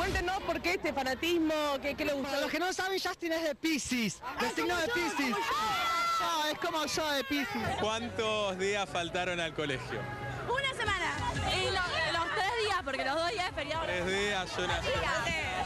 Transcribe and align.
Cuéntenos 0.00 0.42
por 0.44 0.62
qué 0.62 0.74
este 0.74 0.94
fanatismo, 0.94 1.52
qué, 1.82 1.94
qué 1.94 2.06
le 2.06 2.14
gusta. 2.14 2.30
Para 2.30 2.40
los 2.40 2.50
que 2.50 2.58
no 2.58 2.72
saben, 2.72 2.98
Justin 2.98 3.32
es 3.32 3.42
de 3.44 3.54
Pisces, 3.54 4.18
del 4.40 4.50
signo 4.54 4.74
de 4.78 4.88
Pisces. 4.88 5.36
Yo, 5.36 6.50
es 6.50 6.58
como 6.58 6.86
yo 6.86 7.10
de 7.12 7.24
Pisces. 7.24 7.76
¿Cuántos 7.82 8.58
días 8.58 8.88
faltaron 8.88 9.38
al 9.40 9.52
colegio? 9.52 10.00
Una 10.48 10.74
semana. 10.74 11.12
Y 11.54 11.64
lo- 11.66 12.18
los 12.18 12.34
tres 12.34 12.50
días, 12.64 12.78
porque 12.82 13.04
los 13.04 13.14
dos 13.14 13.28
días 13.30 13.46
de 13.48 13.52
feriado. 13.52 13.84
Tres 13.84 14.06
días, 14.06 14.56
yo. 14.56 14.66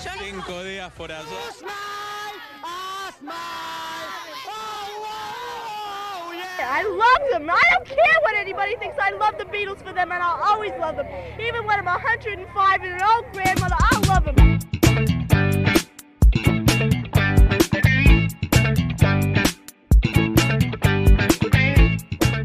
Yo 0.05 0.17
no- 0.17 0.23
Cinco 0.25 0.63
días 0.65 0.93
por 0.95 1.13
allá. 1.13 1.29
I 6.67 6.83
love 6.83 7.31
them. 7.31 7.51
I 7.51 7.61
don't 7.75 7.87
care 7.87 8.19
what 8.23 8.35
anybody 8.37 8.75
thinks. 8.77 8.97
I 8.99 9.11
love 9.11 9.37
the 9.37 9.45
Beatles 9.45 9.85
for 9.85 9.93
them, 9.93 10.11
and 10.11 10.23
I'll 10.23 10.41
always 10.43 10.73
love 10.81 10.97
them. 10.97 11.07
Even 11.39 11.67
when 11.67 11.79
I'm 11.79 11.85
105 11.85 12.83
and 12.83 12.93
an 12.93 13.03
old 13.03 13.27
grandmother, 13.35 13.77
I'll 13.79 14.01
love 14.09 14.25
them. 14.25 14.59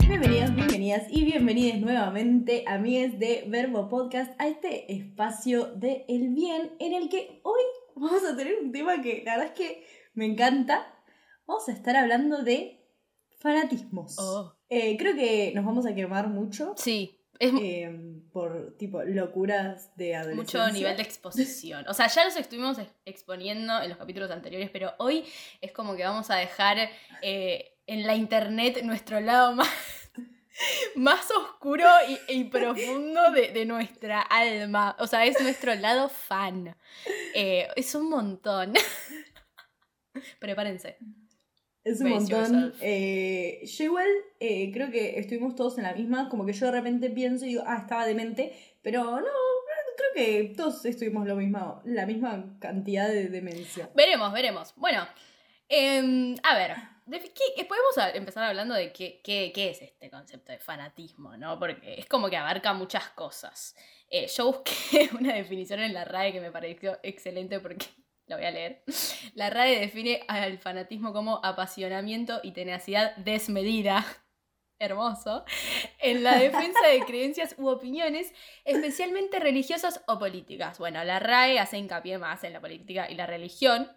Bienvenidos, 0.05 0.53
bienvenidas 0.53 1.03
y 1.09 1.23
bienvenidos 1.23 1.79
nuevamente, 1.79 2.65
amigues 2.67 3.19
de 3.19 3.45
Verbo 3.47 3.87
Podcast, 3.87 4.31
a 4.37 4.47
este 4.47 4.91
espacio 4.91 5.67
de 5.75 6.03
El 6.09 6.33
Bien, 6.33 6.75
en 6.79 6.93
el 6.93 7.07
que 7.07 7.39
hoy 7.43 7.61
vamos 7.95 8.25
a 8.25 8.35
tener 8.35 8.55
un 8.61 8.73
tema 8.73 9.01
que 9.01 9.23
la 9.25 9.37
verdad 9.37 9.53
es 9.53 9.57
que 9.57 9.87
me 10.13 10.25
encanta. 10.25 10.93
Vamos 11.47 11.69
a 11.69 11.71
estar 11.71 11.95
hablando 11.95 12.43
de 12.43 12.78
fanatismos. 13.39 14.15
Oh. 14.19 14.53
Eh, 14.69 14.95
creo 14.97 15.15
que 15.15 15.51
nos 15.55 15.65
vamos 15.65 15.85
a 15.85 15.95
quemar 15.95 16.27
mucho 16.27 16.73
Sí, 16.77 17.19
es 17.39 17.51
eh, 17.59 17.89
por 18.31 18.75
tipo 18.77 19.01
locuras 19.03 19.95
de 19.95 20.15
adolescencia. 20.15 20.59
mucho 20.65 20.73
nivel 20.73 20.95
de 20.97 21.03
exposición. 21.03 21.85
O 21.87 21.93
sea, 21.93 22.07
ya 22.07 22.25
los 22.25 22.35
estuvimos 22.35 22.77
ex- 22.77 22.93
exponiendo 23.05 23.81
en 23.81 23.89
los 23.89 23.97
capítulos 23.97 24.29
anteriores, 24.29 24.69
pero 24.69 24.93
hoy 24.99 25.25
es 25.61 25.71
como 25.71 25.95
que 25.95 26.03
vamos 26.03 26.29
a 26.29 26.35
dejar 26.35 26.77
eh, 27.21 27.77
en 27.87 28.05
la 28.05 28.15
internet 28.15 28.81
nuestro 28.83 29.19
lado 29.21 29.55
más, 29.55 29.69
más 30.95 31.31
oscuro 31.31 31.85
y, 32.27 32.39
y 32.41 32.43
profundo 32.43 33.31
de, 33.31 33.51
de 33.53 33.65
nuestra 33.65 34.21
alma. 34.21 34.95
O 34.99 35.07
sea, 35.07 35.25
es 35.25 35.39
nuestro 35.41 35.73
lado 35.75 36.09
fan. 36.09 36.75
Eh, 37.33 37.67
es 37.75 37.95
un 37.95 38.09
montón. 38.09 38.73
Prepárense. 40.39 40.97
Es 41.89 42.01
un 42.01 42.09
montón. 42.09 42.73
Eh, 42.81 43.61
yo 43.65 43.83
igual 43.83 44.07
eh, 44.39 44.71
creo 44.71 44.89
que 44.91 45.19
estuvimos 45.19 45.55
todos 45.55 45.77
en 45.77 45.83
la 45.83 45.93
misma, 45.93 46.29
como 46.29 46.45
que 46.45 46.53
yo 46.53 46.65
de 46.67 46.71
repente 46.73 47.09
pienso 47.09 47.45
y 47.45 47.49
digo, 47.49 47.63
ah, 47.65 47.77
estaba 47.81 48.05
demente, 48.05 48.53
pero 48.81 49.03
no, 49.03 49.27
creo 49.97 50.13
que 50.15 50.53
todos 50.55 50.85
estuvimos 50.85 51.27
lo 51.27 51.35
mismo, 51.35 51.81
la 51.85 52.05
misma 52.05 52.57
cantidad 52.59 53.07
de 53.07 53.27
demencia. 53.29 53.89
Veremos, 53.95 54.31
veremos. 54.33 54.73
Bueno, 54.77 55.05
em, 55.67 56.35
a 56.43 56.55
ver, 56.55 56.75
¿qué- 57.55 57.65
podemos 57.65 57.97
a- 57.97 58.11
empezar 58.11 58.43
hablando 58.43 58.73
de 58.75 58.91
qué, 58.91 59.19
qué- 59.23 59.51
qué 59.53 59.69
es 59.71 59.81
este 59.81 60.09
concepto 60.09 60.51
de 60.51 60.59
fanatismo, 60.59 61.35
¿no? 61.37 61.59
Porque 61.59 61.95
es 61.97 62.05
como 62.05 62.29
que 62.29 62.37
abarca 62.37 62.73
muchas 62.73 63.09
cosas. 63.09 63.75
Eh, 64.09 64.27
yo 64.35 64.45
busqué 64.47 65.09
una 65.19 65.33
definición 65.35 65.79
en 65.81 65.93
la 65.93 66.05
RAE 66.05 66.31
que 66.33 66.41
me 66.41 66.51
pareció 66.51 66.97
excelente 67.03 67.59
porque 67.59 67.85
la 68.29 68.37
voy 68.37 68.45
a 68.45 68.51
leer. 68.51 68.83
La 69.35 69.49
RAE 69.49 69.79
define 69.79 70.23
al 70.27 70.57
fanatismo 70.59 71.11
como 71.13 71.41
apasionamiento 71.43 72.39
y 72.43 72.51
tenacidad 72.51 73.15
desmedida. 73.17 74.05
Hermoso. 74.81 75.43
En 75.99 76.23
la 76.23 76.37
defensa 76.37 76.87
de 76.87 77.01
creencias 77.01 77.53
u 77.57 77.67
opiniones, 77.67 78.33
especialmente 78.63 79.39
religiosas 79.39 80.01
o 80.07 80.17
políticas. 80.17 80.77
Bueno, 80.79 81.03
la 81.03 81.19
RAE 81.19 81.59
hace 81.59 81.77
hincapié 81.77 82.17
más 82.17 82.45
en 82.45 82.53
la 82.53 82.61
política 82.61 83.09
y 83.11 83.15
la 83.15 83.25
religión, 83.25 83.91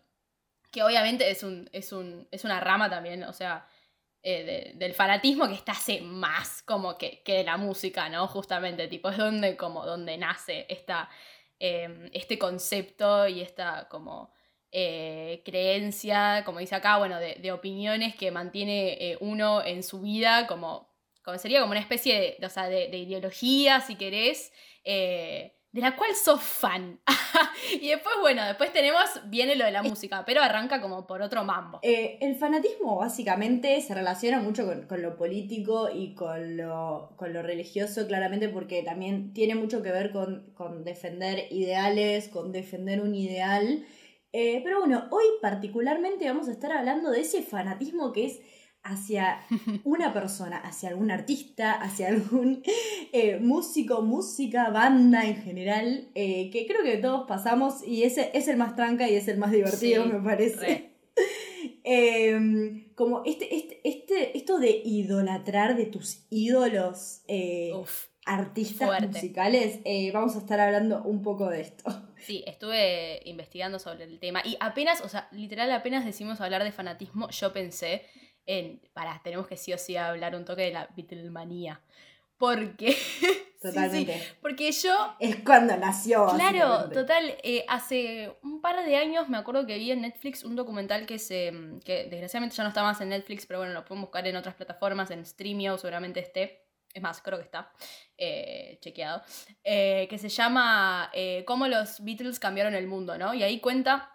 que 0.73 0.83
obviamente 0.83 1.31
es, 1.31 1.45
un, 1.45 1.71
es, 1.73 1.93
un, 1.93 2.27
es 2.33 2.45
una 2.45 2.59
rama 2.59 2.91
también, 2.91 3.23
o 3.23 3.33
sea, 3.33 3.67
eh, 4.25 4.43
de- 4.45 4.73
del 4.77 4.95
fanatismo 4.95 5.47
que 5.47 5.55
está 5.55 5.73
hace 5.73 6.01
más 6.01 6.63
como 6.63 6.97
que, 6.99 7.23
que 7.23 7.35
de 7.35 7.45
la 7.45 7.57
música, 7.59 8.09
¿no? 8.09 8.27
Justamente, 8.27 8.89
tipo, 8.89 9.11
es 9.11 9.19
donde, 9.19 9.57
como, 9.57 9.87
donde 9.87 10.17
nace 10.19 10.67
esta, 10.69 11.09
eh, 11.65 12.11
este 12.13 12.41
concepto 12.41 13.29
y 13.29 13.41
esta 13.41 13.89
como 13.89 14.33
eh, 14.73 15.43
creencia, 15.45 16.43
como 16.45 16.59
dice 16.59 16.75
acá, 16.75 16.99
bueno, 16.99 17.21
de, 17.21 17.53
opiniones 17.53 18.17
que 18.17 18.33
mantiene 18.33 18.95
eh, 18.95 19.17
uno 19.21 19.63
en 19.65 19.85
su 19.85 20.01
vida, 20.01 20.49
como, 20.49 20.91
como 21.23 21.39
sería 21.39 21.61
como 21.61 21.71
una 21.71 21.81
especie 21.81 22.37
de, 22.41 22.47
o 22.47 22.51
sea, 22.51 22.69
de 22.69 22.97
ideología, 22.97 23.81
si 23.81 23.95
querés, 23.95 24.51
eh, 24.85 25.55
de 25.73 25.81
la 25.81 25.97
cual 25.97 26.15
sos 26.15 26.43
fan. 26.43 27.01
y 27.81 27.89
después, 27.89 28.15
bueno, 28.21 28.45
después 28.45 28.73
tenemos, 28.73 29.03
viene 29.27 29.57
lo 29.57 29.65
de 29.65 29.71
la 29.71 29.83
música, 29.83 30.25
pero 30.27 30.43
arranca 30.43 30.81
como 30.81 31.07
por 31.07 31.23
otro 31.23 31.45
mambo. 31.45 31.81
Eh, 31.83 32.19
el 32.21 32.37
fanatismo 32.37 32.97
básicamente 32.97 33.81
se 33.81 33.95
relaciona 33.95 34.41
mucho 34.41 34.67
con, 34.67 34.87
con 34.87 35.01
lo 35.01 35.17
político 35.17 35.89
y 35.93 36.15
con 36.15 36.59
lo, 36.59 37.15
con 37.17 37.33
lo 37.33 37.43
religioso, 37.43 38.07
claramente 38.07 38.51
porque 38.51 38.83
también 38.83 39.33
tiene 39.33 39.55
mucho 39.55 39.83
que 39.83 39.91
ver 39.91 40.13
con, 40.13 40.53
con 40.55 40.85
defender 40.85 41.47
ideales, 41.51 42.29
con 42.29 42.53
defender 42.53 43.01
un 43.01 43.15
ideal. 43.15 43.87
Eh, 44.35 44.61
pero 44.65 44.81
bueno, 44.81 45.09
hoy 45.11 45.25
particularmente 45.41 46.27
vamos 46.27 46.49
a 46.49 46.53
estar 46.53 46.73
hablando 46.73 47.11
de 47.11 47.21
ese 47.21 47.43
fanatismo 47.43 48.13
que 48.13 48.27
es 48.27 48.41
hacia 48.85 49.41
una 49.85 50.13
persona, 50.13 50.57
hacia 50.59 50.89
algún 50.91 51.11
artista, 51.11 51.73
hacia 51.73 52.09
algún 52.09 52.63
eh, 53.13 53.39
músico, 53.39 54.03
música, 54.03 54.71
banda 54.71 55.25
en 55.25 55.37
general, 55.37 56.09
eh, 56.15 56.51
que 56.51 56.67
creo 56.67 56.83
que 56.83 56.99
todos 56.99 57.27
pasamos 57.29 57.87
y 57.87 58.05
ese 58.05 58.31
es 58.35 58.49
el 58.49 58.57
más 58.57 58.75
tranca 58.77 59.09
y 59.09 59.15
es 59.15 59.29
el 59.29 59.39
más 59.39 59.53
divertido, 59.53 60.05
Sí, 60.05 60.13
me 60.13 60.21
parece. 60.21 60.61
re. 60.61 60.93
Eh, 61.85 62.91
como 62.95 63.23
este, 63.25 63.55
este, 63.57 63.81
este, 63.85 64.37
esto 64.39 64.59
de 64.59 64.83
idolatrar 64.85 65.77
de 65.77 65.87
tus 65.87 66.27
ídolos 66.31 67.23
eh, 67.27 67.73
Uf. 67.75 68.07
artistas 68.25 68.87
fuerte. 68.87 69.09
musicales, 69.09 69.81
vamos 70.13 70.37
a 70.37 70.39
estar 70.39 70.61
hablando 70.61 71.03
un 71.03 71.23
poco 71.23 71.49
de 71.49 71.61
esto. 71.61 71.85
Sí, 72.19 72.45
estuve 72.47 73.21
investigando 73.25 73.81
sobre 73.81 74.05
el 74.05 74.21
tema 74.21 74.43
y 74.45 74.57
apenas, 74.61 75.01
o 75.01 75.09
sea, 75.09 75.27
literal 75.33 75.73
apenas 75.73 76.05
decimos 76.05 76.41
hablar 76.41 76.63
de 76.63 76.71
fanatismo, 76.71 77.29
yo 77.31 77.53
pensé 77.53 78.03
en, 78.47 78.81
para, 78.93 79.21
tenemos 79.23 79.47
que 79.47 79.57
sí 79.57 79.73
o 79.73 79.79
sí 79.79 79.97
hablar 79.97 80.35
un 80.35 80.45
toque 80.45 80.63
de 80.63 80.73
la 80.73 80.89
Beatlemanía. 80.97 81.81
Porque, 82.39 82.97
Totalmente. 83.63 84.19
sí, 84.19 84.25
porque 84.41 84.73
yo 84.73 85.15
Es 85.21 85.37
cuando 85.45 85.77
nació. 85.77 86.27
Claro, 86.35 86.91
total. 86.91 87.37
eh, 87.45 87.65
hace 87.69 88.37
un 88.43 88.61
par 88.61 88.85
de 88.85 88.97
años 88.97 89.29
me 89.29 89.37
acuerdo 89.39 89.65
que 89.65 89.79
vi 89.79 89.93
en 89.93 90.01
Netflix 90.01 90.43
un 90.43 90.57
documental 90.57 91.07
que 91.07 91.21
se. 91.21 91.53
que 91.85 92.05
desgraciadamente 92.11 92.57
ya 92.57 92.65
no 92.65 92.71
está 92.71 92.83
más 92.83 93.01
en 93.01 93.11
Netflix, 93.11 93.47
pero 93.47 93.61
bueno, 93.61 93.73
lo 93.75 93.85
pueden 93.85 94.03
buscar 94.03 94.27
en 94.27 94.35
otras 94.35 94.57
plataformas, 94.57 95.11
en 95.13 95.25
Streamio 95.25 95.79
seguramente 95.79 96.19
esté. 96.19 96.67
Es 96.93 97.01
más, 97.01 97.23
creo 97.23 97.39
que 97.39 97.45
está 97.45 97.71
eh, 98.19 98.77
chequeado. 98.81 99.23
eh, 99.65 100.07
que 100.11 100.19
se 100.19 100.29
llama 100.29 101.11
Cómo 101.47 101.69
los 101.69 102.03
Beatles 102.05 102.41
cambiaron 102.41 102.75
el 102.75 102.89
mundo, 102.89 103.17
¿no? 103.17 103.33
Y 103.35 103.43
ahí 103.45 103.61
cuenta. 103.61 104.09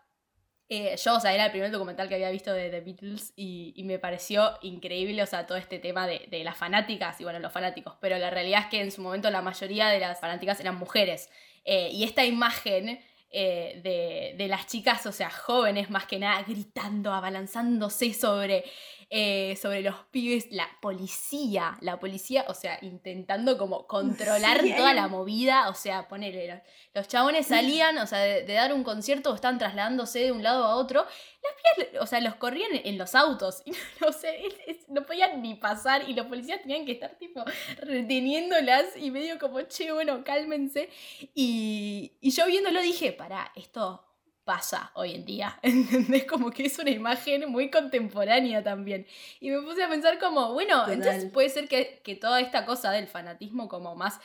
Eh, 0.69 0.95
yo, 1.01 1.15
o 1.15 1.19
sea, 1.19 1.33
era 1.33 1.45
el 1.45 1.51
primer 1.51 1.71
documental 1.71 2.09
que 2.09 2.15
había 2.15 2.29
visto 2.29 2.51
de 2.51 2.69
The 2.69 2.81
Beatles 2.81 3.33
y, 3.37 3.81
me 3.85 3.99
pareció 3.99 4.57
increíble, 4.61 5.23
o 5.23 5.25
sea, 5.25 5.47
todo 5.47 5.57
este 5.57 5.79
tema 5.79 6.07
de, 6.07 6.27
de 6.29 6.43
las 6.43 6.57
fanáticas 6.57 7.19
y 7.21 7.23
bueno, 7.23 7.39
los 7.39 7.53
fanáticos, 7.53 7.95
pero 8.01 8.17
la 8.17 8.29
realidad 8.29 8.61
es 8.63 8.67
que 8.67 8.81
en 8.81 8.91
su 8.91 9.01
momento 9.01 9.29
la 9.29 9.41
mayoría 9.41 9.87
de 9.87 9.99
las 9.99 10.19
fanáticas 10.19 10.59
eran 10.59 10.75
mujeres. 10.75 11.29
Eh, 11.63 11.89
y 11.91 12.03
esta 12.03 12.25
imagen 12.25 12.99
eh, 13.29 13.81
de, 13.83 14.35
de 14.37 14.47
las 14.47 14.67
chicas, 14.67 15.05
o 15.05 15.11
sea, 15.11 15.29
jóvenes 15.29 15.89
más 15.89 16.05
que 16.05 16.17
nada, 16.17 16.43
gritando, 16.47 17.13
abalanzándose 17.13 18.13
sobre, 18.13 18.63
eh, 19.09 19.55
sobre 19.61 19.81
los 19.81 19.95
pibes, 20.11 20.47
la 20.51 20.67
policía, 20.81 21.77
la 21.81 21.97
policía, 21.99 22.43
o 22.49 22.53
sea, 22.53 22.77
intentando 22.81 23.57
como 23.57 23.87
controlar 23.87 24.61
Sí, 24.61 24.73
toda 24.75 24.93
la 24.93 25.07
movida, 25.07 25.69
o 25.69 25.73
sea, 25.73 26.07
ponele, 26.09 26.47
los, 26.47 26.59
los 26.93 27.07
chabones 27.07 27.47
salían, 27.47 27.97
o 27.99 28.05
sea, 28.07 28.19
de, 28.19 28.43
de 28.43 28.53
dar 28.53 28.73
un 28.73 28.83
concierto 28.83 29.31
o 29.31 29.35
estaban 29.35 29.57
trasladándose 29.57 30.19
de 30.19 30.31
un 30.33 30.43
lado 30.43 30.65
a 30.65 30.75
otro, 30.75 31.05
las 31.05 31.85
pibas, 31.87 32.03
o 32.03 32.05
sea, 32.05 32.19
los 32.19 32.35
corrían 32.35 32.73
en, 32.75 32.81
en 32.85 32.97
los 32.97 33.15
autos, 33.15 33.61
y 33.65 33.71
no, 34.01 34.11
sé, 34.11 34.45
es- 34.45 34.55
es- 34.67 34.89
no 34.89 35.05
podían 35.05 35.41
ni 35.41 35.55
pasar 35.55 36.09
y 36.09 36.13
los 36.13 36.25
policías 36.27 36.61
tenían 36.61 36.85
que 36.85 36.91
estar 36.93 37.15
tipo 37.17 37.43
reteniéndolas 37.81 38.95
y 38.97 39.11
medio 39.11 39.37
como, 39.39 39.61
che, 39.63 39.91
bueno, 39.91 40.23
cálmense. 40.23 40.89
Y, 41.33 42.13
y 42.21 42.31
yo 42.31 42.45
viéndolo 42.47 42.81
dije, 42.81 43.11
pará, 43.13 43.51
esto 43.55 44.03
pasa 44.47 44.91
hoy 44.95 45.13
en 45.13 45.25
día, 45.25 45.59
¿entendés? 45.61 46.25
Como 46.25 46.49
que 46.49 46.65
es 46.65 46.79
una 46.79 46.89
imagen 46.89 47.47
muy 47.51 47.69
contemporánea 47.69 48.63
también. 48.63 49.05
Y 49.39 49.51
me 49.51 49.61
puse 49.61 49.83
a 49.83 49.89
pensar 49.89 50.17
como, 50.17 50.53
bueno, 50.53 50.79
Total. 50.79 50.93
entonces 50.95 51.31
puede 51.31 51.49
ser 51.49 51.67
que, 51.67 52.01
que 52.03 52.15
toda 52.15 52.41
esta 52.41 52.65
cosa 52.65 52.89
del 52.91 53.07
fanatismo 53.07 53.67
como 53.67 53.95
más... 53.95 54.19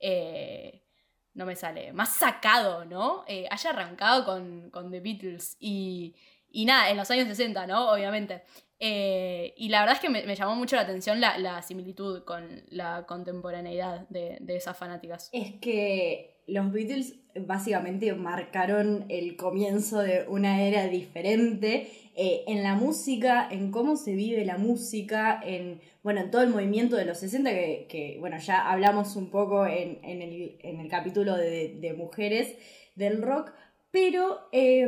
eh, 0.00 0.80
no 1.34 1.46
me 1.46 1.56
sale, 1.56 1.94
más 1.94 2.14
sacado, 2.16 2.84
¿no? 2.84 3.24
Eh, 3.26 3.46
haya 3.50 3.70
arrancado 3.70 4.26
con, 4.26 4.68
con 4.70 4.90
The 4.90 5.00
Beatles 5.00 5.56
y, 5.58 6.14
y 6.50 6.66
nada, 6.66 6.90
en 6.90 6.98
los 6.98 7.10
años 7.10 7.26
60, 7.26 7.66
¿no? 7.66 7.90
Obviamente. 7.90 8.42
Eh, 8.78 9.54
y 9.56 9.70
la 9.70 9.80
verdad 9.80 9.94
es 9.94 10.00
que 10.02 10.10
me, 10.10 10.24
me 10.26 10.34
llamó 10.36 10.56
mucho 10.56 10.76
la 10.76 10.82
atención 10.82 11.22
la, 11.22 11.38
la 11.38 11.62
similitud 11.62 12.24
con 12.24 12.64
la 12.68 13.06
contemporaneidad 13.06 14.06
de, 14.10 14.36
de 14.40 14.56
esas 14.56 14.76
fanáticas. 14.76 15.30
Es 15.32 15.52
que 15.62 16.42
los 16.48 16.70
Beatles 16.70 17.14
básicamente 17.34 18.12
marcaron 18.14 19.04
el 19.08 19.36
comienzo 19.36 20.00
de 20.00 20.24
una 20.28 20.62
era 20.62 20.86
diferente 20.86 21.88
eh, 22.14 22.44
en 22.46 22.62
la 22.62 22.74
música, 22.74 23.48
en 23.50 23.70
cómo 23.70 23.96
se 23.96 24.14
vive 24.14 24.44
la 24.44 24.58
música, 24.58 25.40
en, 25.42 25.80
bueno, 26.02 26.20
en 26.20 26.30
todo 26.30 26.42
el 26.42 26.50
movimiento 26.50 26.96
de 26.96 27.04
los 27.04 27.18
60, 27.18 27.50
que, 27.50 28.16
bueno, 28.20 28.38
ya 28.38 28.70
hablamos 28.70 29.16
un 29.16 29.30
poco 29.30 29.66
en, 29.66 29.98
en, 30.02 30.20
el, 30.22 30.56
en 30.62 30.80
el, 30.80 30.88
capítulo 30.88 31.36
de, 31.36 31.94
mujeres 31.96 32.54
del 32.96 33.22
rock, 33.22 33.52
pero 33.90 34.40
eh, 34.52 34.86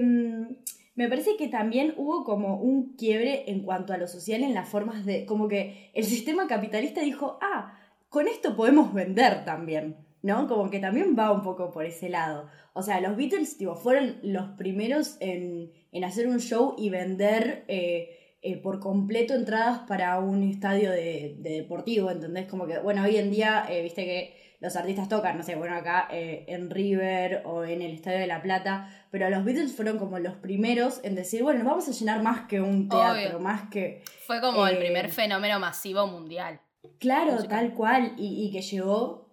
me 0.95 1.09
parece 1.09 1.37
que 1.37 1.49
también 1.49 1.95
hubo 1.97 2.25
como 2.25 2.61
un 2.61 2.95
quiebre 2.97 3.51
en 3.51 3.63
cuanto 3.63 3.93
a 3.93 3.99
lo 3.99 4.07
social 4.07 4.43
en 4.43 4.55
las 4.55 4.69
formas 4.69 5.05
de, 5.05 5.27
como 5.27 5.49
que 5.49 5.91
el 5.95 6.05
sistema 6.05 6.47
capitalista 6.47 7.01
dijo, 7.01 7.39
ah, 7.41 7.79
con 8.09 8.29
esto 8.29 8.55
podemos 8.55 8.93
vender 8.95 9.45
también. 9.45 10.04
¿No? 10.25 10.49
Como 10.49 10.71
que 10.71 10.79
también 10.79 11.15
va 11.17 11.31
un 11.31 11.43
poco 11.43 11.71
por 11.71 11.85
ese 11.85 12.09
lado. 12.09 12.49
O 12.73 12.83
sea, 12.83 12.99
los 13.03 13.15
Beatles 13.15 13.59
tipo, 13.59 13.77
fueron 13.77 14.17
los 14.23 14.49
primeros 14.57 15.19
en, 15.21 15.71
en 15.93 16.03
hacer 16.03 16.27
un 16.29 16.41
show 16.41 16.75
y 16.79 16.89
vender 16.89 17.67
eh, 17.69 18.37
eh, 18.41 18.57
por 18.57 18.81
completo 18.81 19.35
entradas 19.35 19.81
para 19.81 20.19
un 20.21 20.43
estadio 20.43 20.91
de, 20.91 21.37
de, 21.41 21.51
deportivo, 21.51 22.11
¿entendés? 22.11 22.47
Como 22.47 22.67
que, 22.67 22.79
bueno, 22.79 23.03
hoy 23.03 23.19
en 23.19 23.31
día, 23.31 23.67
eh, 23.69 23.83
viste 23.83 24.07
que 24.07 24.55
los 24.61 24.77
artistas 24.77 25.11
tocan, 25.11 25.37
no 25.37 25.43
sé, 25.43 25.57
bueno, 25.57 25.77
acá 25.77 26.09
en 26.11 26.71
River 26.71 27.43
o 27.45 27.65
en 27.65 27.83
el 27.83 27.93
Estadio 27.93 28.21
de 28.21 28.27
La 28.27 28.41
Plata, 28.41 28.89
pero 29.11 29.29
los 29.29 29.45
Beatles 29.45 29.77
fueron 29.77 29.99
como 29.99 30.19
los 30.21 30.37
primeros 30.37 31.01
en 31.05 31.17
decir, 31.17 31.43
bueno, 31.43 31.67
vamos 31.67 31.87
a 31.87 31.93
llenar 31.93 32.23
más 32.23 32.47
que 32.47 32.63
un 32.63 32.89
teatro, 32.89 33.29
Obvio. 33.29 33.41
más 33.41 33.69
que... 33.69 34.03
Fue 34.27 34.41
como 34.41 34.67
el 34.67 34.79
primer 34.79 35.11
fenómeno 35.11 35.61
masivo 35.61 36.07
mundial. 36.07 36.61
Claro, 36.99 37.33
musical. 37.33 37.49
tal 37.51 37.75
cual, 37.75 38.15
y, 38.17 38.47
y 38.47 38.53
que 38.53 38.63
llegó 38.63 39.24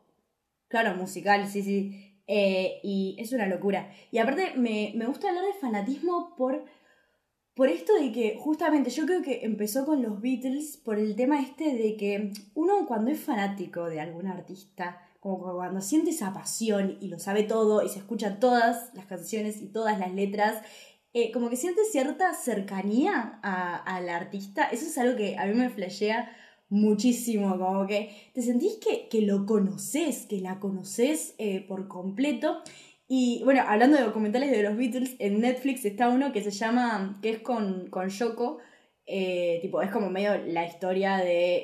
Claro, 0.72 0.96
musical, 0.96 1.48
sí, 1.50 1.62
sí. 1.64 2.22
Eh, 2.28 2.80
y 2.82 3.18
es 3.20 3.34
una 3.34 3.46
locura. 3.46 3.92
Y 4.10 4.20
aparte 4.20 4.54
me, 4.56 4.94
me, 4.96 5.06
gusta 5.06 5.28
hablar 5.28 5.44
de 5.44 5.60
fanatismo 5.60 6.34
por, 6.38 6.64
por 7.54 7.68
esto 7.68 7.94
de 7.96 8.14
que 8.14 8.38
justamente 8.40 8.90
yo 8.90 9.06
creo 9.06 9.22
que 9.22 9.44
empezó 9.44 9.86
con 9.86 10.02
los 10.02 10.22
Beatles 10.22 10.78
por 10.78 10.98
el 10.98 11.18
tema 11.18 11.42
este 11.42 11.76
de 11.76 11.98
que 11.98 12.32
uno 12.56 12.86
cuando 12.88 13.12
es 13.12 13.20
fanático 13.20 13.90
de 13.90 14.00
algún 14.00 14.28
artista, 14.28 15.02
como 15.20 15.54
cuando 15.56 15.82
siente 15.82 16.12
esa 16.12 16.32
pasión 16.32 16.98
y 17.02 17.10
lo 17.10 17.20
sabe 17.20 17.44
todo 17.44 17.84
y 17.84 17.90
se 17.90 18.00
escuchan 18.00 18.40
todas 18.40 18.94
las 18.94 19.08
canciones 19.08 19.62
y 19.62 19.68
todas 19.68 20.00
las 20.00 20.14
letras, 20.14 20.64
eh, 21.14 21.34
como 21.34 21.50
que 21.50 21.58
siente 21.58 21.84
cierta 21.84 22.34
cercanía 22.34 23.42
al 23.42 24.08
artista. 24.08 24.64
Eso 24.70 24.86
es 24.86 24.98
algo 24.98 25.18
que 25.18 25.38
a 25.38 25.48
mí 25.48 25.54
me 25.54 25.70
flashea 25.70 26.32
muchísimo, 26.72 27.60
como 27.60 27.86
que 27.86 28.32
te 28.34 28.42
sentís 28.42 28.78
que, 28.78 29.10
que 29.10 29.22
lo 29.22 29.46
conoces, 29.46 30.26
que 30.26 30.40
la 30.40 30.60
conoces 30.60 31.36
eh, 31.38 31.66
por 31.68 31.90
completo. 31.90 32.62
Y 33.10 33.42
bueno, 33.44 33.64
hablando 33.68 33.98
de 33.98 34.04
documentales 34.04 34.50
de 34.52 34.64
los 34.64 34.78
Beatles, 34.78 35.18
en 35.20 35.42
Netflix 35.42 35.84
está 35.84 36.08
uno 36.08 36.32
que 36.32 36.42
se 36.42 36.52
llama, 36.52 37.20
que 37.22 37.32
es 37.32 37.40
con, 37.40 37.90
con 37.90 38.08
Yoko, 38.08 38.60
eh, 39.06 39.60
tipo, 39.62 39.82
es 39.82 39.92
como 39.92 40.10
medio 40.10 40.38
la 40.48 40.66
historia 40.66 41.18
de 41.18 41.56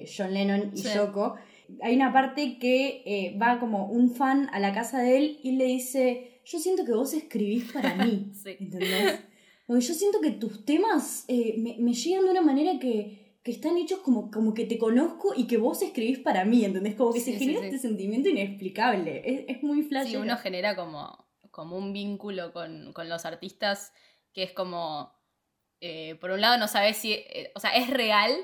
eh, 0.00 0.10
John 0.14 0.34
Lennon 0.34 0.72
y 0.74 0.78
sí. 0.78 0.88
Yoko. 0.92 1.36
Hay 1.80 1.94
una 1.94 2.12
parte 2.12 2.58
que 2.58 3.36
va 3.40 3.60
como 3.60 3.86
un 3.86 4.10
fan 4.10 4.48
a 4.52 4.58
la 4.58 4.74
casa 4.74 5.00
de 5.00 5.16
él 5.16 5.38
y 5.44 5.52
le 5.52 5.66
dice, 5.66 6.40
yo 6.44 6.58
siento 6.58 6.84
que 6.84 6.92
vos 6.92 7.14
escribís 7.14 7.70
para 7.72 7.94
mí, 7.94 8.32
sí. 8.42 8.56
¿entendés? 8.58 9.20
Porque 9.64 9.84
yo 9.84 9.94
siento 9.94 10.20
que 10.20 10.32
tus 10.32 10.64
temas 10.64 11.24
me, 11.28 11.76
me 11.78 11.92
llegan 11.92 12.24
de 12.24 12.30
una 12.32 12.42
manera 12.42 12.80
que 12.80 13.25
que 13.46 13.52
están 13.52 13.78
hechos 13.78 14.00
como, 14.00 14.28
como 14.32 14.54
que 14.54 14.64
te 14.64 14.76
conozco 14.76 15.32
y 15.36 15.46
que 15.46 15.56
vos 15.56 15.80
escribís 15.80 16.18
para 16.18 16.44
mí, 16.44 16.64
¿entendés? 16.64 16.96
Como 16.96 17.12
que 17.12 17.20
sí, 17.20 17.32
se 17.32 17.38
genera 17.38 17.60
sí. 17.60 17.66
este 17.66 17.78
sentimiento 17.78 18.28
inexplicable. 18.28 19.22
Es, 19.24 19.44
es 19.46 19.62
muy 19.62 19.84
flash. 19.84 20.08
Sí, 20.08 20.16
uno 20.16 20.36
genera 20.36 20.74
como, 20.74 21.28
como 21.52 21.76
un 21.76 21.92
vínculo 21.92 22.52
con, 22.52 22.92
con 22.92 23.08
los 23.08 23.24
artistas 23.24 23.92
que 24.32 24.42
es 24.42 24.50
como. 24.52 25.14
Eh, 25.80 26.16
por 26.16 26.32
un 26.32 26.40
lado, 26.40 26.58
no 26.58 26.66
sabes 26.66 26.96
si. 26.96 27.12
Eh, 27.12 27.52
o 27.54 27.60
sea, 27.60 27.70
es 27.76 27.88
real 27.88 28.34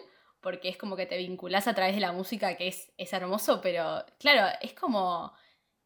porque 0.40 0.68
es 0.68 0.76
como 0.76 0.94
que 0.94 1.06
te 1.06 1.16
vinculás 1.16 1.66
a 1.66 1.74
través 1.74 1.96
de 1.96 2.00
la 2.00 2.12
música, 2.12 2.56
que 2.56 2.68
es, 2.68 2.92
es 2.96 3.12
hermoso, 3.12 3.60
pero 3.60 4.04
claro, 4.20 4.56
es 4.60 4.72
como. 4.72 5.32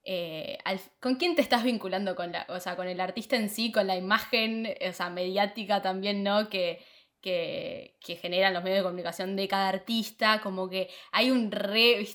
Eh, 0.04 0.58
al, 0.66 0.78
¿Con 1.00 1.14
quién 1.14 1.36
te 1.36 1.40
estás 1.40 1.64
vinculando? 1.64 2.16
Con, 2.16 2.32
la, 2.32 2.44
o 2.50 2.60
sea, 2.60 2.76
con 2.76 2.86
el 2.86 3.00
artista 3.00 3.36
en 3.36 3.48
sí, 3.48 3.72
con 3.72 3.86
la 3.86 3.96
imagen, 3.96 4.74
o 4.86 4.92
sea, 4.92 5.08
mediática 5.08 5.80
también, 5.80 6.22
¿no? 6.22 6.50
Que 6.50 6.84
que, 7.26 8.18
generan 8.20 8.54
los 8.54 8.62
medios 8.62 8.78
de 8.78 8.84
comunicación 8.84 9.34
de 9.34 9.48
cada 9.48 9.68
artista, 9.68 10.40
como 10.40 10.68
que 10.68 10.88
hay 11.10 11.32
un 11.32 11.50
re, 11.50 12.06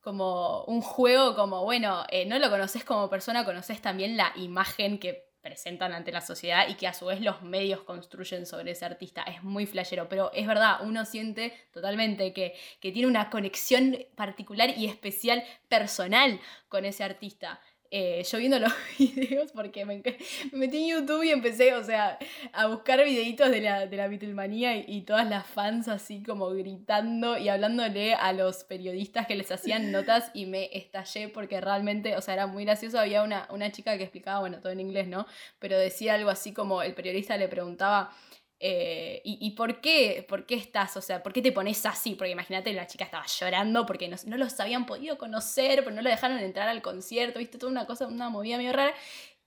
como 0.00 0.64
un 0.64 0.80
juego 0.80 1.36
como, 1.36 1.62
bueno, 1.62 2.04
eh, 2.10 2.26
no 2.26 2.38
lo 2.40 2.50
conoces 2.50 2.84
como 2.84 3.08
persona, 3.08 3.44
conoces 3.44 3.80
también 3.80 4.16
la 4.16 4.32
imagen 4.34 4.98
que 4.98 5.26
presentan 5.40 5.92
ante 5.92 6.10
la 6.10 6.22
sociedad 6.22 6.66
y 6.68 6.74
que 6.74 6.88
a 6.88 6.92
su 6.92 7.06
vez 7.06 7.20
los 7.20 7.42
medios 7.42 7.82
construyen 7.82 8.46
sobre 8.46 8.72
ese 8.72 8.84
artista. 8.84 9.22
Es 9.22 9.44
muy 9.44 9.64
flashero, 9.64 10.08
pero 10.08 10.32
es 10.32 10.44
verdad, 10.44 10.78
uno 10.82 11.04
siente 11.04 11.52
totalmente 11.72 12.32
que, 12.32 12.54
que 12.80 12.90
tiene 12.90 13.06
una 13.06 13.30
conexión 13.30 13.96
particular 14.16 14.70
y 14.76 14.86
especial 14.86 15.44
personal 15.68 16.40
con 16.68 16.84
ese 16.84 17.04
artista. 17.04 17.60
Eh, 17.90 18.24
yo 18.30 18.38
viendo 18.38 18.58
los 18.58 18.72
videos 18.98 19.52
porque 19.52 19.84
me, 19.84 20.02
me, 20.02 20.16
metí 20.52 20.78
en 20.78 20.96
YouTube 20.96 21.22
y 21.22 21.30
empecé, 21.30 21.74
o 21.74 21.84
sea, 21.84 22.18
a 22.52 22.66
buscar 22.66 23.04
videitos 23.04 23.50
de 23.50 23.60
la, 23.60 23.86
de 23.86 23.96
la 23.96 24.08
Beatlemanía 24.08 24.76
y, 24.76 24.84
y, 24.88 25.00
todas 25.02 25.28
las 25.28 25.46
fans 25.46 25.88
así 25.88 26.22
como 26.22 26.50
gritando 26.50 27.38
y 27.38 27.48
hablándole 27.48 28.14
a 28.14 28.32
los 28.32 28.64
periodistas 28.64 29.26
que 29.26 29.36
les 29.36 29.50
hacían 29.52 29.92
notas 29.92 30.30
y 30.34 30.46
me 30.46 30.68
estallé 30.72 31.28
porque 31.28 31.60
realmente, 31.60 32.16
o 32.16 32.20
sea, 32.20 32.34
era 32.34 32.46
muy 32.46 32.64
gracioso. 32.64 32.98
Había 32.98 33.22
una, 33.22 33.46
una 33.50 33.70
chica 33.70 33.96
que 33.96 34.04
explicaba, 34.04 34.40
bueno, 34.40 34.60
todo 34.60 34.72
en 34.72 34.80
inglés, 34.80 35.08
¿no? 35.08 35.26
Pero 35.58 35.78
decía 35.78 36.14
algo 36.14 36.30
así 36.30 36.52
como 36.52 36.82
el 36.82 36.94
periodista 36.94 37.36
le 37.36 37.48
preguntaba 37.48 38.12
eh, 38.58 39.20
y, 39.24 39.38
y, 39.40 39.50
por 39.50 39.80
qué? 39.82 40.24
¿Por 40.26 40.46
qué 40.46 40.54
estás? 40.54 40.96
O 40.96 41.02
sea, 41.02 41.22
¿por 41.22 41.32
qué 41.32 41.42
te 41.42 41.52
pones 41.52 41.84
así? 41.84 42.14
Porque 42.14 42.30
imagínate, 42.30 42.72
la 42.72 42.86
chica 42.86 43.04
estaba 43.04 43.26
llorando 43.26 43.84
porque 43.84 44.08
no, 44.08 44.16
no, 44.26 44.36
los 44.38 44.58
habían 44.60 44.86
podido 44.86 45.18
conocer, 45.18 45.84
pero 45.84 45.94
no 45.94 46.00
lo 46.00 46.08
dejaron 46.08 46.38
entrar 46.38 46.68
al 46.68 46.80
concierto, 46.80 47.38
viste, 47.38 47.58
toda 47.58 47.70
una 47.70 47.86
cosa, 47.86 48.06
una 48.06 48.30
movida 48.30 48.56
medio 48.56 48.72
rara. 48.72 48.94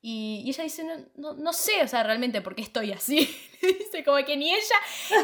Y, 0.01 0.44
y 0.46 0.50
ella 0.50 0.63
dice, 0.63 0.86
no, 0.86 0.94
no, 1.16 1.34
no, 1.34 1.51
sé, 1.51 1.84
o 1.84 1.88
sea, 1.88 2.04
realmente 2.04 2.40
por 2.40 2.56
qué 2.56 2.62
estoy 2.62 2.94
así. 2.94 3.18
dice, 3.62 4.01
como 4.06 4.24
que 4.25 4.38
ni 4.38 4.50
ella, 4.50 4.75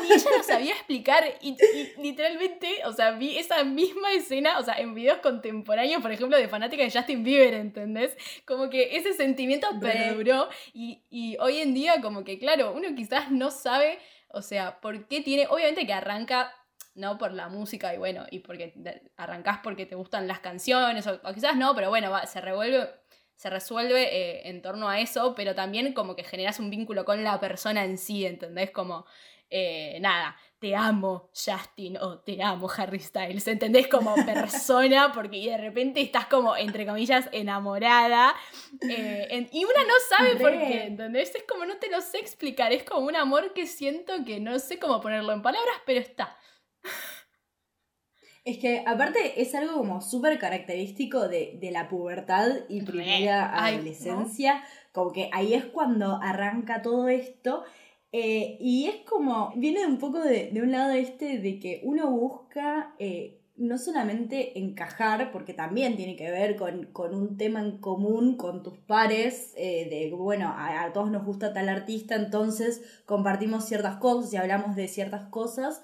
ni 0.02 0.12
ella 0.12 0.30
lo 0.36 0.44
sabía 0.44 0.74
explicar. 0.74 1.24
Y, 1.40 1.52
y, 1.52 2.02
literalmente, 2.02 2.82
o 2.86 2.92
sea, 2.92 3.12
vi 3.12 3.38
esa 3.38 3.64
misma 3.64 4.12
escena, 4.12 4.60
o 4.60 4.64
sea, 4.64 4.76
en 4.76 4.94
videos 4.94 5.20
contemporáneos, 5.20 6.02
por 6.02 6.12
ejemplo, 6.12 6.38
de 6.38 6.50
fanática 6.50 6.84
de 6.84 6.92
Justin 6.92 7.24
Bieber, 7.24 7.54
¿entendés? 7.54 8.18
Como 8.44 8.70
que 8.70 8.98
ese 8.98 9.14
sentimiento 9.14 9.68
perduró. 9.80 10.50
Y, 10.74 11.04
y 11.10 11.38
hoy 11.40 11.60
en 11.60 11.74
día, 11.74 12.02
como 12.02 12.26
que, 12.26 12.38
claro, 12.38 12.74
uno 12.74 12.94
quizás 12.96 13.32
no 13.32 13.52
sabe, 13.52 14.00
o 14.28 14.42
sea, 14.42 14.82
por 14.82 15.08
qué 15.08 15.22
tiene, 15.22 15.48
obviamente 15.48 15.86
que 15.86 15.94
arranca 15.94 16.54
¿no? 16.96 17.18
Por 17.18 17.34
la 17.34 17.50
música 17.50 17.94
y 17.94 17.98
bueno, 17.98 18.26
y 18.32 18.40
porque 18.40 18.74
arrancás 19.18 19.60
porque 19.62 19.86
te 19.86 19.96
gustan 19.96 20.28
las 20.28 20.40
canciones, 20.40 21.06
o, 21.06 21.20
o 21.24 21.34
quizás 21.34 21.58
no, 21.58 21.76
pero 21.76 21.90
bueno, 21.90 22.10
va, 22.10 22.26
se 22.26 22.40
revuelve 22.40 22.90
se 23.36 23.50
resuelve 23.50 24.04
eh, 24.04 24.50
en 24.50 24.62
torno 24.62 24.90
a 24.90 25.00
eso, 25.00 25.36
pero 25.36 25.56
también 25.56 25.94
como 25.94 26.16
que 26.16 26.24
generas 26.24 26.60
un 26.60 26.70
vínculo 26.70 27.06
con 27.06 27.24
la 27.24 27.40
persona 27.40 27.84
en 27.84 27.98
sí, 27.98 28.26
¿entendés? 28.26 28.72
Como, 28.72 29.06
eh, 29.50 29.98
nada, 30.00 30.36
te 30.60 30.76
amo 30.76 31.30
Justin 31.34 31.98
o 31.98 32.20
te 32.20 32.42
amo 32.42 32.70
Harry 32.78 33.00
Styles, 33.00 33.48
¿entendés? 33.48 33.88
Como 33.88 34.16
persona, 34.26 35.12
porque 35.14 35.38
de 35.38 35.58
repente 35.58 36.02
estás 36.02 36.28
como, 36.28 36.56
entre 36.56 36.86
comillas, 36.86 37.28
enamorada, 37.32 38.34
eh, 38.82 39.28
en, 39.30 39.50
y 39.52 39.66
una 39.66 39.84
no 39.84 39.94
sabe 40.10 40.36
por 40.38 40.52
qué, 40.52 40.86
¿entendés? 40.86 41.36
Es 41.36 41.44
como, 41.44 41.66
no 41.66 41.78
te 41.78 41.90
lo 41.90 42.02
sé 42.02 42.20
explicar, 42.20 42.72
es 42.72 42.84
como 42.84 43.06
un 43.06 43.16
amor 43.16 43.54
que 43.54 43.68
siento 43.68 44.14
que 44.26 44.40
no 44.40 44.58
sé 44.60 44.80
cómo 44.80 45.02
ponerlo 45.02 45.34
en 45.34 45.42
palabras, 45.42 45.76
pero 45.86 46.00
está. 46.00 46.38
Es 48.46 48.60
que 48.60 48.84
aparte 48.86 49.42
es 49.42 49.56
algo 49.56 49.74
como 49.80 50.02
súper 50.02 50.38
característico 50.38 51.28
de, 51.28 51.58
de, 51.60 51.72
la 51.72 51.90
pubertad 51.90 52.52
y 52.70 52.84
primera 52.84 53.52
Ay, 53.52 53.76
adolescencia, 53.76 54.54
¿no? 54.54 54.62
como 54.92 55.12
que 55.12 55.32
ahí 55.34 55.56
es 55.56 55.66
cuando 55.66 56.20
arranca 56.22 56.84
todo 56.84 57.10
esto. 57.10 57.64
Eh, 58.12 58.58
y 58.62 58.86
es 58.86 58.98
como, 58.98 59.52
viene 59.56 59.88
un 59.88 59.98
poco 59.98 60.20
de, 60.20 60.52
de, 60.52 60.62
un 60.62 60.72
lado 60.72 60.94
este 60.94 61.40
de 61.40 61.60
que 61.60 61.82
uno 61.84 62.12
busca 62.12 62.94
eh, 63.00 63.42
no 63.58 63.80
solamente 63.80 64.60
encajar, 64.60 65.32
porque 65.32 65.56
también 65.56 65.96
tiene 65.96 66.16
que 66.16 66.30
ver 66.30 66.56
con, 66.56 66.86
con 66.94 67.16
un 67.16 67.38
tema 67.38 67.62
en 67.62 67.80
común 67.80 68.38
con 68.38 68.62
tus 68.62 68.78
pares, 68.78 69.54
eh, 69.58 69.88
de, 69.90 70.16
bueno, 70.16 70.50
a, 70.50 70.84
a 70.84 70.94
todos 70.94 71.10
nos 71.10 71.26
gusta 71.26 71.52
tal 71.52 71.68
artista, 71.68 72.14
entonces 72.14 72.84
compartimos 73.08 73.66
ciertas 73.66 73.96
cosas 73.98 74.32
y 74.32 74.38
hablamos 74.38 74.76
de 74.76 74.88
ciertas 74.88 75.26
cosas 75.30 75.82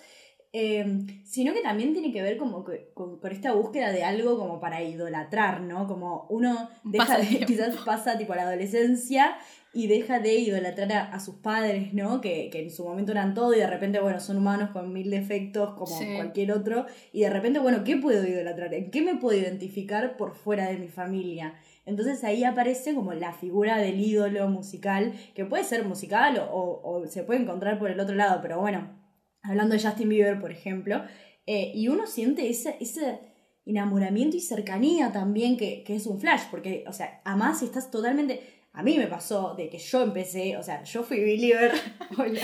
Eh, 0.53 1.05
sino 1.23 1.53
que 1.53 1.61
también 1.61 1.93
tiene 1.93 2.11
que 2.11 2.21
ver 2.21 2.35
como 2.37 2.65
que- 2.65 2.89
con, 2.93 3.19
con 3.19 3.31
esta 3.31 3.53
búsqueda 3.53 3.91
de 3.93 4.03
algo 4.03 4.37
como 4.37 4.59
para 4.59 4.83
idolatrar, 4.83 5.61
¿no? 5.61 5.87
Como 5.87 6.25
uno 6.29 6.69
Un 6.83 6.91
deja 6.91 7.17
de, 7.17 7.45
quizás 7.45 7.75
pasa 7.85 8.17
tipo 8.17 8.33
a 8.33 8.35
la 8.35 8.41
adolescencia 8.43 9.37
y 9.73 9.87
deja 9.87 10.19
de 10.19 10.33
idolatrar 10.35 10.91
a, 10.91 11.03
a 11.13 11.19
sus 11.21 11.35
padres, 11.35 11.93
¿no? 11.93 12.19
Que, 12.19 12.49
que 12.49 12.61
en 12.63 12.69
su 12.69 12.83
momento 12.83 13.13
eran 13.13 13.33
todo 13.33 13.53
y 13.55 13.59
de 13.59 13.67
repente, 13.67 14.01
bueno, 14.01 14.19
son 14.19 14.35
humanos 14.35 14.71
con 14.71 14.91
mil 14.91 15.09
defectos 15.09 15.73
como 15.75 15.97
Sí. 15.97 16.15
cualquier 16.17 16.51
otro 16.51 16.85
y 17.13 17.21
de 17.21 17.29
repente, 17.29 17.59
bueno, 17.59 17.85
¿qué 17.85 17.95
puedo 17.95 18.27
idolatrar? 18.27 18.73
¿En 18.73 18.91
qué 18.91 19.01
me 19.01 19.15
puedo 19.15 19.39
identificar 19.39 20.17
por 20.17 20.35
fuera 20.35 20.67
de 20.67 20.75
mi 20.77 20.89
familia? 20.89 21.53
Entonces 21.85 22.25
ahí 22.25 22.43
aparece 22.43 22.93
como 22.93 23.13
la 23.13 23.31
figura 23.31 23.77
del 23.77 24.01
ídolo 24.01 24.49
musical, 24.49 25.13
que 25.33 25.45
puede 25.45 25.63
ser 25.63 25.85
musical 25.85 26.37
o, 26.39 26.43
o- 26.59 26.99
o 27.03 27.07
se 27.07 27.23
puede 27.23 27.39
encontrar 27.41 27.79
por 27.79 27.89
el 27.89 28.01
otro 28.01 28.15
lado, 28.15 28.39
pero 28.41 28.59
bueno, 28.59 28.99
hablando 29.43 29.75
de 29.75 29.81
Justin 29.81 30.09
Bieber, 30.09 30.39
por 30.39 30.51
ejemplo, 30.51 31.03
eh, 31.45 31.71
y 31.73 31.87
uno 31.87 32.07
siente 32.07 32.49
ese, 32.49 32.77
ese 32.79 33.19
enamoramiento 33.65 34.37
y 34.37 34.41
cercanía 34.41 35.11
también 35.11 35.57
que, 35.57 35.83
que 35.83 35.95
es 35.95 36.05
un 36.05 36.19
flash, 36.19 36.43
porque, 36.49 36.83
o 36.87 36.93
sea, 36.93 37.21
además 37.25 37.61
estás 37.61 37.91
totalmente... 37.91 38.59
A 38.73 38.83
mí 38.83 38.97
me 38.97 39.07
pasó 39.07 39.53
de 39.53 39.69
que 39.69 39.77
yo 39.77 40.01
empecé, 40.01 40.55
o 40.55 40.63
sea, 40.63 40.81
yo 40.83 41.03
fui 41.03 41.19
believer. 41.19 41.73
Bueno, 42.15 42.39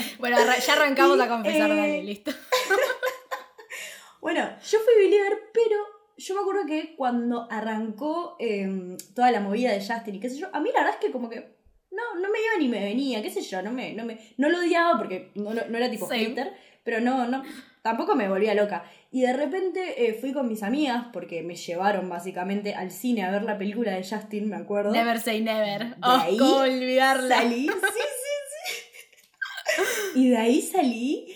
ya 0.66 0.72
arrancamos 0.74 1.16
Y, 1.16 1.20
a 1.22 1.28
confesar, 1.28 1.70
eh, 1.70 1.76
dale, 1.76 2.04
listo. 2.04 2.30
Bueno, 4.20 4.46
yo 4.62 4.78
fui 4.80 5.04
believer, 5.04 5.38
pero 5.54 5.76
yo 6.16 6.34
me 6.34 6.40
acuerdo 6.40 6.66
que 6.66 6.96
cuando 6.96 7.46
arrancó 7.50 8.36
eh, 8.40 8.96
toda 9.14 9.30
la 9.30 9.40
movida 9.40 9.72
de 9.72 9.80
Justin 9.80 10.16
y 10.16 10.20
qué 10.20 10.28
sé 10.28 10.38
yo, 10.38 10.48
a 10.52 10.60
mí 10.60 10.70
la 10.74 10.80
verdad 10.80 10.98
es 11.00 11.06
que 11.06 11.12
como 11.12 11.30
que 11.30 11.56
no, 11.90 12.20
no 12.20 12.28
me 12.28 12.38
iba 12.40 12.58
ni 12.58 12.68
me 12.68 12.84
venía, 12.84 13.22
qué 13.22 13.30
sé 13.30 13.40
yo, 13.40 13.62
no 13.62 13.72
me, 13.72 13.94
no 13.94 14.04
me, 14.04 14.18
no 14.36 14.48
lo 14.48 14.58
odiaba 14.58 14.98
porque 14.98 15.30
no, 15.34 15.54
no, 15.54 15.62
no 15.68 15.78
era 15.78 15.90
tipo 15.90 16.06
Same. 16.06 16.26
hater, 16.26 16.52
pero 16.88 17.02
no, 17.02 17.26
no, 17.26 17.42
tampoco 17.82 18.16
me 18.16 18.30
volvía 18.30 18.54
loca. 18.54 18.82
Y 19.10 19.20
de 19.20 19.34
repente 19.34 20.08
eh, 20.08 20.14
fui 20.14 20.32
con 20.32 20.48
mis 20.48 20.62
amigas 20.62 21.04
porque 21.12 21.42
me 21.42 21.54
llevaron 21.54 22.08
básicamente 22.08 22.74
al 22.74 22.90
cine 22.90 23.24
a 23.24 23.30
ver 23.30 23.42
la 23.42 23.58
película 23.58 23.92
de 23.92 24.02
Justin, 24.02 24.48
me 24.48 24.56
acuerdo. 24.56 24.90
Never 24.90 25.20
say 25.20 25.42
never. 25.42 25.88
De 25.88 25.94
Oh, 26.02 26.16
ahí 26.18 26.38
cómo 26.38 26.56
olvidarla. 26.56 27.36
Salí, 27.36 27.66
sí, 27.66 27.72
sí, 27.82 29.82
sí. 30.14 30.20
Y 30.20 30.30
de 30.30 30.38
ahí 30.38 30.62
salí 30.62 31.26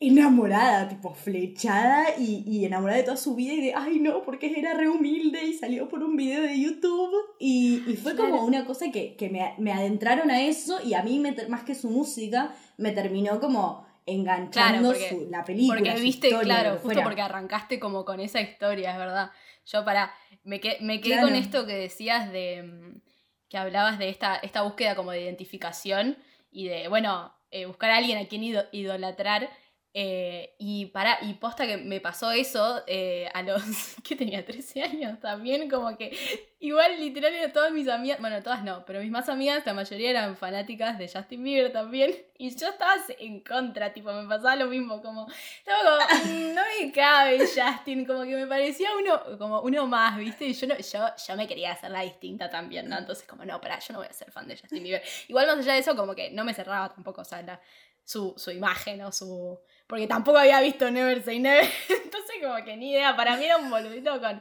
enamorada, 0.00 0.88
tipo 0.88 1.12
flechada 1.12 2.06
y, 2.18 2.42
y 2.46 2.64
enamorada 2.64 2.96
de 2.96 3.04
toda 3.04 3.18
su 3.18 3.34
vida 3.34 3.52
y 3.52 3.60
de, 3.60 3.74
ay 3.76 4.00
no, 4.00 4.22
porque 4.22 4.50
era 4.58 4.72
re 4.72 4.88
humilde 4.88 5.44
y 5.44 5.52
salió 5.52 5.90
por 5.90 6.02
un 6.02 6.16
video 6.16 6.40
de 6.40 6.58
YouTube. 6.58 7.12
Y, 7.38 7.82
y 7.86 7.96
fue 7.96 8.16
como 8.16 8.46
una 8.46 8.64
cosa 8.64 8.90
que, 8.90 9.14
que 9.16 9.28
me, 9.28 9.52
me 9.58 9.72
adentraron 9.72 10.30
a 10.30 10.40
eso 10.40 10.78
y 10.82 10.94
a 10.94 11.02
mí, 11.02 11.18
me 11.18 11.36
más 11.48 11.64
que 11.64 11.74
su 11.74 11.90
música, 11.90 12.54
me 12.78 12.92
terminó 12.92 13.38
como 13.38 13.91
enganchando 14.06 14.88
porque- 14.90 15.08
su- 15.08 15.28
la 15.30 15.44
película. 15.44 15.78
Porque 15.78 15.96
su 15.96 16.02
viste, 16.02 16.28
historia, 16.28 16.54
claro, 16.54 16.70
justo 16.72 16.84
fuera. 16.86 17.02
porque 17.04 17.22
arrancaste 17.22 17.78
como 17.78 18.04
con 18.04 18.20
esa 18.20 18.40
historia, 18.40 18.92
es 18.92 18.98
verdad. 18.98 19.30
Yo 19.66 19.84
para, 19.84 20.12
me, 20.44 20.60
que- 20.60 20.78
me 20.80 21.00
quedé 21.00 21.14
Claro. 21.14 21.28
con 21.28 21.36
esto 21.36 21.66
que 21.66 21.74
decías 21.74 22.32
de 22.32 22.62
mm, 22.62 23.00
que 23.48 23.58
hablabas 23.58 23.98
de 23.98 24.08
esta, 24.08 24.36
esta 24.36 24.62
búsqueda 24.62 24.94
como 24.96 25.10
de 25.12 25.20
identificación 25.22 26.16
y 26.50 26.68
de, 26.68 26.88
bueno, 26.88 27.32
eh, 27.50 27.66
buscar 27.66 27.90
a 27.90 27.96
alguien 27.98 28.18
a 28.18 28.26
quien 28.26 28.42
ido- 28.42 28.64
idolatrar. 28.72 29.50
Eh, 29.94 30.54
y 30.58 30.86
para, 30.86 31.18
y 31.20 31.34
posta 31.34 31.66
que 31.66 31.76
me 31.76 32.00
pasó 32.00 32.30
eso 32.30 32.82
eh, 32.86 33.28
a 33.34 33.42
los 33.42 33.62
que 34.02 34.16
tenía 34.16 34.42
13 34.44 34.82
años 34.82 35.20
también, 35.20 35.68
como 35.68 35.98
que 35.98 36.16
igual 36.60 36.98
literal 36.98 37.34
eran 37.34 37.52
todas 37.52 37.72
mis 37.72 37.88
amigas, 37.88 38.18
bueno, 38.18 38.42
todas 38.42 38.64
no, 38.64 38.86
pero 38.86 39.00
mis 39.00 39.10
más 39.10 39.28
amigas, 39.28 39.66
la 39.66 39.74
mayoría 39.74 40.08
eran 40.10 40.36
fanáticas 40.36 40.98
de 40.98 41.08
Justin 41.08 41.44
Bieber 41.44 41.72
también, 41.72 42.14
y 42.38 42.56
yo 42.56 42.68
estaba 42.70 42.94
en 43.18 43.40
contra, 43.40 43.92
tipo, 43.92 44.10
me 44.14 44.26
pasaba 44.26 44.56
lo 44.56 44.66
mismo, 44.66 45.02
como, 45.02 45.26
estaba 45.58 46.06
como, 46.08 46.24
"Mm, 46.32 46.54
no 46.54 46.62
me 46.80 46.90
cabe 46.92 47.38
Justin, 47.40 48.06
como 48.06 48.22
que 48.22 48.34
me 48.34 48.46
parecía 48.46 48.88
uno, 48.98 49.38
como 49.38 49.60
uno 49.60 49.86
más, 49.86 50.16
¿viste? 50.16 50.46
Y 50.46 50.54
yo, 50.54 50.68
no, 50.68 50.76
yo, 50.78 51.06
yo 51.28 51.36
me 51.36 51.46
quería 51.46 51.72
hacer 51.72 51.90
la 51.90 52.00
distinta 52.00 52.48
también, 52.48 52.88
¿no? 52.88 52.96
Entonces, 52.96 53.26
como, 53.28 53.44
no, 53.44 53.60
pará, 53.60 53.78
yo 53.78 53.92
no 53.92 53.98
voy 53.98 54.08
a 54.08 54.12
ser 54.14 54.30
fan 54.30 54.48
de 54.48 54.56
Justin 54.56 54.82
Bieber. 54.82 55.02
Igual 55.28 55.46
más 55.48 55.58
allá 55.58 55.74
de 55.74 55.80
eso, 55.80 55.94
como 55.94 56.14
que 56.14 56.30
no 56.30 56.44
me 56.44 56.54
cerraba 56.54 56.88
tampoco, 56.88 57.20
o 57.20 57.24
sea, 57.24 57.60
su, 58.04 58.34
su 58.36 58.50
imagen 58.50 59.02
o 59.02 59.12
su... 59.12 59.58
Porque 59.92 60.06
tampoco 60.06 60.38
había 60.38 60.58
visto 60.62 60.90
Never 60.90 61.22
Say 61.22 61.38
Never, 61.38 61.66
entonces 61.90 62.36
como 62.40 62.64
que 62.64 62.78
ni 62.78 62.92
idea, 62.92 63.14
para 63.14 63.36
mí 63.36 63.44
era 63.44 63.58
un 63.58 63.68
boludito 63.68 64.18
con, 64.22 64.40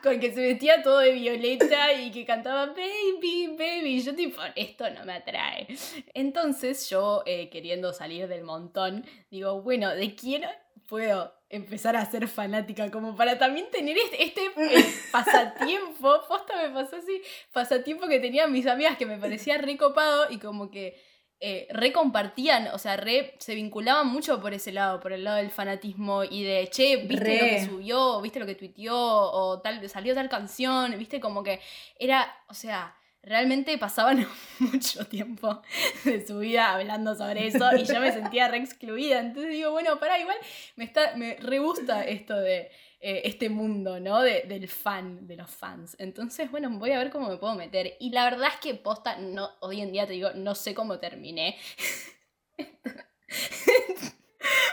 con 0.00 0.20
que 0.20 0.32
se 0.32 0.40
vestía 0.40 0.80
todo 0.80 1.00
de 1.00 1.10
violeta 1.10 1.92
y 1.92 2.12
que 2.12 2.24
cantaba 2.24 2.66
Baby, 2.66 3.56
Baby, 3.58 4.00
yo 4.00 4.14
tipo, 4.14 4.40
esto 4.54 4.88
no 4.90 5.04
me 5.04 5.14
atrae. 5.14 5.66
Entonces 6.14 6.88
yo, 6.88 7.24
eh, 7.26 7.50
queriendo 7.50 7.92
salir 7.92 8.28
del 8.28 8.44
montón, 8.44 9.04
digo, 9.28 9.60
bueno, 9.60 9.92
¿de 9.92 10.14
quién 10.14 10.44
puedo 10.88 11.34
empezar 11.50 11.96
a 11.96 12.08
ser 12.08 12.28
fanática? 12.28 12.88
Como 12.92 13.16
para 13.16 13.38
también 13.38 13.72
tener 13.72 13.98
este, 13.98 14.22
este 14.22 14.44
eh, 14.56 14.86
pasatiempo, 15.10 16.20
posta 16.28 16.62
me 16.62 16.72
pasó 16.72 16.94
así, 16.94 17.20
pasatiempo 17.50 18.06
que 18.06 18.20
tenían 18.20 18.52
mis 18.52 18.68
amigas 18.68 18.96
que 18.96 19.06
me 19.06 19.18
parecía 19.18 19.58
recopado 19.58 20.30
y 20.30 20.38
como 20.38 20.70
que 20.70 20.96
eh, 21.44 21.66
re 21.70 21.90
compartían, 21.90 22.68
o 22.68 22.78
sea, 22.78 22.96
re 22.96 23.34
se 23.38 23.56
vinculaban 23.56 24.06
mucho 24.06 24.40
por 24.40 24.54
ese 24.54 24.70
lado, 24.70 25.00
por 25.00 25.12
el 25.12 25.24
lado 25.24 25.38
del 25.38 25.50
fanatismo 25.50 26.22
y 26.22 26.44
de, 26.44 26.68
che, 26.70 26.98
viste 26.98 27.24
Re. 27.24 27.34
lo 27.34 27.40
que 27.40 27.66
subió, 27.66 28.20
viste 28.20 28.38
lo 28.38 28.46
que 28.46 28.54
tuiteó, 28.54 28.96
o 28.96 29.60
tal, 29.60 29.88
salió 29.88 30.14
tal 30.14 30.28
canción, 30.28 30.96
viste 30.96 31.18
como 31.18 31.42
que 31.42 31.58
era, 31.98 32.32
o 32.48 32.54
sea, 32.54 32.94
realmente 33.24 33.76
pasaban 33.76 34.24
mucho 34.60 35.04
tiempo 35.08 35.62
de 36.04 36.24
su 36.24 36.38
vida 36.38 36.74
hablando 36.74 37.16
sobre 37.16 37.48
eso 37.48 37.68
y 37.76 37.86
yo 37.86 37.98
me 37.98 38.12
sentía 38.12 38.46
re 38.46 38.58
excluida. 38.58 39.18
Entonces 39.18 39.50
digo, 39.50 39.72
bueno, 39.72 39.98
pará, 39.98 40.20
igual 40.20 40.36
me, 40.76 40.84
está, 40.84 41.16
me 41.16 41.34
re 41.40 41.58
gusta 41.58 42.04
esto 42.04 42.36
de 42.36 42.70
eh, 43.02 43.22
este 43.24 43.48
mundo, 43.50 44.00
¿no? 44.00 44.22
De- 44.22 44.42
del 44.48 44.68
fan, 44.68 45.26
de 45.26 45.36
los 45.36 45.50
fans. 45.50 45.96
Entonces, 45.98 46.50
bueno, 46.50 46.70
voy 46.70 46.92
a 46.92 46.98
ver 46.98 47.10
cómo 47.10 47.28
me 47.28 47.36
puedo 47.36 47.54
meter. 47.54 47.96
Y 48.00 48.10
la 48.10 48.24
verdad 48.24 48.48
es 48.54 48.60
que 48.60 48.74
posta, 48.74 49.16
no, 49.18 49.50
hoy 49.60 49.80
en 49.82 49.92
día 49.92 50.06
te 50.06 50.14
digo, 50.14 50.30
no 50.34 50.54
sé 50.54 50.74
cómo 50.74 50.98
terminé. 50.98 51.58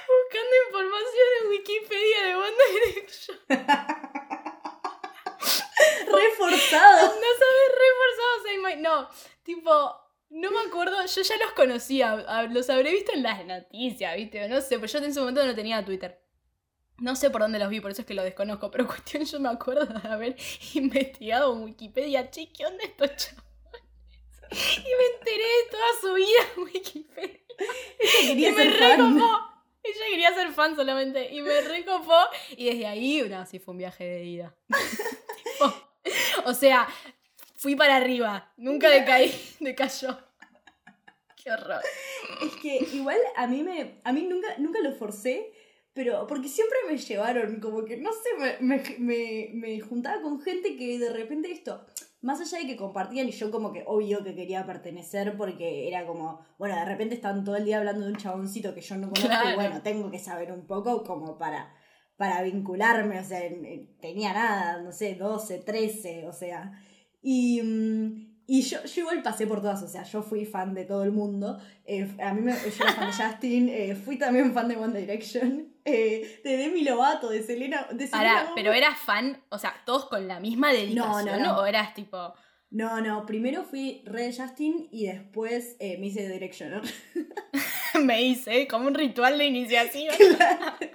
Buscando 0.10 0.56
información 0.68 1.28
en 1.42 1.50
Wikipedia 1.50 2.24
de 2.28 2.36
One 2.36 2.58
Direction. 2.84 3.38
Reforzado. 6.08 7.08
No 7.20 7.30
sabes 7.40 7.70
reforzado, 7.80 8.62
my- 8.64 8.82
No, 8.82 9.10
tipo, 9.44 9.72
no 10.30 10.52
me 10.52 10.60
acuerdo, 10.68 11.06
yo 11.06 11.22
ya 11.22 11.38
los 11.38 11.52
conocía, 11.54 12.16
los 12.50 12.70
habré 12.70 12.92
visto 12.92 13.14
en 13.14 13.24
las 13.24 13.46
noticias, 13.46 14.16
¿viste? 14.16 14.48
No 14.48 14.62
sé, 14.62 14.76
pero 14.80 14.88
yo 14.92 15.00
en 15.00 15.06
ese 15.06 15.20
momento 15.20 15.46
no 15.46 15.56
tenía 15.56 15.84
Twitter. 15.86 16.22
No 17.02 17.16
sé 17.16 17.30
por 17.30 17.42
dónde 17.42 17.60
los 17.60 17.70
vi, 17.70 17.80
por 17.80 17.92
eso 17.92 18.02
es 18.02 18.08
que 18.08 18.14
lo 18.14 18.24
desconozco, 18.24 18.72
pero 18.72 18.88
cuestión 18.88 19.26
yo 19.26 19.40
me 19.40 19.50
acuerdo 19.50 19.86
de 19.86 20.08
haber 20.08 20.36
investigado 20.74 21.54
en 21.54 21.64
Wikipedia, 21.64 22.30
che, 22.30 22.52
¿qué 22.52 22.66
onda 22.66 22.84
estos 22.84 23.16
chabones? 23.16 23.50
Y 24.52 24.90
me 24.98 25.06
enteré 25.16 25.44
de 25.44 25.70
toda 25.72 25.86
su 26.02 26.14
vida 26.14 26.40
en 26.56 26.64
Wikipedia. 26.64 27.40
Ella 28.00 28.28
quería 28.28 28.50
y 28.50 28.52
me 28.54 28.64
ser 28.64 28.74
fan. 28.74 28.98
recopó. 28.98 29.40
Ella 29.84 30.06
quería 30.10 30.34
ser 30.34 30.52
fan 30.52 30.76
solamente. 30.76 31.32
Y 31.34 31.42
me 31.42 31.62
recopó. 31.62 32.18
Y 32.58 32.66
desde 32.66 32.88
ahí, 32.88 33.22
no, 33.30 33.46
sí 33.46 33.60
fue 33.60 33.74
un 33.74 33.78
viaje 33.78 34.04
de 34.06 34.24
ida. 34.24 34.56
O 36.46 36.54
sea, 36.54 36.88
fui 37.56 37.76
para 37.76 37.98
arriba. 37.98 38.52
Nunca 38.58 38.90
decaí, 38.90 39.34
decayó. 39.60 40.18
Qué 41.36 41.52
horror. 41.52 41.82
Es 42.42 42.56
que 42.62 42.78
igual 42.94 43.20
a 43.36 43.48
mí 43.48 43.64
me. 43.64 44.02
A 44.04 44.12
mí 44.12 44.24
nunca, 44.24 44.48
nunca 44.58 44.80
lo 44.82 44.94
forcé, 44.94 45.54
pero 46.00 46.26
porque 46.28 46.48
siempre 46.48 46.78
me 46.90 46.98
llevaron, 46.98 47.60
como 47.60 47.84
que, 47.84 47.98
no 47.98 48.10
sé, 48.14 48.30
me, 48.62 48.78
me, 48.78 48.84
me, 49.00 49.50
me 49.54 49.80
juntaba 49.82 50.22
con 50.22 50.40
gente 50.40 50.78
que 50.78 50.98
de 50.98 51.12
repente 51.12 51.52
esto. 51.52 51.86
Más 52.22 52.40
allá 52.40 52.60
de 52.60 52.68
que 52.68 52.78
compartían 52.78 53.28
y 53.28 53.32
yo 53.32 53.52
como 53.52 53.74
que 53.74 53.84
obvio 53.86 54.24
que 54.24 54.34
quería 54.34 54.66
pertenecer 54.66 55.36
porque 55.36 55.90
era 55.90 56.06
como, 56.06 56.40
bueno, 56.58 56.76
de 56.78 56.86
repente 56.86 57.16
están 57.16 57.44
todo 57.44 57.58
el 57.58 57.66
día 57.66 57.80
hablando 57.80 58.06
de 58.06 58.12
un 58.14 58.18
chaboncito 58.18 58.74
que 58.74 58.80
yo 58.80 58.96
no 58.96 59.10
conozco 59.10 59.28
Claro. 59.28 59.52
y 59.52 59.56
bueno, 59.56 59.82
tengo 59.82 60.10
que 60.10 60.20
saber 60.20 60.54
un 60.54 60.66
poco 60.66 61.04
como 61.04 61.38
para, 61.38 61.74
para 62.16 62.42
vincularme, 62.44 63.20
o 63.20 63.24
sea, 63.26 63.46
en- 63.46 63.66
en- 63.66 63.98
tenía 64.00 64.32
nada, 64.34 64.82
no 64.82 64.94
sé, 64.94 65.16
12, 65.16 65.60
13, 65.60 66.26
o 66.28 66.32
sea. 66.32 66.72
Y, 67.22 67.62
mm, 67.62 68.30
y 68.52 68.62
yo, 68.64 68.84
yo 68.84 69.02
igual 69.02 69.22
pasé 69.22 69.46
por 69.46 69.62
todas, 69.62 69.84
o 69.84 69.88
sea, 69.88 70.04
yo 70.04 70.24
fui 70.24 70.44
fan 70.44 70.74
de 70.74 70.84
todo 70.86 71.04
el 71.04 71.12
mundo. 71.12 71.60
Eh, 71.86 72.10
a 72.20 72.34
mí 72.34 72.42
me, 72.42 72.52
yo 72.54 72.84
era 72.84 72.94
fan 72.94 73.08
de 73.08 73.14
Justin, 73.24 73.70
eh, 73.70 73.96
fui 73.96 74.18
también 74.18 74.54
fan 74.54 74.68
de 74.68 74.76
One 74.76 75.00
Direction, 75.00 75.72
eh, 75.90 76.42
de 76.44 76.58
Demi 76.58 76.84
Lovato, 76.84 77.30
de 77.30 77.44
Selena. 77.44 77.88
De 77.92 78.08
Selena 78.08 78.52
pero 78.56 78.74
eras 78.74 78.98
fan, 79.00 79.42
o 79.50 79.58
sea, 79.58 79.74
todos 79.86 80.06
con 80.06 80.28
la 80.28 80.40
misma 80.40 80.72
dedicación, 80.72 81.26
No, 81.26 81.38
no, 81.38 81.40
no. 81.40 81.58
¿O 81.60 81.66
eras 81.66 81.94
tipo. 81.94 82.34
No, 82.72 83.02
no, 83.02 83.26
primero 83.26 83.64
fui 83.64 84.04
re 84.06 84.32
Justin 84.32 84.88
y 84.92 85.08
después 85.08 85.76
eh, 85.80 85.98
me 85.98 86.08
hice 86.08 86.30
Directioner. 86.30 86.82
me 88.04 88.22
hice 88.22 88.68
como 88.68 88.88
un 88.88 88.94
ritual 88.94 89.40
de 89.40 89.46
iniciación 89.46 90.14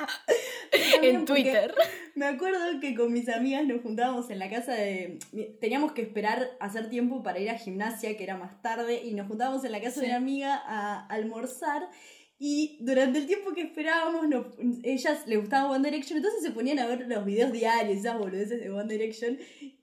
en 1.03 1.25
Twitter? 1.25 1.75
Me 2.15 2.27
acuerdo 2.27 2.61
que 2.81 2.95
con 2.95 3.13
mis 3.13 3.29
amigas 3.29 3.67
nos 3.67 3.83
juntábamos 3.83 4.31
en 4.31 4.39
la 4.39 4.49
casa 4.49 4.73
de... 4.73 5.19
Teníamos 5.61 5.93
que 5.93 6.03
esperar 6.03 6.51
hacer 6.61 6.89
tiempo 6.91 7.25
para 7.25 7.41
ir 7.41 7.51
a 7.51 7.59
gimnasia, 7.59 8.17
que 8.17 8.23
era 8.23 8.37
más 8.37 8.63
tarde, 8.63 9.03
y 9.05 9.15
nos 9.15 9.27
juntábamos 9.27 9.65
en 9.65 9.73
la 9.73 9.81
casa 9.81 9.95
Sí. 9.95 10.01
de 10.03 10.07
una 10.07 10.17
amiga 10.17 10.63
a 10.65 11.07
almorzar. 11.07 11.89
Y 12.39 12.79
durante 12.81 13.21
el 13.21 13.27
tiempo 13.27 13.53
que 13.55 13.63
esperábamos, 13.63 14.29
nos- 14.29 14.47
ellas 14.83 15.27
le 15.27 15.37
gustaba 15.37 15.71
One 15.71 15.89
Direction, 15.89 16.17
entonces 16.19 16.43
se 16.43 16.51
ponían 16.51 16.79
a 16.81 16.87
ver 16.87 17.07
los 17.09 17.25
videos 17.25 17.53
diarios, 17.53 17.99
esas 17.99 18.19
boludeces 18.19 18.61
de 18.61 18.71
One 18.71 18.93
Direction. 18.93 19.39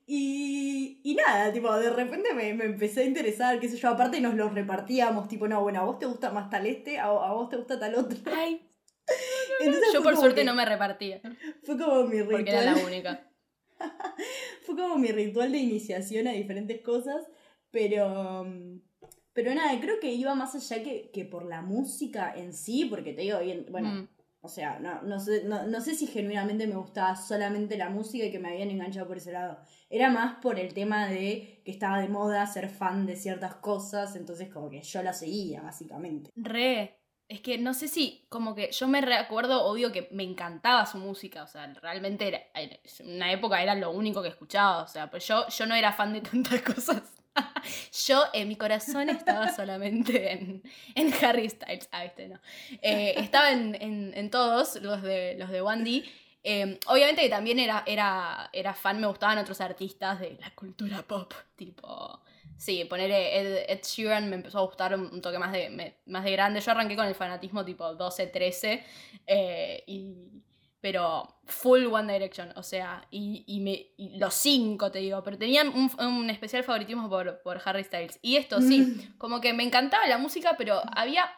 Y, 0.06 1.00
y 1.02 1.14
nada, 1.14 1.52
tipo, 1.52 1.74
de 1.74 1.90
repente 1.90 2.34
me, 2.34 2.52
me 2.54 2.66
empecé 2.66 3.00
a 3.02 3.04
interesar, 3.04 3.58
qué 3.58 3.68
sé 3.68 3.78
yo, 3.78 3.88
aparte 3.88 4.20
nos 4.20 4.34
los 4.34 4.52
repartíamos, 4.52 5.28
tipo, 5.28 5.48
no, 5.48 5.62
bueno, 5.62 5.80
a 5.80 5.84
vos 5.84 5.98
te 5.98 6.06
gusta 6.06 6.30
más 6.30 6.50
tal 6.50 6.66
este, 6.66 6.98
a, 6.98 7.04
a 7.06 7.32
vos 7.32 7.48
te 7.48 7.56
gusta 7.56 7.78
tal 7.78 7.94
otro. 7.94 8.18
Ay, 8.36 8.60
Entonces 9.60 9.88
yo 9.92 10.02
por 10.02 10.16
suerte 10.16 10.42
que- 10.42 10.44
no 10.44 10.54
me 10.54 10.64
repartía. 10.66 11.20
Fue 11.64 11.78
como 11.78 12.04
mi 12.04 12.20
ritual. 12.20 12.30
Porque 12.44 12.50
era 12.50 12.62
la 12.62 12.76
única. 12.84 13.28
Fue 14.62 14.76
como 14.76 14.96
mi 14.98 15.08
ritual 15.10 15.50
de 15.52 15.58
iniciación 15.58 16.28
a 16.28 16.32
diferentes 16.32 16.80
cosas, 16.82 17.24
pero... 17.70 18.44
mm, 18.44 18.80
Pero 19.34 19.54
nada, 19.54 19.78
creo 19.80 19.98
que 20.00 20.12
iba 20.12 20.34
más 20.34 20.54
allá 20.54 20.82
que, 20.82 21.10
que 21.10 21.24
por 21.24 21.46
la 21.46 21.62
música 21.62 22.34
en 22.36 22.52
sí, 22.52 22.84
porque 22.84 23.12
te 23.14 23.22
digo 23.22 23.40
bien, 23.40 23.66
bueno, 23.70 23.88
Mm. 23.88 24.08
o 24.42 24.48
sea, 24.48 24.78
no, 24.78 25.00
no, 25.02 25.18
sé, 25.20 25.44
no, 25.44 25.66
no 25.66 25.80
sé 25.80 25.94
si 25.94 26.06
genuinamente 26.06 26.66
me 26.66 26.76
gustaba 26.76 27.16
solamente 27.16 27.76
la 27.78 27.88
música 27.90 28.24
y 28.24 28.30
que 28.32 28.38
me 28.38 28.50
habían 28.50 28.70
enganchado 28.70 29.06
por 29.06 29.16
ese 29.16 29.32
lado. 29.32 29.58
Era 29.88 30.10
más 30.10 30.36
por 30.42 30.58
el 30.58 30.74
tema 30.74 31.06
de 31.06 31.62
que 31.64 31.70
estaba 31.70 32.00
de 32.00 32.08
moda 32.08 32.46
ser 32.46 32.68
fan 32.68 33.06
de 33.06 33.16
ciertas 33.16 33.54
cosas, 33.56 34.16
entonces 34.16 34.48
como 34.50 34.68
que 34.68 34.82
yo 34.82 35.02
la 35.02 35.12
seguía, 35.12 35.62
básicamente. 35.62 36.30
Re. 36.36 36.98
Es 37.28 37.40
que 37.40 37.56
no 37.56 37.72
sé 37.72 37.88
si, 37.88 38.26
como 38.28 38.54
que 38.54 38.70
yo 38.72 38.88
me 38.88 39.00
recuerdo, 39.00 39.64
obvio 39.64 39.90
que 39.90 40.08
me 40.12 40.22
encantaba 40.22 40.84
su 40.84 40.98
música, 40.98 41.44
o 41.44 41.46
sea, 41.46 41.72
realmente 41.80 42.28
era, 42.28 42.42
en 42.54 43.16
una 43.16 43.32
época 43.32 43.62
era 43.62 43.74
lo 43.74 43.90
único 43.90 44.20
que 44.20 44.28
escuchaba, 44.28 44.82
o 44.82 44.86
sea, 44.86 45.08
pues 45.10 45.26
yo, 45.26 45.48
yo 45.48 45.64
no 45.64 45.74
era 45.74 45.92
fan 45.94 46.12
de 46.12 46.20
tantas 46.20 46.60
cosas. 46.74 47.21
Yo 48.06 48.24
en 48.32 48.48
mi 48.48 48.56
corazón 48.56 49.08
estaba 49.10 49.54
solamente 49.54 50.32
en, 50.32 50.62
en 50.94 51.12
Harry 51.24 51.48
Styles, 51.48 51.88
ah, 51.92 52.04
este 52.04 52.28
no. 52.28 52.40
Eh, 52.80 53.14
estaba 53.18 53.50
en, 53.52 53.74
en- 53.80 54.12
en 54.14 54.30
todos 54.30 54.76
los 54.82 55.02
de, 55.02 55.36
los 55.38 55.50
de 55.50 55.62
1D. 55.62 56.04
Eh, 56.44 56.78
obviamente 56.86 57.22
que 57.22 57.28
también 57.28 57.58
era, 57.60 57.84
era, 57.86 58.50
era 58.52 58.74
fan, 58.74 59.00
me 59.00 59.06
gustaban 59.06 59.38
otros 59.38 59.60
artistas 59.60 60.18
de 60.20 60.36
la 60.40 60.50
cultura 60.54 61.02
pop, 61.02 61.32
tipo... 61.56 62.20
Sí, 62.56 62.84
poner 62.84 63.10
Ed, 63.10 63.80
Sheeran 63.82 64.28
me 64.30 64.36
empezó 64.36 64.58
a 64.58 64.62
gustar 64.62 64.94
un, 64.94 65.20
toque 65.20 65.36
más 65.38 65.50
de, 65.52 65.96
más 66.06 66.22
de 66.22 66.30
grande. 66.30 66.60
Yo 66.60 66.70
arranqué 66.70 66.94
con 66.94 67.06
el 67.06 67.14
fanatismo 67.16 67.64
tipo 67.64 67.92
12, 67.94 68.28
13. 68.28 68.84
eh, 69.26 69.82
y, 69.88 70.14
pero 70.82 71.40
full 71.46 71.86
One 71.86 72.12
Direction, 72.12 72.52
o 72.56 72.62
sea, 72.62 73.06
y, 73.10 73.44
y 73.46 73.60
me, 73.60 73.92
y 73.96 74.18
los 74.18 74.34
cinco 74.34 74.90
te 74.92 74.98
digo, 74.98 75.22
pero 75.24 75.38
tenían 75.38 75.68
un, 75.68 75.90
un 76.04 76.28
especial 76.28 76.64
favoritismo 76.64 77.08
por, 77.08 77.40
por 77.42 77.62
Harry 77.64 77.84
Styles. 77.84 78.18
Y 78.20 78.36
esto 78.36 78.60
sí, 78.60 79.14
como 79.16 79.40
que 79.40 79.54
me 79.54 79.62
encantaba 79.62 80.06
la 80.08 80.18
música, 80.18 80.56
pero 80.58 80.82
había, 80.94 81.32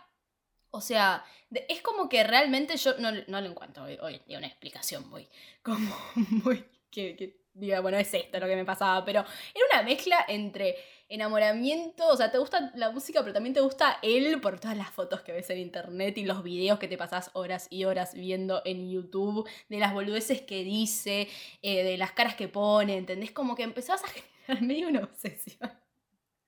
o 0.71 0.81
sea, 0.81 1.25
de- 1.51 1.67
es 1.69 1.83
como 1.83 2.09
que 2.09 2.25
realmente 2.25 2.77
yo 2.77 2.95
no, 2.99 3.13
no 3.29 3.41
lo 3.41 3.49
encuentro 3.49 3.85
hoy, 3.85 3.99
hoy 4.03 4.21
una 4.37 4.47
explicación 4.49 5.09
muy, 5.11 5.29
como 5.63 5.95
muy, 6.45 6.65
que, 6.91 7.15
que 7.17 7.45
diga, 7.53 7.81
bueno, 7.81 7.99
es 7.99 8.13
esto 8.15 8.41
lo 8.41 8.47
que 8.47 8.57
me 8.57 8.65
pasaba, 8.65 9.05
pero 9.05 9.21
era 9.55 9.65
una 9.73 9.83
mezcla 9.83 10.25
entre 10.27 10.77
enamoramiento, 11.09 12.09
o 12.09 12.17
sea, 12.17 12.31
te 12.31 12.39
gusta 12.39 12.73
la 12.75 12.91
música, 12.91 13.21
pero 13.21 13.33
también 13.33 13.55
te 13.55 13.61
gusta 13.61 13.99
él 14.03 14.41
por 14.41 14.59
todas 14.59 14.77
las 14.77 14.91
fotos 14.91 15.21
que 15.23 15.33
ves 15.33 15.51
en 15.51 15.59
internet 15.59 16.17
y 16.19 16.25
los 16.25 16.43
videos 16.43 16.79
que 16.79 16.89
te 16.89 16.97
pasás 16.97 17.31
horas 17.35 17.67
y 17.71 17.85
horas 17.85 18.15
viendo 18.15 18.63
en 18.65 18.91
YouTube, 18.91 19.49
de 19.69 19.79
las 19.79 19.93
boludeces 19.93 20.41
que 20.43 20.65
dice, 20.65 21.29
eh, 21.63 21.85
de 21.85 21.99
las 21.99 22.13
caras 22.13 22.35
que 22.35 22.49
pone, 22.49 22.97
¿entendés? 22.97 23.31
Como 23.33 23.55
que 23.55 23.63
empezabas 23.63 24.05
a 24.05 24.09
generar 24.47 24.63
medio 24.63 24.89
una 24.89 25.01
obsesión. 25.01 25.85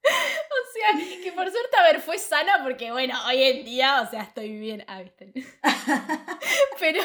O 0.06 0.78
sea, 0.78 1.22
que 1.22 1.32
por 1.32 1.50
suerte, 1.50 1.76
a 1.76 1.82
ver, 1.82 2.00
fue 2.00 2.18
sana 2.18 2.60
porque, 2.62 2.92
bueno, 2.92 3.14
hoy 3.26 3.42
en 3.42 3.64
día, 3.64 4.02
o 4.02 4.10
sea, 4.10 4.22
estoy 4.22 4.58
bien. 4.58 4.84
Ah, 4.86 5.02
viste. 5.02 5.32
Pero, 6.78 7.02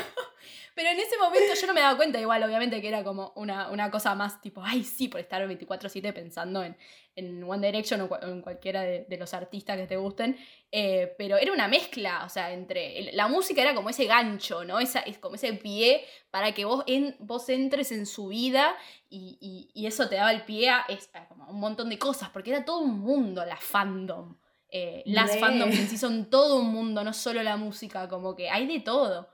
pero 0.75 0.89
en 0.89 0.99
ese 0.99 1.17
momento 1.17 1.53
yo 1.53 1.67
no 1.67 1.73
me 1.73 1.81
daba 1.81 1.95
cuenta, 1.95 2.19
igual, 2.19 2.43
obviamente, 2.43 2.81
que 2.81 2.87
era 2.87 3.03
como 3.03 3.31
una, 3.35 3.69
una 3.71 3.89
cosa 3.89 4.15
más 4.15 4.41
tipo, 4.41 4.61
ay, 4.63 4.83
sí, 4.83 5.07
por 5.07 5.19
estar 5.19 5.41
24-7 5.47 6.13
pensando 6.13 6.63
en, 6.63 6.77
en 7.15 7.43
One 7.43 7.65
Direction 7.67 8.01
o 8.01 8.09
en 8.21 8.41
cualquiera 8.41 8.81
de, 8.83 9.05
de 9.07 9.17
los 9.17 9.33
artistas 9.33 9.77
que 9.77 9.87
te 9.87 9.97
gusten. 9.97 10.37
Eh, 10.71 11.13
pero 11.17 11.37
era 11.37 11.51
una 11.51 11.67
mezcla, 11.67 12.23
o 12.25 12.29
sea, 12.29 12.53
entre. 12.53 13.11
la 13.13 13.27
música 13.27 13.61
era 13.61 13.75
como 13.75 13.89
ese 13.89 14.05
gancho, 14.05 14.63
¿no? 14.63 14.79
Esa, 14.79 14.99
es 15.01 15.17
como 15.17 15.35
ese 15.35 15.53
pie 15.53 16.03
para 16.29 16.53
que 16.53 16.63
vos, 16.65 16.83
en, 16.87 17.15
vos 17.19 17.49
entres 17.49 17.91
en 17.91 18.05
su 18.05 18.27
vida 18.29 18.75
y, 19.09 19.37
y- 19.41 19.71
y 19.73 19.87
eso 19.87 20.07
te 20.07 20.15
daba 20.15 20.31
el 20.31 20.43
pie 20.43 20.69
a, 20.69 20.85
es- 20.87 21.09
a 21.13 21.27
como 21.27 21.49
un 21.49 21.59
montón 21.59 21.89
de 21.89 21.99
cosas, 21.99 22.29
porque 22.29 22.51
era 22.51 22.63
todo 22.65 22.79
un 22.79 22.99
mundo 22.99 23.43
la 23.45 23.57
fandom. 23.57 24.37
Eh, 24.69 25.03
las 25.05 25.33
Re. 25.33 25.39
fandoms 25.41 25.77
en 25.77 25.87
sí 25.89 25.97
son 25.97 26.29
todo 26.29 26.61
un 26.61 26.67
mundo, 26.71 27.03
no 27.03 27.11
solo 27.11 27.43
la 27.43 27.57
música, 27.57 28.07
como 28.07 28.35
que 28.37 28.49
hay 28.49 28.65
de 28.67 28.79
todo. 28.79 29.27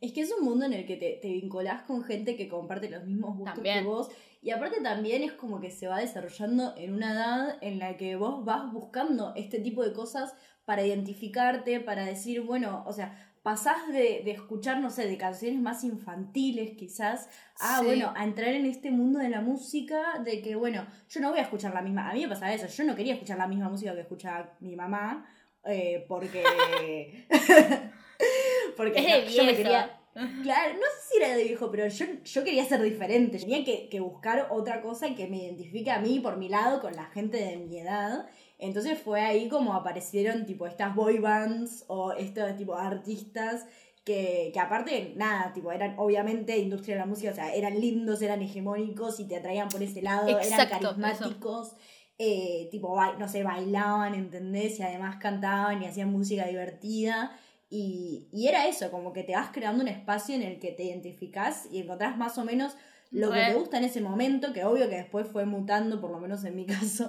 Es 0.00 0.12
que 0.12 0.20
es 0.22 0.32
un 0.32 0.44
mundo 0.44 0.64
en 0.64 0.72
el 0.72 0.86
que 0.86 0.96
te, 0.96 1.18
te 1.20 1.28
vinculás 1.28 1.82
con 1.82 2.02
gente 2.04 2.36
que 2.36 2.48
comparte 2.48 2.88
los 2.88 3.04
mismos 3.04 3.36
gustos 3.36 3.54
También. 3.56 3.80
que 3.80 3.84
vos. 3.84 4.08
Y 4.42 4.50
aparte 4.52 4.80
también 4.80 5.22
es 5.22 5.32
como 5.32 5.60
que 5.60 5.70
se 5.70 5.86
va 5.86 5.98
desarrollando 5.98 6.74
en 6.76 6.94
una 6.94 7.12
edad 7.12 7.58
en 7.60 7.78
la 7.78 7.96
que 7.96 8.16
vos 8.16 8.44
vas 8.44 8.72
buscando 8.72 9.34
este 9.36 9.60
tipo 9.60 9.84
de 9.84 9.92
cosas 9.92 10.34
para 10.64 10.84
identificarte, 10.84 11.80
para 11.80 12.04
decir, 12.04 12.40
bueno, 12.40 12.82
o 12.86 12.92
sea, 12.92 13.30
pasás 13.42 13.88
de, 13.88 14.22
de 14.24 14.30
escuchar, 14.30 14.80
no 14.80 14.90
sé, 14.90 15.06
de 15.06 15.16
canciones 15.18 15.60
más 15.60 15.84
infantiles 15.84 16.76
quizás, 16.76 17.28
a, 17.58 17.80
Sí. 17.80 17.84
bueno, 17.86 18.12
a 18.16 18.24
entrar 18.24 18.48
en 18.50 18.66
este 18.66 18.90
mundo 18.90 19.18
de 19.18 19.28
la 19.28 19.40
música, 19.40 20.20
de 20.24 20.40
que, 20.42 20.54
bueno, 20.56 20.86
yo 21.08 21.20
no 21.20 21.30
voy 21.30 21.38
a 21.38 21.42
escuchar 21.42 21.74
la 21.74 21.82
misma, 21.82 22.08
a 22.08 22.14
mí 22.14 22.22
me 22.22 22.28
pasaba 22.28 22.52
eso, 22.52 22.66
yo 22.66 22.84
no 22.84 22.96
quería 22.96 23.14
escuchar 23.14 23.38
la 23.38 23.46
misma 23.46 23.68
música 23.68 23.94
que 23.94 24.00
escuchaba 24.02 24.56
mi 24.60 24.76
mamá, 24.76 25.26
eh, 25.64 26.04
porque... 26.08 26.42
porque 28.76 28.98
Es 28.98 29.24
no, 29.26 29.30
yo 29.30 29.44
me 29.44 29.56
quería... 29.56 29.99
Claro, 30.12 30.74
no 30.74 30.80
sé 30.80 31.12
si 31.12 31.16
era 31.18 31.36
de 31.36 31.44
viejo, 31.44 31.70
pero 31.70 31.86
yo, 31.86 32.04
yo 32.24 32.44
quería 32.44 32.64
ser 32.64 32.82
diferente. 32.82 33.38
Tenía 33.38 33.64
que, 33.64 33.88
que 33.88 34.00
buscar 34.00 34.48
otra 34.50 34.82
cosa 34.82 35.14
que 35.14 35.28
me 35.28 35.44
identifique 35.44 35.90
a 35.90 36.00
mí 36.00 36.18
por 36.20 36.36
mi 36.36 36.48
lado 36.48 36.80
con 36.80 36.94
la 36.94 37.06
gente 37.06 37.36
de 37.36 37.56
mi 37.56 37.78
edad. 37.78 38.26
Entonces 38.58 38.98
fue 38.98 39.20
ahí 39.20 39.48
como 39.48 39.72
aparecieron 39.74 40.46
tipo 40.46 40.66
estas 40.66 40.94
boy 40.94 41.18
bands 41.18 41.84
o 41.86 42.12
estos 42.12 42.56
tipo 42.56 42.74
artistas 42.74 43.66
que, 44.04 44.50
que 44.52 44.60
aparte, 44.60 45.12
nada, 45.16 45.52
tipo, 45.52 45.70
eran 45.72 45.94
obviamente 45.98 46.58
industria 46.58 46.96
de 46.96 47.00
la 47.00 47.06
música, 47.06 47.32
o 47.32 47.34
sea, 47.34 47.54
eran 47.54 47.78
lindos, 47.80 48.22
eran 48.22 48.40
hegemónicos 48.42 49.20
y 49.20 49.26
te 49.26 49.36
atraían 49.36 49.68
por 49.68 49.82
ese 49.82 50.02
lado, 50.02 50.28
eran 50.38 50.68
carismáticos, 50.68 51.76
eh, 52.18 52.68
tipo, 52.70 52.98
no 53.18 53.28
sé, 53.28 53.42
bailaban, 53.42 54.14
¿entendés? 54.14 54.78
Y 54.78 54.82
además 54.82 55.16
cantaban 55.20 55.82
y 55.82 55.86
hacían 55.86 56.10
música 56.10 56.46
divertida. 56.46 57.38
Y, 57.70 58.28
y 58.32 58.48
era 58.48 58.66
eso, 58.66 58.90
como 58.90 59.12
que 59.12 59.22
te 59.22 59.32
vas 59.32 59.50
creando 59.52 59.82
un 59.82 59.88
espacio 59.88 60.34
en 60.34 60.42
el 60.42 60.58
que 60.58 60.72
te 60.72 60.82
identificás 60.82 61.68
y 61.70 61.78
encontrás 61.78 62.18
más 62.18 62.36
o 62.36 62.44
menos 62.44 62.76
lo 63.10 63.30
que 63.30 63.40
te 63.40 63.54
gusta 63.54 63.78
en 63.78 63.84
ese 63.84 64.00
momento, 64.00 64.52
que 64.52 64.64
obvio 64.64 64.88
que 64.88 64.96
después 64.96 65.26
fue 65.26 65.44
mutando, 65.44 66.00
por 66.00 66.10
lo 66.10 66.18
menos 66.18 66.44
en 66.44 66.56
mi 66.56 66.66
caso, 66.66 67.08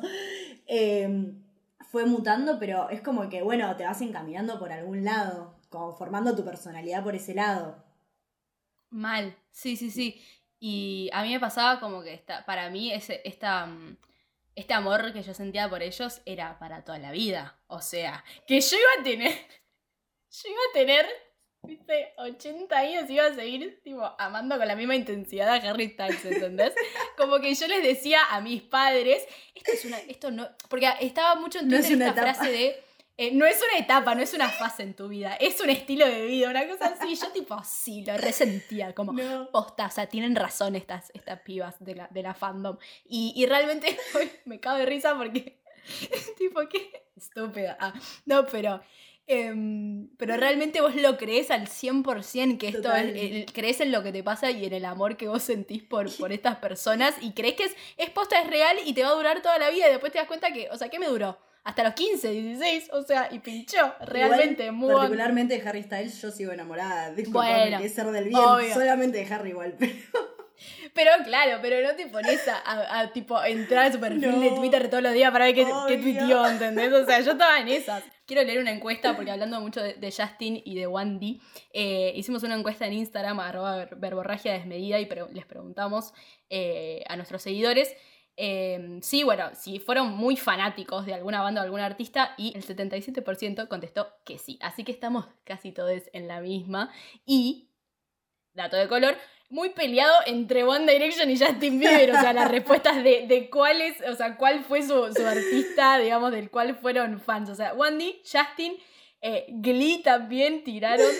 eh, 0.67 1.34
fue 1.91 2.06
mutando, 2.06 2.58
pero 2.58 2.89
es 2.89 3.02
como 3.02 3.28
que, 3.30 3.41
bueno, 3.41 3.76
te 3.76 3.84
vas 3.84 4.02
encaminando 4.02 4.58
por 4.58 4.71
algún 4.71 5.04
lado, 5.04 5.56
como 5.69 5.91
formando 5.93 6.36
tu 6.36 6.43
personalidad 6.45 7.04
por 7.04 7.15
ese 7.15 7.34
lado. 7.34 7.84
Mal, 8.89 9.36
sí, 9.52 9.76
sí, 9.76 9.91
sí. 9.91 10.21
Y 10.60 11.10
a 11.13 11.24
mí 11.24 11.32
me 11.32 11.39
pasaba 11.39 11.80
como 11.80 12.02
que 12.02 12.13
esta, 12.13 12.45
para 12.45 12.69
mí 12.69 12.91
ese, 12.91 13.21
esta, 13.26 13.65
mm, 13.65 13.97
este 14.56 14.74
amor 14.74 15.12
que 15.12 15.24
yo 15.24 15.34
sentía 15.34 15.69
por 15.69 15.82
ellos 15.82 16.21
era 16.26 16.60
para 16.60 16.84
toda 16.84 17.00
la 17.00 17.12
vida. 17.12 17.58
O 17.67 17.82
sea, 17.82 18.24
que 18.47 18.62
yo 18.62 18.78
iba 18.78 19.02
a 19.02 19.04
tener, 19.04 19.34
yo 20.31 20.49
iba 20.49 20.59
a 20.69 20.73
tener, 20.73 21.05
viste, 21.63 22.13
80 22.17 22.77
años 22.77 23.09
y 23.09 23.13
iba 23.13 23.25
a 23.25 23.33
seguir, 23.33 23.81
tipo, 23.83 24.01
amando 24.17 24.57
con 24.57 24.67
la 24.67 24.75
misma 24.75 24.95
intensidad 24.95 25.49
a 25.49 25.55
Harry 25.69 25.89
Styles, 25.89 26.23
¿entendés? 26.25 26.73
Como 27.17 27.39
que 27.39 27.53
yo 27.53 27.67
les 27.67 27.83
decía 27.83 28.19
a 28.29 28.41
mis 28.41 28.61
padres, 28.61 29.25
esto 29.55 29.71
es 29.73 29.85
una, 29.85 29.99
esto 29.99 30.31
no, 30.31 30.49
porque 30.69 30.89
estaba 31.01 31.35
mucho 31.35 31.59
en 31.59 31.67
No 31.67 31.75
es 31.77 31.81
Twitter 31.87 31.97
una 31.97 32.07
esta 32.09 32.21
etapa. 32.21 32.35
frase 32.35 32.51
de, 32.51 32.83
eh, 33.17 33.31
no 33.33 33.45
es 33.45 33.61
una 33.69 33.77
etapa, 33.79 34.15
no 34.15 34.21
es 34.23 34.33
una 34.33 34.49
fase 34.49 34.83
en 34.83 34.95
tu 34.95 35.07
vida, 35.09 35.35
es 35.35 35.59
un 35.61 35.69
estilo 35.69 36.05
de 36.07 36.25
vida, 36.25 36.49
una 36.49 36.67
cosa 36.67 36.85
así. 36.85 37.15
Yo 37.15 37.27
tipo, 37.31 37.61
sí, 37.63 38.03
lo 38.05 38.17
resentía, 38.17 38.95
como, 38.95 39.11
No. 39.13 39.51
posta, 39.51 39.85
o 39.87 39.91
sea, 39.91 40.07
tienen 40.07 40.35
razón 40.35 40.75
estas, 40.75 41.11
estas 41.13 41.41
pibas 41.41 41.75
de 41.83 41.95
la, 41.95 42.07
de 42.09 42.23
la 42.23 42.33
fandom. 42.33 42.77
Y, 43.05 43.33
y 43.35 43.45
realmente 43.45 43.99
me 44.45 44.59
cago 44.59 44.77
de 44.77 44.85
risa 44.85 45.15
porque, 45.15 45.61
tipo, 46.37 46.61
qué 46.69 47.03
estúpida. 47.15 47.77
Ah, 47.79 47.93
no, 48.25 48.47
pero... 48.47 48.81
em, 49.27 50.10
pero 50.17 50.36
realmente 50.38 50.81
vos 50.81 50.95
lo 50.95 51.17
crees 51.17 51.51
al 51.51 51.67
100% 51.67 52.57
que 52.57 52.67
esto 52.69 52.93
es, 52.93 53.05
el- 53.15 53.45
crees 53.53 53.79
en 53.81 53.91
lo 53.91 54.03
que 54.03 54.12
te 54.12 54.23
pasa 54.23 54.51
y 54.51 54.65
en 54.65 54.73
el 54.73 54.86
amor 54.86 55.17
que 55.17 55.27
vos 55.27 55.43
sentís 55.43 55.84
por, 55.84 56.13
por 56.17 56.31
estas 56.31 56.57
personas 56.57 57.13
y 57.21 57.31
crees 57.31 57.55
que 57.55 57.63
es, 57.65 57.75
es 57.97 58.10
posta, 58.10 58.39
es 58.41 58.47
real 58.47 58.77
y 58.86 58.93
te 58.93 59.03
va 59.03 59.10
a 59.10 59.13
durar 59.13 59.41
toda 59.41 59.57
la 59.57 59.69
vida 59.69 59.88
y 59.88 59.91
después 59.91 60.12
te 60.12 60.17
das 60.19 60.27
cuenta 60.27 60.51
que, 60.51 60.67
o 60.69 60.77
sea, 60.77 60.89
¿qué 60.89 60.99
me 60.99 61.07
duró? 61.07 61.38
Hasta 61.63 61.84
los 61.84 61.93
15, 61.93 62.31
16, 62.31 62.89
o 62.91 63.03
sea, 63.03 63.29
y 63.31 63.38
pinchó, 63.39 63.93
realmente, 64.01 64.63
Igual, 64.65 64.75
muy 64.75 64.93
Particularmente 64.95 65.57
de 65.60 65.69
Harry 65.69 65.84
Styles, 65.84 66.19
yo 66.21 66.31
sigo 66.31 66.51
enamorada. 66.51 67.13
Bueno, 67.27 67.77
que 67.79 67.88
ser 67.89 68.07
del 68.07 68.25
bien, 68.29 68.39
obvio. 68.41 68.73
solamente 68.73 69.23
de 69.23 69.34
Harry 69.34 69.49
igual, 69.51 69.75
pero... 69.79 69.93
Pero 70.93 71.12
claro, 71.23 71.57
pero 71.62 71.88
no 71.88 71.95
te 71.95 72.05
pones 72.07 72.47
a, 72.47 72.57
a- 72.57 72.99
a, 72.99 73.13
tipo 73.13 73.41
entrar 73.43 73.86
a 73.88 73.91
su 73.91 73.99
perfil 73.99 74.29
No, 74.31 74.39
de 74.41 74.51
Twitter 74.51 74.89
todos 74.89 75.01
los 75.01 75.13
días 75.13 75.31
para 75.31 75.45
ver 75.45 75.55
qué, 75.55 75.65
qué 75.88 75.97
tuiteó, 75.97 76.45
¿entendés? 76.47 76.91
O 76.93 77.05
sea, 77.05 77.19
yo 77.21 77.31
estaba 77.31 77.60
en 77.60 77.67
esas. 77.69 78.03
Quiero 78.31 78.47
leer 78.47 78.59
una 78.59 78.71
encuesta, 78.71 79.13
porque 79.13 79.29
hablando 79.29 79.59
mucho 79.59 79.83
de, 79.83 80.09
Justin 80.09 80.61
y 80.63 80.75
de 80.75 80.87
Wandy, 80.87 81.41
eh, 81.73 82.13
hicimos 82.15 82.43
una 82.43 82.55
encuesta 82.55 82.87
en 82.87 82.93
Instagram, 82.93 83.41
arroba 83.41 83.75
ver- 83.75 83.95
verborragia 83.97 84.53
desmedida, 84.53 85.01
y 85.01 85.09
les 85.33 85.45
preguntamos 85.45 86.13
eh, 86.49 87.03
a 87.09 87.17
nuestros 87.17 87.41
seguidores 87.41 87.93
eh, 88.37 88.99
sí, 89.01 89.23
bueno, 89.23 89.49
si 89.53 89.79
fueron 89.79 90.13
muy 90.13 90.37
fanáticos 90.37 91.05
de 91.05 91.13
alguna 91.13 91.41
banda 91.41 91.59
o 91.59 91.65
algún 91.65 91.81
artista, 91.81 92.33
y 92.37 92.55
el 92.55 92.63
77% 92.65 93.67
contestó 93.67 94.07
que 94.23 94.37
sí. 94.37 94.57
Así 94.61 94.85
que 94.85 94.93
estamos 94.93 95.25
casi 95.43 95.73
todos 95.73 96.01
en 96.13 96.29
la 96.29 96.39
misma. 96.39 96.89
Y, 97.25 97.69
dato 98.53 98.77
de 98.77 98.87
color, 98.87 99.17
muy 99.51 99.69
peleado 99.69 100.13
entre 100.25 100.63
One 100.63 100.91
Direction 100.91 101.29
y 101.29 101.37
Justin 101.37 101.79
Bieber. 101.79 102.11
O 102.11 102.19
sea, 102.19 102.33
las 102.33 102.49
respuestas 102.51 103.03
de, 103.03 103.25
de 103.27 103.49
cuál 103.49 103.81
es, 103.81 103.97
o 104.07 104.15
sea, 104.15 104.37
cuál 104.37 104.63
fue 104.63 104.81
su, 104.81 105.13
su 105.13 105.25
artista, 105.25 105.99
digamos, 105.99 106.31
del 106.31 106.49
cual 106.49 106.75
fueron 106.77 107.19
fans. 107.19 107.49
O 107.49 107.55
sea, 107.55 107.73
Wandy, 107.73 108.21
Justin, 108.23 108.77
eh, 109.21 109.45
Glee 109.49 110.01
también 110.03 110.63
tiraron. 110.63 111.11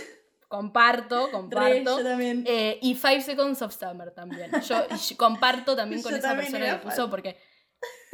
Comparto, 0.48 1.28
Re, 1.28 1.32
comparto. 1.32 2.00
yo 2.00 2.04
también. 2.04 2.44
Eh, 2.46 2.78
y 2.82 2.96
Five 2.96 3.22
Seconds 3.22 3.62
of 3.62 3.74
Summer 3.74 4.12
también. 4.12 4.52
Yo, 4.68 4.86
comparto 5.16 5.78
también 5.78 6.02
con 6.04 6.12
Yo 6.12 6.18
esa 6.18 6.30
también 6.30 6.52
persona 6.52 6.80
que 6.80 6.86
puso 6.86 7.10
porque. 7.10 7.38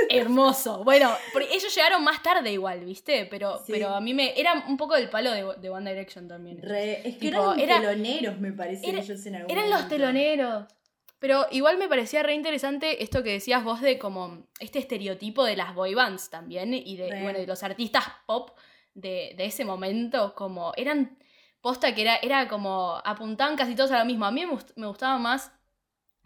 Hermoso. 0.09 0.83
Bueno, 0.83 1.11
porque 1.33 1.49
ellos 1.53 1.73
llegaron 1.75 2.03
más 2.03 2.21
tarde 2.21 2.51
igual, 2.51 2.85
¿viste? 2.85 3.25
Pero, 3.25 3.57
Sí. 3.65 3.71
pero 3.71 3.89
a 3.89 4.01
mí 4.01 4.13
me. 4.13 4.39
Era 4.39 4.53
un 4.67 4.77
poco 4.77 4.95
del 4.95 5.09
palo 5.09 5.31
de, 5.31 5.45
de 5.59 5.69
One 5.69 5.89
Direction 5.89 6.27
también. 6.27 6.61
Re- 6.61 6.99
es 7.07 7.15
que 7.15 7.29
Tipo, 7.31 7.53
eran 7.53 7.59
era- 7.59 7.79
teloneros, 7.81 8.39
me 8.39 8.51
parece, 8.53 8.87
era- 8.89 8.99
ellos 8.99 9.25
en 9.25 9.35
algún 9.35 9.51
Eran 9.51 9.69
los 9.69 9.87
teloneros. 9.89 10.65
Pero 11.19 11.47
igual 11.49 11.79
me 11.79 11.87
parecía 11.87 12.21
re 12.21 12.35
interesante 12.35 13.01
esto 13.03 13.23
que 13.23 13.31
decías 13.31 13.63
vos 13.63 13.81
de 13.81 13.97
como 13.97 14.45
este 14.59 14.77
estereotipo 14.77 15.43
de 15.43 15.55
las 15.55 15.73
boy 15.73 15.95
bands 15.95 16.29
también 16.29 16.75
y 16.75 16.95
de, 16.95 17.09
Re. 17.09 17.23
bueno, 17.23 17.39
de 17.39 17.47
los 17.47 17.63
artistas 17.63 18.03
pop 18.27 18.51
de, 18.93 19.33
de 19.35 19.45
ese 19.45 19.65
momento, 19.65 20.35
como 20.35 20.73
eran 20.77 21.17
posta 21.59 21.95
que 21.95 22.03
era, 22.03 22.17
era 22.17 22.47
como 22.47 23.01
apuntaban 23.03 23.55
casi 23.55 23.73
todos 23.73 23.89
a 23.91 23.97
lo 23.99 24.05
mismo. 24.05 24.25
A 24.25 24.31
mí 24.31 24.45
me 24.75 24.85
gustaba 24.87 25.17
más 25.17 25.51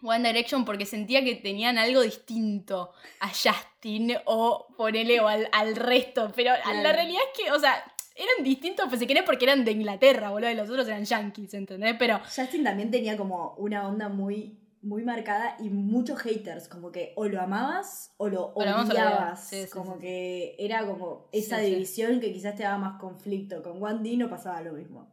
One 0.01 0.27
Direction 0.27 0.65
porque 0.65 0.85
sentía 0.85 1.23
que 1.23 1.35
tenían 1.35 1.77
algo 1.77 2.01
distinto 2.01 2.91
a 3.19 3.29
Justin 3.29 4.13
o 4.25 4.67
ponele 4.77 5.19
o 5.19 5.27
al, 5.27 5.47
al 5.51 5.75
resto, 5.75 6.31
pero 6.35 6.51
la 6.81 6.91
realidad 6.91 7.21
es 7.33 7.43
que, 7.43 7.51
o 7.51 7.59
sea, 7.59 7.83
eran 8.15 8.43
distintos, 8.43 8.87
pues 8.89 8.99
si 8.99 9.07
querés, 9.07 9.23
porque 9.23 9.45
eran 9.45 9.63
de 9.63 9.71
Inglaterra, 9.71 10.29
boludo, 10.29 10.49
y 10.49 10.55
los 10.55 10.69
otros 10.69 10.87
eran 10.87 11.05
yankees, 11.05 11.53
¿entendés? 11.53 11.95
Pero 11.97 12.19
Justin 12.19 12.63
también 12.63 12.91
tenía 12.91 13.17
como 13.17 13.55
una 13.57 13.87
onda 13.87 14.09
muy, 14.09 14.59
muy 14.81 15.03
marcada 15.03 15.55
y 15.59 15.69
muchos 15.69 16.19
haters, 16.19 16.67
como 16.67 16.91
que 16.91 17.13
o 17.15 17.25
lo 17.25 17.41
amabas 17.41 18.13
o 18.17 18.27
lo 18.27 18.47
odiabas. 18.53 19.47
sí, 19.47 19.63
sí, 19.63 19.69
como 19.69 19.95
sí. 19.95 20.01
que 20.01 20.55
era 20.59 20.85
como 20.85 21.29
esa 21.31 21.59
división 21.59 22.19
que 22.19 22.33
quizás 22.33 22.55
te 22.55 22.63
daba 22.63 22.77
más 22.77 22.99
conflicto. 22.99 23.63
Con 23.63 23.81
One 23.81 24.07
D 24.07 24.17
no 24.17 24.29
pasaba 24.29 24.61
lo 24.61 24.73
mismo. 24.73 25.10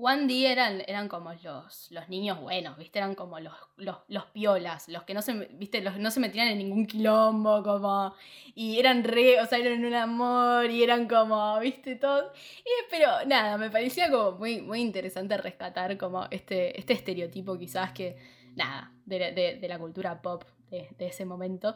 One 0.00 0.28
D 0.28 0.46
eran, 0.52 0.80
eran 0.86 1.08
como 1.08 1.32
los, 1.42 1.90
los 1.90 2.08
niños 2.08 2.40
buenos, 2.40 2.76
¿viste? 2.78 3.00
Eran 3.00 3.16
como 3.16 3.40
los, 3.40 3.52
los, 3.76 3.96
los 4.06 4.26
piolas, 4.26 4.86
los 4.88 5.02
que 5.02 5.12
no 5.12 5.22
se, 5.22 5.32
¿viste? 5.54 5.80
Los 5.80 5.98
no 5.98 6.12
se 6.12 6.20
metían 6.20 6.46
en 6.46 6.58
ningún 6.58 6.86
quilombo, 6.86 7.64
como... 7.64 8.14
Y 8.54 8.78
eran 8.78 9.02
re, 9.02 9.40
o 9.40 9.46
sea, 9.46 9.58
eran 9.58 9.84
un 9.84 9.94
amor 9.94 10.70
y 10.70 10.84
eran 10.84 11.08
como, 11.08 11.58
¿viste? 11.58 11.96
Todo. 11.96 12.32
Y, 12.60 12.68
pero 12.90 13.08
nada, 13.26 13.58
me 13.58 13.70
parecía 13.70 14.08
como 14.08 14.38
muy, 14.38 14.60
muy 14.60 14.80
interesante 14.80 15.36
rescatar 15.36 15.98
como 15.98 16.26
este, 16.30 16.78
este 16.78 16.92
estereotipo 16.92 17.58
quizás 17.58 17.90
que, 17.90 18.16
nada, 18.54 18.92
de, 19.04 19.32
de- 19.32 19.58
de 19.60 19.68
la 19.68 19.80
cultura 19.80 20.22
pop 20.22 20.44
de, 20.70 20.90
de 20.96 21.06
ese 21.08 21.24
momento. 21.24 21.74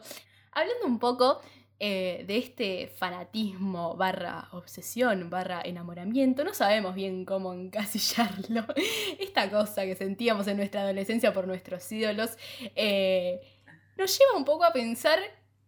Hablando 0.53 0.85
un 0.85 0.99
poco 0.99 1.41
eh, 1.85 2.23
de 2.25 2.37
este 2.37 2.87
fanatismo 2.87 3.97
barra 3.97 4.47
obsesión 4.53 5.29
barra 5.29 5.61
enamoramiento, 5.65 6.45
no 6.45 6.53
sabemos 6.53 6.95
bien 6.95 7.25
cómo 7.25 7.51
encasillarlo. 7.53 8.65
Esta 9.19 9.49
cosa 9.49 9.83
que 9.83 9.93
sentíamos 9.93 10.47
en 10.47 10.55
nuestra 10.55 10.83
adolescencia 10.83 11.33
por 11.33 11.45
nuestros 11.45 11.91
ídolos 11.91 12.37
eh, 12.77 13.41
nos 13.97 14.17
lleva 14.17 14.37
un 14.37 14.45
poco 14.45 14.63
a 14.63 14.71
pensar 14.71 15.19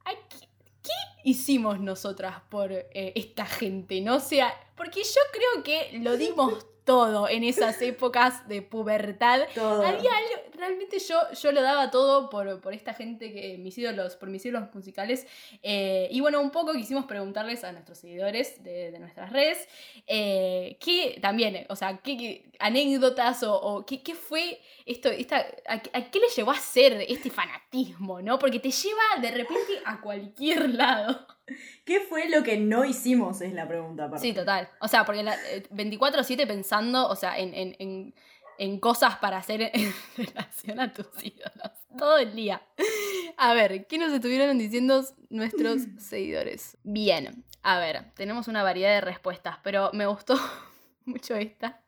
¿a 0.06 0.12
qué, 0.12 0.48
qué 0.82 0.94
hicimos 1.26 1.82
nosotras 1.82 2.38
por 2.50 2.72
eh, 2.72 3.12
esta 3.16 3.46
gente, 3.46 4.00
¿no? 4.00 4.16
O 4.16 4.22
sea, 4.22 4.54
porque 4.78 5.04
yo 5.04 5.22
creo 5.34 5.64
que 5.66 6.00
lo 6.00 6.16
dimos 6.16 6.66
todo 6.86 7.28
en 7.28 7.44
esas 7.44 7.82
épocas 7.82 8.48
de 8.48 8.62
pubertad 8.62 9.42
Todo. 9.54 9.86
había 9.86 10.12
algo, 10.16 10.52
realmente 10.58 11.00
yo, 11.00 11.18
yo 11.42 11.52
lo 11.52 11.62
daba 11.62 11.92
todo 11.92 12.30
por, 12.30 12.62
por 12.62 12.74
esta 12.74 12.94
gente, 12.94 13.32
que 13.34 13.58
mis 13.58 13.78
ídolos, 13.78 14.16
por 14.16 14.30
mis 14.30 14.46
ídolos 14.46 14.74
musicales. 14.74 15.28
eh, 15.64 16.08
y 16.12 16.20
bueno, 16.22 16.42
un 16.42 16.52
poco 16.52 16.74
quisimos 16.74 17.06
preguntarles 17.06 17.64
a 17.64 17.72
nuestros 17.72 17.98
seguidores 17.98 18.64
de, 18.64 18.92
de 18.92 19.00
nuestras 19.00 19.32
redes, 19.32 19.68
eh, 20.08 20.78
qué 20.80 21.18
también, 21.22 21.66
o 21.70 21.76
sea, 21.76 21.98
qué, 22.04 22.18
qué 22.18 22.50
anécdotas 22.60 23.44
o, 23.44 23.54
o 23.60 23.86
qué, 23.86 24.02
qué 24.02 24.16
fue 24.16 24.60
esto, 24.86 25.10
esta, 25.10 25.46
a, 25.68 25.80
qué- 25.82 25.90
a 25.94 26.10
qué 26.10 26.20
le 26.20 26.28
llevó 26.36 26.52
a 26.52 26.56
ser 26.60 27.06
este 27.08 27.30
fanatismo, 27.30 28.22
¿no? 28.22 28.38
Porque 28.40 28.60
te 28.60 28.72
lleva 28.72 29.02
de 29.22 29.32
repente 29.32 29.74
a 29.86 30.00
cualquier 30.02 30.70
lado. 30.76 31.26
¿Qué 31.86 32.00
fue 32.00 32.28
lo 32.30 32.42
que 32.42 32.58
no 32.58 32.86
hicimos? 32.86 33.40
Es 33.42 33.54
la 33.54 33.68
pregunta. 33.68 34.06
aparte. 34.06 34.26
Sí, 34.28 34.34
total. 34.34 34.68
O 34.82 34.88
sea, 34.88 35.06
porque 35.06 35.22
la, 35.22 35.36
eh, 35.52 35.64
24-7 35.70 36.48
pensando, 36.48 37.08
o 37.08 37.16
sea, 37.16 37.38
en, 37.38 37.54
en, 37.54 37.76
en, 37.78 38.16
en 38.58 38.80
cosas 38.80 39.18
para 39.18 39.38
hacer 39.38 39.62
en 39.74 39.94
relación 40.18 40.80
a 40.80 40.92
tus 40.92 41.08
ídolos. 41.24 41.72
Todo 41.98 42.18
el 42.18 42.36
día. 42.36 42.62
A 43.38 43.54
ver, 43.54 43.88
¿qué 43.88 43.98
nos 43.98 44.12
estuvieron 44.12 44.58
diciendo 44.58 45.04
nuestros 45.30 45.82
seguidores? 46.00 46.78
Bien, 46.84 47.46
a 47.64 47.80
ver, 47.80 48.12
tenemos 48.16 48.48
una 48.48 48.64
variedad 48.64 48.94
de 48.94 49.02
respuestas, 49.02 49.58
pero 49.64 49.92
me 49.94 50.06
gustó 50.06 50.36
mucho 51.06 51.36
esta. 51.36 51.82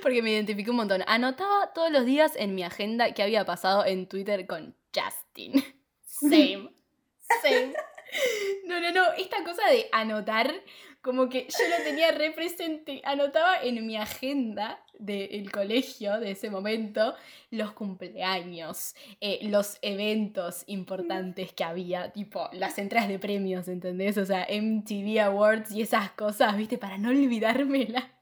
Porque 0.00 0.22
me 0.22 0.30
identifiqué 0.30 0.70
un 0.70 0.76
montón. 0.76 1.02
Anotaba 1.08 1.72
todos 1.72 1.90
los 1.90 2.06
días 2.06 2.34
en 2.36 2.54
mi 2.54 2.62
agenda 2.62 3.12
qué 3.12 3.24
había 3.24 3.44
pasado 3.44 3.84
en 3.84 4.06
Twitter 4.06 4.46
con 4.46 4.76
Justin. 4.94 5.64
Same. 6.04 6.70
Same. 7.42 7.74
No, 8.64 8.80
no, 8.80 8.92
no. 8.92 9.12
Esta 9.18 9.42
cosa 9.42 9.68
de 9.68 9.88
anotar, 9.90 10.54
como 11.02 11.28
que 11.28 11.48
yo 11.48 11.76
lo 11.76 11.82
tenía 11.82 12.12
re 12.12 12.30
presente. 12.30 13.02
Anotaba 13.04 13.60
en 13.60 13.84
mi 13.84 13.96
agenda 13.96 14.85
del 14.98 15.50
colegio 15.50 16.18
de 16.20 16.32
ese 16.32 16.50
momento 16.50 17.14
los 17.50 17.72
cumpleaños, 17.72 18.94
eh, 19.20 19.38
los 19.42 19.78
eventos 19.82 20.64
importantes 20.66 21.52
que 21.52 21.64
había, 21.64 22.12
tipo 22.12 22.48
las 22.52 22.78
entradas 22.78 23.08
de 23.08 23.18
premios, 23.18 23.68
¿entendés? 23.68 24.18
O 24.18 24.26
sea, 24.26 24.46
MTV 24.50 25.20
Awards 25.20 25.72
y 25.72 25.82
esas 25.82 26.10
cosas, 26.12 26.56
¿viste? 26.56 26.78
Para 26.78 26.98
no 26.98 27.10
olvidármelas. 27.10 28.04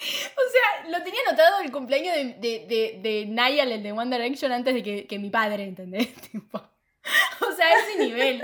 O 0.00 0.50
sea, 0.50 0.90
lo 0.90 1.04
tenía 1.04 1.20
anotado 1.28 1.60
el 1.60 1.70
cumpleaños 1.70 2.14
de, 2.14 2.24
de, 2.24 2.66
de, 2.66 3.00
de 3.02 3.26
Niall, 3.26 3.70
el 3.70 3.82
de 3.82 3.92
One 3.92 4.16
Direction, 4.16 4.50
antes 4.50 4.72
de 4.72 4.82
que, 4.82 5.06
que 5.06 5.18
mi 5.18 5.28
padre, 5.28 5.64
¿entendés? 5.64 6.12
Tipo, 6.32 6.58
o 6.58 7.52
sea, 7.52 7.66
ese 7.80 8.04
nivel. 8.04 8.42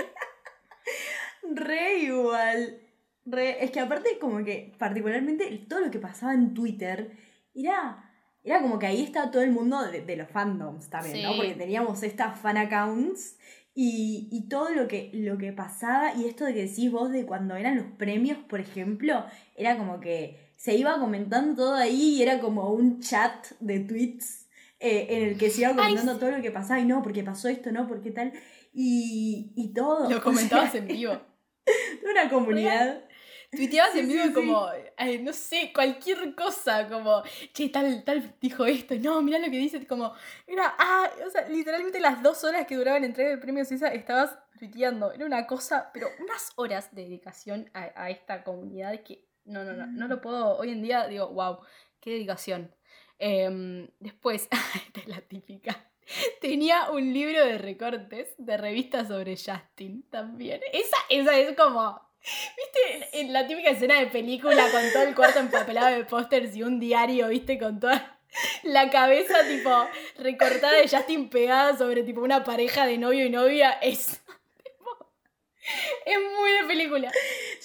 Re 1.43 1.99
igual. 1.99 2.79
Re, 3.25 3.63
es 3.63 3.71
que 3.71 3.79
aparte 3.79 4.19
como 4.19 4.43
que 4.45 4.73
particularmente 4.77 5.49
todo 5.67 5.81
lo 5.81 5.91
que 5.91 5.99
pasaba 5.99 6.33
en 6.33 6.53
Twitter 6.53 7.11
era, 7.61 8.11
era 8.43 8.61
como 8.61 8.79
que 8.79 8.87
ahí 8.87 9.03
estaba 9.03 9.31
todo 9.31 9.41
el 9.41 9.51
mundo 9.51 9.81
de, 9.83 10.01
de 10.01 10.15
los 10.15 10.29
fandoms 10.29 10.89
también, 10.89 11.23
¿no? 11.23 11.35
Porque 11.35 11.55
teníamos 11.55 12.03
estas 12.03 12.39
fan 12.39 12.57
accounts 12.57 13.37
y, 13.73 14.27
y 14.31 14.49
todo 14.49 14.69
lo 14.69 14.87
que, 14.87 15.11
lo 15.13 15.37
que 15.37 15.53
pasaba 15.53 16.13
y 16.15 16.25
esto 16.25 16.45
de 16.45 16.53
que 16.53 16.65
decís 16.65 16.91
vos 16.91 17.11
de 17.11 17.25
cuando 17.25 17.55
eran 17.55 17.77
los 17.77 17.85
premios, 17.97 18.37
por 18.39 18.59
ejemplo, 18.59 19.25
era 19.55 19.77
como 19.77 19.99
que 19.99 20.51
se 20.55 20.75
iba 20.75 20.99
comentando 20.99 21.55
todo 21.55 21.75
ahí 21.75 22.15
y 22.15 22.23
era 22.23 22.39
como 22.39 22.71
un 22.71 22.99
chat 22.99 23.51
de 23.59 23.79
tweets 23.79 24.47
eh, 24.79 25.07
en 25.09 25.23
el 25.29 25.37
que 25.37 25.49
se 25.49 25.61
iba 25.61 25.75
comentando 25.75 26.17
todo 26.17 26.31
lo 26.31 26.41
que 26.41 26.51
pasaba 26.51 26.79
y 26.79 26.85
no, 26.85 27.01
porque 27.01 27.23
pasó 27.23 27.47
esto, 27.49 27.71
no, 27.71 27.87
porque 27.87 28.11
tal. 28.11 28.33
Y, 28.73 29.51
y 29.55 29.73
todo. 29.73 30.09
Lo 30.09 30.17
O 30.17 30.21
comentabas 30.21 30.71
sea, 30.71 30.81
en 30.81 30.87
vivo. 30.87 31.19
Una 32.09 32.29
comunidad. 32.29 33.03
Tuiteabas 33.57 33.95
en 33.95 34.07
vivo 34.07 34.23
sí, 34.23 34.33
como, 34.33 34.67
ay, 34.95 35.21
no 35.21 35.33
sé, 35.33 35.71
cualquier 35.73 36.33
cosa, 36.35 36.87
como, 36.87 37.23
che, 37.53 37.69
tal, 37.69 38.03
tal 38.03 38.35
dijo 38.39 38.65
esto, 38.65 38.95
no, 38.95 39.21
mirá 39.21 39.39
lo 39.39 39.45
que 39.45 39.57
dice, 39.57 39.85
como, 39.85 40.13
era, 40.45 40.75
ah, 40.77 41.09
o 41.25 41.29
sea, 41.29 41.47
literalmente 41.49 41.99
las 41.99 42.23
dos 42.23 42.43
horas 42.43 42.65
que 42.65 42.75
duraba 42.75 42.99
la 42.99 43.07
entrega 43.07 43.31
de 43.31 43.37
premios 43.37 43.71
esa 43.71 43.89
estabas 43.89 44.37
tuiteando, 44.57 45.11
era 45.11 45.25
una 45.25 45.45
cosa, 45.45 45.91
pero 45.93 46.07
unas 46.19 46.51
horas 46.55 46.93
de 46.95 47.03
dedicación 47.03 47.69
a, 47.73 47.91
a 47.95 48.09
esta 48.09 48.43
comunidad 48.43 49.01
que, 49.03 49.27
no, 49.45 49.63
no, 49.63 49.73
no, 49.73 49.87
no 49.87 50.07
lo 50.07 50.21
puedo, 50.21 50.57
hoy 50.57 50.71
en 50.71 50.81
día 50.81 51.07
digo, 51.07 51.27
wow, 51.29 51.59
qué 51.99 52.11
dedicación. 52.11 52.73
Em, 53.19 53.87
después, 53.99 54.47
esta 54.85 54.99
es 54.99 55.07
la 55.07 55.21
típica. 55.21 55.91
Tenía 56.39 56.89
un 56.91 57.13
libro 57.13 57.43
de 57.45 57.57
recortes 57.57 58.33
de 58.37 58.57
revistas 58.57 59.07
sobre 59.09 59.35
Justin 59.35 60.03
también. 60.09 60.61
Esa, 60.71 60.97
esa 61.09 61.37
es 61.37 61.55
como. 61.57 62.06
¿Viste? 62.57 63.19
En 63.19 63.33
la 63.33 63.47
típica 63.47 63.71
escena 63.71 63.99
de 63.99 64.07
película 64.07 64.69
con 64.71 64.81
todo 64.91 65.03
el 65.03 65.15
cuarto 65.15 65.39
empapelado 65.39 65.95
de 65.95 66.03
pósters 66.05 66.55
y 66.55 66.63
un 66.63 66.79
diario, 66.79 67.29
¿viste? 67.29 67.57
Con 67.57 67.79
toda 67.79 68.19
la 68.63 68.89
cabeza, 68.89 69.47
tipo, 69.47 69.87
recortada 70.19 70.73
de 70.73 70.87
Justin 70.87 71.29
pegada 71.29 71.77
sobre, 71.77 72.03
tipo, 72.03 72.21
una 72.21 72.43
pareja 72.43 72.85
de 72.85 72.97
novio 72.97 73.25
y 73.25 73.29
novia. 73.29 73.71
Es. 73.81 74.21
tipo, 74.63 75.11
Es 76.05 76.17
muy 76.37 76.51
de 76.51 76.63
película. 76.67 77.11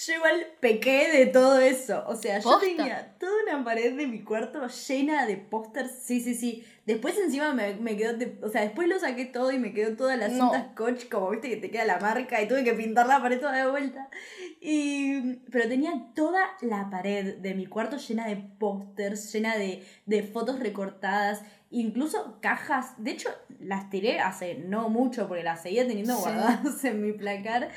Yo 0.07 0.14
igual 0.14 0.46
pequé 0.61 1.11
de 1.11 1.27
todo 1.27 1.59
eso. 1.61 2.05
O 2.07 2.16
sea, 2.16 2.38
yo 2.38 2.59
tenía 2.59 3.16
toda 3.18 3.33
una 3.42 3.64
pared 3.64 3.94
de 3.94 4.07
mi 4.07 4.22
cuarto 4.22 4.66
llena 4.66 5.27
de 5.27 5.37
pósters. 5.37 5.90
Sí, 6.05 6.20
sí, 6.20 6.35
sí. 6.35 6.64
Después 6.85 7.16
encima 7.16 7.53
me, 7.55 7.75
me 7.77 7.97
quedó. 7.97 8.16
o 8.42 8.49
sea, 8.49 8.62
después 8.62 8.88
lo 8.88 8.99
saqué 8.99 9.25
todo 9.27 9.53
y 9.53 9.59
me 9.59 9.73
quedó 9.73 9.97
toda 9.97 10.16
la 10.16 10.27
No. 10.29 10.51
cinta 10.53 10.71
scotch, 10.73 11.09
como 11.09 11.31
viste 11.31 11.49
que 11.49 11.57
te 11.57 11.71
queda 11.71 11.85
la 11.85 12.01
marca, 12.01 12.42
y 12.42 12.49
tuve 12.49 12.64
que 12.64 12.73
pintar 12.75 13.07
la 13.07 13.23
pared 13.23 13.38
toda 13.38 13.53
de 13.64 13.71
vuelta. 13.71 14.09
Y, 14.61 15.37
pero 15.51 15.68
tenía 15.68 15.92
toda 16.14 16.40
la 16.61 16.90
pared 16.90 17.37
de 17.37 17.55
mi 17.55 17.66
cuarto 17.66 17.97
llena 17.99 18.27
de 18.27 18.37
pósters, 18.37 19.33
llena 19.33 19.57
de, 19.57 19.85
de 20.07 20.23
fotos 20.25 20.59
recortadas, 20.59 21.42
incluso 21.71 22.38
cajas. 22.40 22.95
De 22.99 23.12
hecho, 23.12 23.29
las 23.61 23.88
tiré 23.88 24.18
hace 24.18 24.57
no 24.57 24.88
mucho 24.88 25.29
porque 25.29 25.45
las 25.45 25.62
seguía 25.62 25.87
teniendo 25.87 26.14
Sí. 26.16 26.21
guardadas 26.23 26.85
en 26.85 27.01
mi 27.01 27.12
placar. 27.12 27.68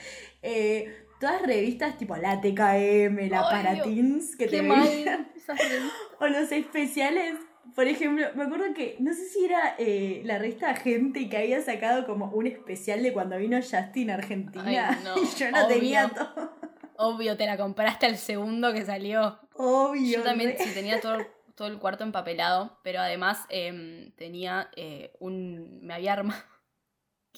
Eh, 0.42 0.94
todas 1.20 1.42
revistas 1.44 1.98
tipo 1.98 2.16
la 2.18 2.42
TKM, 2.42 3.30
la 3.30 3.42
Paratins, 3.50 4.36
que 4.36 4.48
te 4.48 4.62
veían. 4.62 5.32
O 6.20 6.28
los 6.28 6.52
especiales. 6.52 7.36
Por 7.74 7.88
ejemplo, 7.88 8.28
me 8.36 8.44
acuerdo 8.44 8.74
que, 8.74 8.96
no 9.00 9.14
sé 9.14 9.28
si 9.28 9.46
era 9.46 9.76
eh, 9.78 10.22
la 10.24 10.38
revista 10.38 10.76
Gente 10.76 11.30
que 11.30 11.38
había 11.38 11.62
sacado 11.62 12.06
como 12.06 12.28
un 12.28 12.48
especial 12.48 13.02
de 13.02 13.14
cuando 13.14 13.38
vino 13.38 13.58
Justin 13.58 14.12
a 14.12 14.16
Argentina. 14.16 14.90
Ay, 14.90 14.98
no, 15.04 15.18
y 15.22 15.28
yo 15.36 15.52
no 15.52 15.66
obvio. 15.66 15.76
tenía 15.76 16.10
todo. 16.10 16.52
Obvio, 16.98 17.36
te 17.36 17.46
la 17.46 17.58
compraste 17.58 18.06
al 18.06 18.18
segundo 18.18 18.72
que 18.74 18.86
salió. 18.86 19.40
Obvio. 19.56 20.20
Yo 20.20 20.24
también 20.24 20.56
sí 20.58 20.74
tenía 20.74 21.02
todo, 21.02 21.18
todo 21.56 21.68
el 21.68 21.80
cuarto 21.80 22.04
empapelado, 22.04 22.78
pero 22.84 23.00
además 23.00 23.40
em, 23.50 24.12
tenía 24.12 24.70
eh, 24.76 25.12
un. 25.20 25.80
Me 25.82 25.94
había 25.94 26.14
armado. 26.14 26.42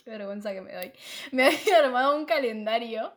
Qué 0.04 0.10
vergüenza 0.12 0.54
que 0.54 0.62
me 0.62 0.74
doy. 0.74 0.92
Me 1.32 1.46
había 1.48 1.80
armado 1.80 2.16
un 2.16 2.26
calendario 2.26 3.14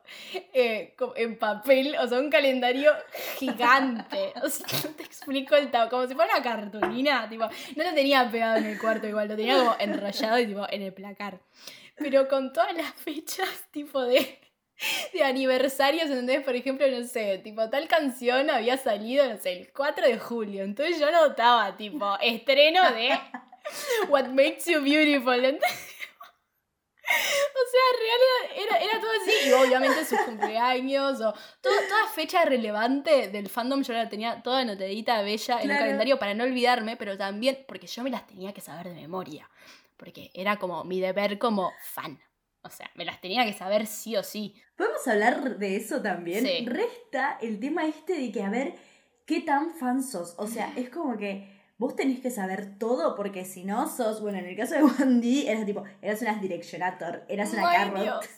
eh, 0.53 0.95
en 1.17 1.39
papel, 1.39 1.97
o 2.01 2.07
sea, 2.07 2.19
un 2.19 2.31
calendario 2.31 2.93
gigante. 3.39 4.33
O 4.43 4.49
sea, 4.49 4.67
no 4.85 4.91
te 4.97 5.03
explico 5.03 5.57
el 5.57 5.71
tamaño, 5.71 5.91
como 5.91 6.07
si 6.07 6.15
fuera 6.15 6.35
una 6.35 6.43
cartulina. 6.43 7.29
Tipo, 7.29 7.49
no 7.77 7.85
lo 7.85 7.95
tenía 7.95 8.31
pegado 8.31 8.57
en 8.57 8.67
el 8.67 8.79
cuarto 8.79 9.07
igual, 9.07 9.29
lo 9.29 9.37
tenía 9.37 9.59
como 9.59 9.77
enrollado 9.79 10.39
y 10.39 10.47
tipo 10.47 10.67
en 10.71 10.83
el 10.83 10.93
placar. 10.93 11.41
Pero 11.97 12.29
con 12.29 12.53
todas 12.53 12.75
las 12.75 12.93
fechas, 12.95 13.67
tipo 13.71 14.01
de 14.03 14.41
de 15.13 15.23
aniversarios, 15.23 16.05
¿entendés? 16.05 16.43
Por 16.43 16.57
ejemplo, 16.57 16.87
no 16.91 17.07
sé, 17.07 17.39
tipo, 17.39 17.69
tal 17.69 17.87
canción 17.87 18.51
había 18.51 18.77
salido, 18.79 19.29
no 19.29 19.37
sé, 19.37 19.53
el 19.53 19.73
4 19.73 20.07
de 20.07 20.19
julio. 20.19 20.65
Entonces 20.65 20.99
yo 20.99 21.11
notaba, 21.11 21.77
tipo, 21.77 22.17
estreno 22.21 22.91
de 22.93 23.11
What 24.09 24.29
Makes 24.29 24.73
You 24.73 24.81
Beautiful. 24.81 25.45
¿entendés? 25.45 26.00
O 27.51 27.71
sea, 27.71 27.81
real 27.99 28.21
era, 28.57 28.77
era, 28.77 28.85
era 28.85 29.01
todo 29.01 29.11
así. 29.21 29.49
Y 29.49 29.53
obviamente 29.53 30.05
sus 30.05 30.19
cumpleaños 30.21 31.21
o 31.21 31.33
todo, 31.61 31.75
toda 31.89 32.09
fecha 32.15 32.45
relevante 32.45 33.29
del 33.29 33.49
fandom 33.49 33.83
yo 33.83 33.93
la 33.93 34.09
tenía 34.09 34.43
toda 34.43 34.61
anotadita, 34.61 35.23
bella, 35.23 35.61
en 35.61 35.71
un 35.71 35.77
calendario 35.77 36.19
para 36.19 36.35
no 36.35 36.45
olvidarme, 36.45 36.97
pero 36.97 37.17
también 37.17 37.65
porque 37.69 37.87
yo 37.87 38.03
me 38.03 38.11
las 38.11 38.27
tenía 38.27 38.53
que 38.53 38.61
saber 38.61 38.89
de 38.89 38.95
memoria. 38.95 39.49
Porque 39.97 40.31
era 40.35 40.57
como 40.57 40.85
mi 40.85 41.01
deber 41.01 41.39
como 41.39 41.73
fan. 41.83 42.19
O 42.63 42.71
sea, 42.71 42.91
me 42.95 43.05
las 43.05 43.21
tenía 43.21 43.45
que 43.45 43.55
saber 43.55 43.87
sí 43.87 44.17
o 44.17 44.23
sí. 44.23 44.55
¿Podemos 44.77 45.07
hablar 45.09 45.59
de 45.59 45.77
eso 45.77 46.03
también? 46.03 46.45
Sí. 46.45 46.67
Resta 46.67 47.39
el 47.41 47.59
tema 47.59 47.87
este 47.87 48.15
de 48.19 48.33
que 48.33 48.43
a 48.43 48.51
ver 48.51 48.75
qué 49.27 49.41
tan 49.41 49.75
fan 49.75 50.03
sos. 50.03 50.35
O 50.39 50.47
sea, 50.47 50.73
es 50.77 50.91
como 50.91 51.17
que 51.17 51.60
vos 51.81 51.97
tenés 51.97 52.21
que 52.21 52.31
saber 52.31 52.79
todo 52.79 53.17
porque 53.17 53.47
si 53.47 53.65
no 53.65 53.89
sos, 53.89 54.21
bueno, 54.21 54.37
en 54.37 54.45
el 54.45 54.55
caso 54.55 54.75
de 54.75 54.85
Wandy, 54.85 55.47
eras 55.49 55.65
tipo, 55.65 55.83
eras 56.03 56.21
una 56.21 56.35
directionator, 56.35 57.25
eras 57.27 57.53
una 57.55 57.63
carrot. 57.63 58.29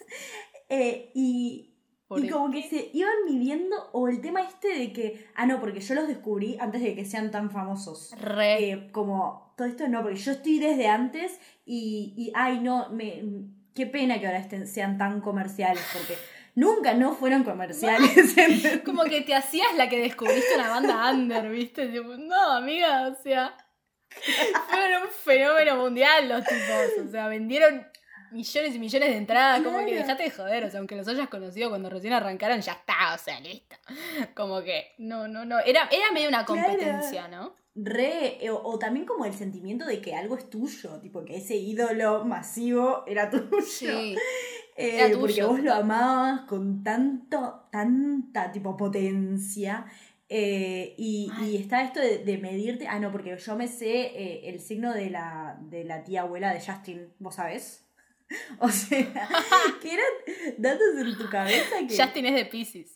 Eh, 0.74 1.10
y, 1.12 1.74
¿Por 2.08 2.24
y 2.24 2.30
como 2.30 2.50
que 2.50 2.62
se 2.62 2.88
iban 2.94 3.12
midiendo, 3.26 3.76
o 3.92 4.08
el 4.08 4.22
tema 4.22 4.40
este 4.40 4.68
de 4.68 4.90
que, 4.90 5.26
ah, 5.34 5.44
no, 5.44 5.60
porque 5.60 5.80
yo 5.80 5.94
los 5.94 6.08
descubrí 6.08 6.56
antes 6.60 6.80
de 6.80 6.94
que 6.94 7.04
sean 7.04 7.30
tan 7.30 7.50
famosos. 7.50 8.14
Re. 8.18 8.70
Eh, 8.70 8.90
como, 8.90 9.52
todo 9.54 9.68
esto 9.68 9.86
no, 9.88 10.00
porque 10.00 10.16
yo 10.16 10.32
estoy 10.32 10.58
desde 10.58 10.88
antes 10.88 11.38
y, 11.66 12.14
y 12.16 12.32
ay, 12.34 12.60
no, 12.60 12.88
me, 12.88 13.22
qué 13.74 13.84
pena 13.86 14.18
que 14.18 14.26
ahora 14.28 14.38
estén, 14.38 14.66
sean 14.66 14.96
tan 14.96 15.20
comerciales, 15.20 15.84
porque 15.92 16.14
nunca 16.54 16.94
no 16.94 17.14
fueron 17.14 17.44
comerciales. 17.44 18.34
Como 18.84 19.04
que 19.04 19.20
te 19.22 19.34
hacías 19.34 19.74
la 19.76 19.88
que 19.88 19.98
descubriste 19.98 20.54
una 20.54 20.68
banda 20.68 21.10
under, 21.10 21.48
¿viste? 21.50 21.88
Tipo, 21.88 22.16
no, 22.16 22.52
amiga, 22.52 23.08
o 23.08 23.22
sea. 23.22 23.56
Fueron 24.68 25.04
un 25.04 25.08
fenómeno 25.08 25.76
mundial 25.76 26.28
los 26.28 26.44
tipos. 26.44 27.06
O 27.06 27.10
sea, 27.10 27.28
vendieron 27.28 27.86
millones 28.30 28.74
y 28.74 28.78
millones 28.78 29.08
de 29.10 29.16
entradas. 29.16 29.62
Como 29.62 29.78
que 29.86 29.94
dejate 29.94 30.24
de 30.24 30.30
joder. 30.30 30.64
O 30.64 30.70
sea, 30.70 30.80
aunque 30.80 30.96
los 30.96 31.08
hayas 31.08 31.28
conocido 31.28 31.70
cuando 31.70 31.88
recién 31.88 32.12
arrancaron, 32.12 32.60
ya 32.60 32.72
está, 32.72 33.14
o 33.14 33.18
sea, 33.18 33.40
listo. 33.40 33.76
Como 34.34 34.62
que, 34.62 34.92
no, 34.98 35.28
no, 35.28 35.44
no. 35.46 35.60
Era, 35.60 35.88
era 35.90 36.12
medio 36.12 36.28
una 36.28 36.44
Claro. 36.44 36.62
competencia, 36.68 37.28
¿no? 37.28 37.54
Re, 37.74 38.44
eh, 38.44 38.50
o, 38.50 38.60
o 38.62 38.78
también 38.78 39.06
como 39.06 39.24
el 39.24 39.32
sentimiento 39.32 39.86
de 39.86 40.02
que 40.02 40.14
algo 40.14 40.36
es 40.36 40.50
tuyo, 40.50 41.00
tipo 41.00 41.24
que 41.24 41.36
ese 41.38 41.56
ídolo 41.56 42.22
masivo 42.26 43.04
era 43.06 43.30
tuyo. 43.30 43.62
Sí. 43.62 44.14
Eh, 44.84 45.10
tuyo, 45.10 45.20
porque 45.20 45.42
vos 45.44 45.60
lo 45.60 45.72
amabas 45.74 46.42
con 46.42 46.82
tanto, 46.82 47.68
tanta 47.70 48.50
tipo 48.52 48.76
potencia. 48.76 49.86
eh, 50.28 50.94
y, 50.98 51.30
y 51.42 51.56
está 51.56 51.82
esto 51.82 52.00
de, 52.00 52.18
de 52.18 52.38
medirte. 52.38 52.88
Ah, 52.88 52.98
no, 52.98 53.12
porque 53.12 53.36
yo 53.38 53.56
me 53.56 53.68
sé 53.68 53.90
eh, 54.06 54.48
el 54.48 54.60
signo 54.60 54.92
de 54.92 55.10
la, 55.10 55.58
de 55.60 55.84
la 55.84 56.04
tía 56.04 56.22
abuela 56.22 56.52
de 56.52 56.60
Justin, 56.60 57.12
¿vos 57.18 57.36
sabés? 57.36 57.84
O 58.60 58.68
sea, 58.70 59.28
que 59.82 59.92
eran 59.94 60.54
datos 60.58 60.86
en 60.98 61.18
tu 61.18 61.28
cabeza 61.28 61.76
que. 61.86 61.96
Justin 61.96 62.26
es 62.26 62.34
de 62.34 62.46
Pisces. 62.46 62.94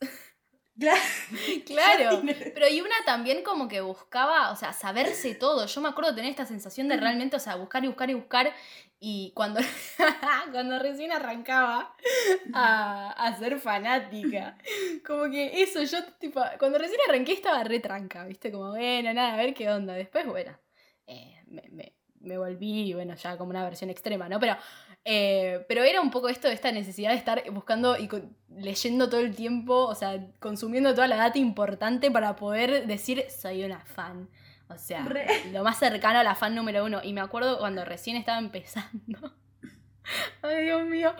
Claro. 0.78 1.00
Claro, 1.66 2.22
pero 2.54 2.68
y 2.68 2.80
una 2.80 2.94
también 3.06 3.42
como 3.42 3.68
que 3.68 3.80
buscaba, 3.80 4.50
o 4.50 4.56
sea, 4.56 4.72
saberse 4.72 5.34
todo. 5.34 5.66
Yo 5.66 5.80
me 5.80 5.88
acuerdo 5.88 6.14
tener 6.14 6.30
esta 6.30 6.46
sensación 6.46 6.88
de 6.88 6.96
realmente, 6.96 7.36
o 7.36 7.40
sea, 7.40 7.56
buscar 7.56 7.84
y 7.84 7.88
buscar 7.88 8.10
y 8.10 8.14
buscar. 8.14 8.52
Y 8.98 9.32
cuando, 9.34 9.60
cuando 10.52 10.78
recién 10.78 11.12
arrancaba 11.12 11.94
a, 12.54 13.10
a 13.12 13.38
ser 13.38 13.58
fanática, 13.60 14.56
como 15.06 15.30
que 15.30 15.62
eso, 15.62 15.82
yo 15.82 16.02
tipo, 16.18 16.40
cuando 16.58 16.78
recién 16.78 17.00
arranqué 17.08 17.32
estaba 17.32 17.62
re 17.64 17.80
tranca, 17.80 18.24
¿viste? 18.24 18.50
Como, 18.50 18.70
bueno, 18.70 19.12
nada, 19.12 19.34
a 19.34 19.36
ver 19.36 19.54
qué 19.54 19.70
onda. 19.70 19.92
Después, 19.94 20.26
bueno, 20.26 20.58
eh, 21.06 21.42
me, 21.46 21.62
me, 21.70 21.96
me 22.20 22.38
volví, 22.38 22.92
bueno, 22.94 23.14
ya 23.14 23.36
como 23.38 23.50
una 23.50 23.64
versión 23.64 23.90
extrema, 23.90 24.28
¿no? 24.28 24.40
Pero, 24.40 24.56
eh, 25.04 25.64
pero 25.68 25.84
era 25.84 26.00
un 26.00 26.10
poco 26.10 26.28
esto, 26.28 26.48
esta 26.48 26.72
necesidad 26.72 27.10
de 27.10 27.16
estar 27.16 27.42
buscando 27.52 27.96
y 27.96 28.08
leyendo 28.48 29.08
todo 29.08 29.20
el 29.20 29.34
tiempo, 29.34 29.86
o 29.86 29.94
sea, 29.94 30.26
consumiendo 30.40 30.94
toda 30.94 31.06
la 31.06 31.16
data 31.16 31.38
importante 31.38 32.10
para 32.10 32.36
poder 32.36 32.86
decir, 32.86 33.24
soy 33.30 33.64
una 33.64 33.80
fan. 33.84 34.28
O 34.68 34.78
sea, 34.78 35.04
Re. 35.04 35.26
lo 35.52 35.62
más 35.62 35.78
cercano 35.78 36.18
a 36.18 36.24
la 36.24 36.34
fan 36.34 36.54
número 36.54 36.84
uno. 36.84 37.00
Y 37.02 37.12
me 37.12 37.20
acuerdo 37.20 37.58
cuando 37.58 37.84
recién 37.84 38.16
estaba 38.16 38.38
empezando. 38.38 39.34
Ay, 40.42 40.64
Dios 40.64 40.84
mío. 40.86 41.12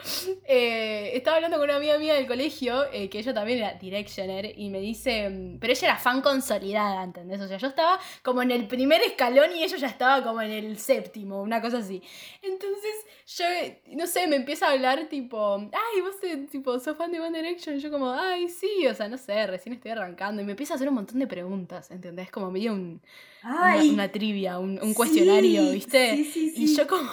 Eh, 0.45 1.11
estaba 1.13 1.37
hablando 1.37 1.57
con 1.57 1.65
una 1.65 1.77
amiga 1.77 1.97
mía 1.97 2.15
del 2.15 2.27
colegio, 2.27 2.85
eh, 2.91 3.09
que 3.09 3.19
ella 3.19 3.33
también 3.33 3.59
era 3.59 3.73
Directioner, 3.73 4.53
y 4.57 4.69
me 4.69 4.79
dice, 4.79 5.29
mm, 5.29 5.59
pero 5.59 5.73
ella 5.73 5.87
era 5.89 5.97
fan 5.97 6.21
consolidada, 6.21 7.03
¿entendés? 7.03 7.41
O 7.41 7.47
sea, 7.47 7.57
yo 7.57 7.67
estaba 7.67 7.99
como 8.23 8.41
en 8.41 8.51
el 8.51 8.67
primer 8.67 9.01
escalón 9.01 9.55
y 9.55 9.63
ella 9.63 9.77
ya 9.77 9.87
estaba 9.87 10.23
como 10.23 10.41
en 10.41 10.51
el 10.51 10.77
séptimo, 10.77 11.41
una 11.41 11.61
cosa 11.61 11.79
así. 11.79 12.01
Entonces, 12.41 12.93
yo, 13.37 13.45
no 13.95 14.07
sé, 14.07 14.27
me 14.27 14.37
empieza 14.37 14.67
a 14.67 14.71
hablar 14.71 15.07
tipo, 15.09 15.57
ay, 15.57 16.01
vos 16.01 16.49
tipo, 16.49 16.79
sos 16.79 16.97
fan 16.97 17.11
de 17.11 17.19
One 17.19 17.37
Direction, 17.37 17.77
y 17.77 17.79
yo 17.79 17.91
como, 17.91 18.11
ay, 18.11 18.47
sí, 18.47 18.87
o 18.87 18.93
sea, 18.93 19.07
no 19.07 19.17
sé, 19.17 19.47
recién 19.47 19.75
estoy 19.75 19.91
arrancando, 19.91 20.41
y 20.41 20.45
me 20.45 20.51
empieza 20.51 20.73
a 20.73 20.75
hacer 20.75 20.87
un 20.89 20.95
montón 20.95 21.19
de 21.19 21.27
preguntas, 21.27 21.91
¿entendés? 21.91 22.31
Como 22.31 22.51
medio 22.51 22.73
un, 22.73 23.01
una, 23.43 23.71
Ay, 23.73 23.89
una 23.89 24.11
trivia, 24.11 24.59
un, 24.59 24.79
un 24.81 24.93
cuestionario, 24.93 25.63
sí, 25.63 25.71
¿viste? 25.73 26.15
sí, 26.15 26.23
sí, 26.23 26.53
Y 26.55 26.75
yo 26.75 26.87
como, 26.87 27.09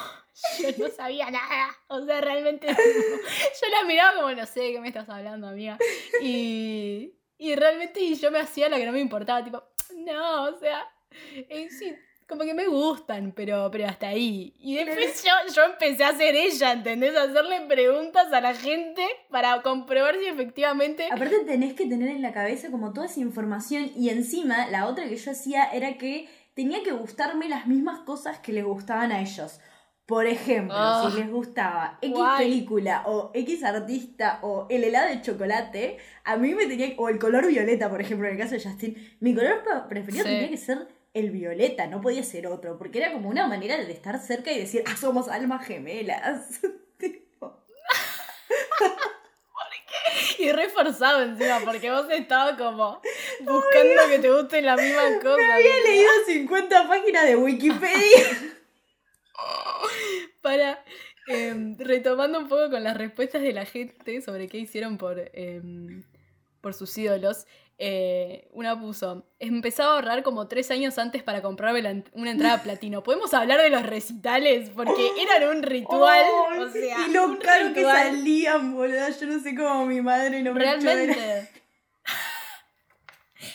yo 0.61 0.69
no 0.79 0.89
sabía 0.91 1.31
nada. 1.31 1.77
O 1.89 2.05
sea, 2.05 2.21
realmente 2.21 2.67
yo 2.69 3.69
la 3.71 3.85
miraba 3.87 4.17
como, 4.17 4.33
no 4.33 4.47
sé, 4.47 4.73
¿qué 4.73 4.81
me 4.81 4.89
estás 4.89 5.09
hablando, 5.09 5.49
amiga? 5.49 5.79
Y, 6.21 7.15
y 7.39 7.55
realmente 7.55 8.15
yo 8.15 8.31
me 8.31 8.41
hacía 8.41 8.69
la 8.69 8.77
que 8.77 8.87
no 8.87 8.93
me 8.93 9.01
importaba, 9.01 9.45
tipo, 9.45 9.63
no, 9.97 10.45
o 10.45 10.59
sea, 10.59 10.87
eh, 11.49 11.69
sí, 11.71 11.95
como 12.27 12.45
que 12.45 12.55
me 12.55 12.67
gustan, 12.67 13.33
pero, 13.37 13.69
pero 13.71 13.87
hasta 13.87 14.09
ahí. 14.09 14.55
Y 14.59 14.77
después 14.77 15.23
yo, 15.23 15.55
yo 15.55 15.65
empecé 15.65 16.05
a 16.05 16.09
hacer 16.09 16.35
ella, 16.35 16.73
¿entendés? 16.73 17.15
A 17.17 17.25
hacerle 17.25 17.61
preguntas 17.63 18.33
a 18.33 18.41
la 18.41 18.55
gente 18.55 19.07
para 19.31 19.61
comprobar 19.63 20.17
si 20.19 20.27
efectivamente... 20.27 21.09
Aparte 21.11 21.41
tenés 21.41 21.75
que 21.75 21.87
tener 21.87 22.09
en 22.09 22.23
la 22.23 22.33
cabeza 22.33 22.71
como 22.71 22.93
toda 22.93 23.07
esa 23.07 23.21
información 23.21 23.91
y 23.95 24.09
encima 24.09 24.67
la 24.69 24.87
otra 24.87 25.09
que 25.09 25.17
yo 25.17 25.31
hacía 25.31 25.65
era 25.65 25.99
que 25.99 26.29
tenía 26.55 26.83
que 26.83 26.93
gustarme 26.93 27.49
las 27.49 27.67
mismas 27.67 28.01
cosas 28.01 28.39
que 28.39 28.53
les 28.53 28.65
gustaban 28.65 29.13
a 29.13 29.21
ellos. 29.21 29.61
Por 30.07 30.27
ejemplo, 30.27 30.75
Ah, 30.77 31.09
si 31.11 31.19
les 31.19 31.31
gustaba 31.31 31.99
X 32.03 32.15
guay. 32.15 32.45
película 32.45 33.03
o 33.07 33.31
X 33.33 33.65
artista 33.65 34.39
o 34.43 34.67
el 34.69 34.85
helado 34.85 35.09
de 35.09 35.23
chocolate, 35.23 35.97
a 36.25 36.37
mí 36.37 36.55
me 36.55 36.67
tenía 36.67 36.93
o 36.99 37.09
el 37.09 37.19
color 37.19 37.47
violeta, 37.47 37.89
por 37.89 38.03
ejemplo, 38.03 38.27
en 38.29 38.35
el 38.35 38.39
caso 38.41 38.55
de 38.55 38.63
Justin, 38.63 39.17
mi 39.21 39.35
color 39.35 39.63
pre- 39.63 39.89
preferido 39.89 40.25
Sí. 40.25 40.31
tenía 40.31 40.51
que 40.51 40.57
ser 40.59 40.89
el 41.15 41.31
violeta, 41.31 41.87
no 41.87 42.03
podía 42.03 42.23
ser 42.23 42.47
otro, 42.49 42.77
porque 42.77 42.99
era 42.99 43.13
como 43.13 43.31
una 43.31 43.47
manera 43.47 43.79
de 43.79 43.91
estar 43.93 44.19
cerca 44.19 44.53
y 44.53 44.59
decir, 44.59 44.83
ah, 44.87 44.95
somos 44.97 45.29
almas 45.29 45.65
gemelas. 45.67 46.61
Y 50.39 50.53
reforzado 50.53 51.23
encima, 51.23 51.61
porque 51.65 51.91
vos 51.91 52.07
estabas 52.11 52.57
como 52.59 53.01
buscando 53.41 54.03
que 54.11 54.19
te 54.19 54.31
guste 54.31 54.61
la 54.63 54.77
misma 54.77 55.03
cosa. 55.23 55.55
Había 55.55 55.77
leído 55.85 56.11
50 56.27 56.89
páginas 56.89 57.25
de 57.25 57.37
Wikipedia. 57.37 58.55
Para, 60.43 60.85
em, 61.27 61.77
retomando 61.79 62.39
un 62.39 62.49
poco 62.49 62.71
con 62.71 62.85
las 62.85 62.97
respuestas 62.97 63.43
de 63.43 63.53
la 63.53 63.65
gente 63.65 64.21
sobre 64.21 64.49
qué 64.49 64.59
hicieron 64.59 64.99
por, 64.99 65.31
em, 65.33 66.03
por 66.61 66.75
sus 66.75 66.97
ídolos, 66.97 67.47
eh, 67.77 68.49
una 68.53 68.79
puso, 68.79 69.27
empezaba 69.41 69.93
a 69.93 69.95
ahorrar 69.97 70.23
como 70.23 70.47
tres 70.47 70.71
años 70.71 70.97
antes 70.99 71.25
para 71.25 71.43
comprarme 71.43 71.83
la 71.83 72.03
una 72.13 72.31
entrada 72.31 72.63
platino. 72.63 73.03
¿Podemos 73.03 73.35
hablar 73.35 73.61
de 73.61 73.71
los 73.71 73.85
recitales? 73.85 74.71
Porque 74.71 75.11
eran 75.21 75.57
un 75.57 75.63
ritual. 75.63 76.25
o 76.61 76.69
sea, 76.71 77.07
y 77.07 77.13
lo 77.13 77.39
caro 77.41 77.69
que 77.75 77.81
ritual. 77.81 78.11
salían, 78.11 78.75
boludo. 78.75 79.09
Yo 79.21 79.27
no 79.27 79.41
sé 79.41 79.55
cómo 79.57 79.87
mi 79.87 80.01
madre 80.01 80.43
no 80.43 80.55
me 80.55 80.61
Realmente. 80.61 81.49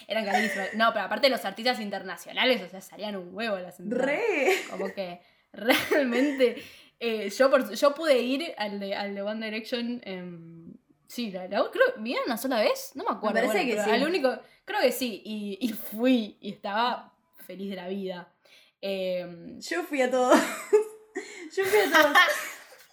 Eran 0.07 0.25
carísimos. 0.25 0.73
No, 0.73 0.91
pero 0.91 1.05
aparte 1.05 1.29
los 1.29 1.45
artistas 1.45 1.79
internacionales, 1.79 2.61
o 2.61 2.69
sea, 2.69 2.81
salían 2.81 3.15
un 3.15 3.33
huevo 3.33 3.57
las 3.57 3.79
entradas. 3.79 4.05
Re. 4.05 4.55
Como 4.69 4.93
que 4.93 5.21
realmente. 5.53 6.61
eh, 6.99 7.29
yo, 7.29 7.49
por, 7.49 7.73
yo 7.73 7.95
pude 7.95 8.19
ir 8.19 8.53
al 8.57 8.79
de, 8.79 8.95
al 8.95 9.15
de 9.15 9.21
One 9.21 9.45
Direction. 9.45 10.01
em, 10.03 10.73
sí, 11.07 11.31
la, 11.31 11.47
la- 11.47 11.69
creo 11.71 11.85
¿vinieron 11.97 12.25
una 12.27 12.37
sola 12.37 12.59
vez? 12.61 12.91
No 12.95 13.03
me 13.03 13.11
acuerdo. 13.11 13.41
Me 13.41 13.47
parece 13.47 13.65
que 13.65 13.73
pero 13.73 13.85
sí. 13.85 13.91
Al 13.91 14.03
único, 14.03 14.39
creo 14.65 14.81
que 14.81 14.91
sí. 14.91 15.21
Y, 15.25 15.57
y 15.61 15.69
fui 15.69 16.37
y 16.41 16.51
estaba 16.51 17.13
feliz 17.45 17.69
de 17.69 17.75
la 17.75 17.87
vida. 17.87 18.31
Em, 18.81 19.59
Yo 19.59 19.83
fui 19.83 20.01
a 20.01 20.09
todos. 20.11 20.39
Yo 21.55 21.65
fui 21.65 21.79
a 21.79 21.91
todos. 21.91 22.17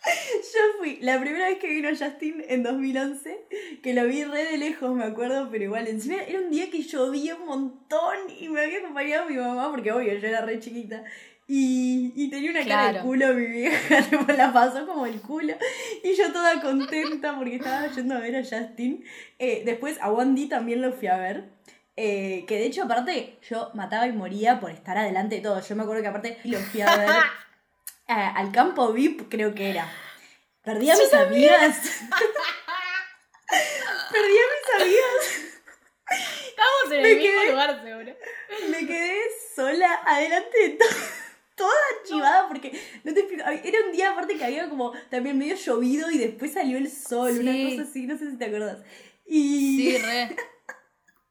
Yo 0.07 0.61
fui. 0.79 0.99
La 1.01 1.21
primera 1.21 1.49
vez 1.49 1.59
que 1.59 1.67
vino 1.69 1.89
Justin 1.91 2.45
en 2.49 2.63
2011, 2.63 3.81
que 3.83 3.93
lo 3.93 4.05
vi 4.07 4.23
re 4.25 4.45
de 4.45 4.57
lejos, 4.59 4.95
me 4.95 5.05
acuerdo, 5.05 5.49
pero 5.51 5.65
igual, 5.65 5.89
encima 5.89 6.23
era 6.23 6.39
un 6.39 6.51
día 6.51 6.71
que 6.71 6.83
llovía 6.83 7.35
un 7.35 7.47
montón 7.47 8.17
y 8.39 8.49
me 8.49 8.63
había 8.63 8.79
acompañado 8.79 9.29
mi 9.29 9.37
mamá, 9.37 9.69
porque 9.71 9.91
obvio, 9.93 10.15
yo 10.15 10.29
era 10.29 10.43
re 10.43 10.61
chiquita. 10.61 11.03
Y, 11.49 12.13
y 12.17 12.29
tenía 12.29 12.51
una 12.51 12.65
cara 12.67 12.93
de 12.93 13.01
culo 13.01 13.33
mi 13.35 13.47
vieja, 13.47 14.05
la 14.37 14.53
pasó 14.53 14.85
como 14.87 15.07
el 15.07 15.21
culo. 15.21 15.55
Y 16.03 16.15
yo 16.17 16.33
toda 16.33 16.61
contenta 16.61 17.37
porque 17.37 17.57
estaba 17.57 17.87
yendo 17.89 18.17
a 18.17 18.21
ver 18.21 18.35
a 18.37 18.41
Justin. 18.43 19.05
Eh, 19.39 19.63
después 19.65 19.97
a 20.01 20.11
Wandy 20.11 20.49
también 20.49 20.83
lo 20.83 20.93
fui 20.93 21.07
a 21.09 21.17
ver. 21.19 21.45
Eh, 21.97 22.45
que 22.49 22.57
de 22.59 22.67
hecho, 22.67 22.83
aparte, 22.83 23.39
yo 23.49 23.71
mataba 23.75 24.07
y 24.09 24.13
moría 24.13 24.59
por 24.61 24.71
estar 24.73 24.99
adelante 24.99 25.37
de 25.37 25.41
todo. 25.43 25.61
Yo 25.61 25.77
me 25.77 25.85
acuerdo 25.85 26.03
que 26.03 26.09
aparte 26.09 26.39
lo 26.45 26.59
fui 26.59 26.81
a 26.81 26.97
ver 26.97 27.09
eh, 28.09 28.13
al 28.35 28.51
campo 28.53 28.93
VIP, 28.93 29.29
creo 29.31 29.55
que 29.55 29.71
era. 29.71 29.89
Perdí 30.63 30.91
a 30.91 30.97
mis 30.97 31.15
amigas. 31.15 31.79
Perdí 34.13 34.37
a 34.37 34.47
mis 34.53 34.83
amigas. 34.83 35.53
Estábamos 36.49 36.93
en 36.93 37.03
Me 37.03 37.11
el 37.13 37.17
mismo 37.19 37.41
quedé- 37.41 37.51
lugar, 37.51 37.83
seguro. 37.85 38.17
Me 38.71 38.87
quedé 38.87 39.17
sola 39.55 40.01
adelante 40.05 40.59
de 40.61 40.69
todo. 40.71 40.89
Toda 41.57 41.73
chivada 42.07 42.47
porque 42.49 42.79
no 43.03 43.13
te 43.15 43.21
explico. 43.21 43.45
Era 43.49 43.79
un 43.87 43.93
día 43.93 44.11
aparte 44.11 44.37
que 44.37 44.45
había 44.45 44.69
como 44.69 44.93
también 45.11 45.39
medio 45.39 45.57
llovido 45.57 46.11
y 46.11 46.19
después 46.19 46.53
salió 46.53 46.77
el 46.79 46.91
sol, 46.91 47.39
una 47.41 47.53
cosa 47.71 47.83
así, 47.89 48.07
no 48.07 48.17
sé 48.19 48.31
si 48.31 48.37
te 48.37 48.45
acuerdas. 48.45 48.85
Y 49.27 49.77
Sí, 49.77 49.99
re. 50.05 50.23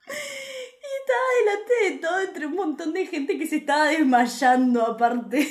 estaba 0.07 1.27
delante 1.39 1.73
de 1.83 1.91
todo 1.99 2.19
entre 2.19 2.45
un 2.47 2.55
montón 2.55 2.93
de 2.93 3.05
gente 3.05 3.38
que 3.38 3.47
se 3.47 3.57
estaba 3.57 3.85
desmayando 3.85 4.81
aparte. 4.83 5.47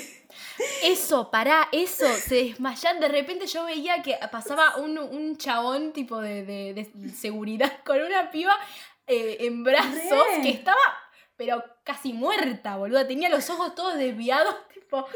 Eso, 0.83 1.31
pará, 1.31 1.69
eso, 1.73 2.07
se 2.27 2.35
desmayan. 2.37 3.01
De 3.01 3.09
repente 3.09 3.47
yo 3.47 3.65
veía 3.65 4.03
que 4.03 4.17
pasaba 4.33 4.77
un, 4.79 4.99
un 4.99 5.37
chabón 5.37 5.93
tipo 5.93 6.21
de, 6.21 6.45
de- 6.45 6.75
de 6.93 7.09
seguridad 7.11 7.79
con 7.85 8.01
una 8.03 8.31
piba 8.31 8.55
eh, 9.07 9.37
en 9.41 9.63
brazos 9.65 10.27
Re. 10.37 10.43
que 10.43 10.51
estaba, 10.51 10.81
pero 11.37 11.63
casi 11.85 12.13
muerta, 12.13 12.77
boluda. 12.77 13.07
Tenía 13.07 13.29
los 13.29 13.49
ojos 13.51 13.75
todos 13.75 13.95
desviados, 13.97 14.57
tipo. 14.75 15.07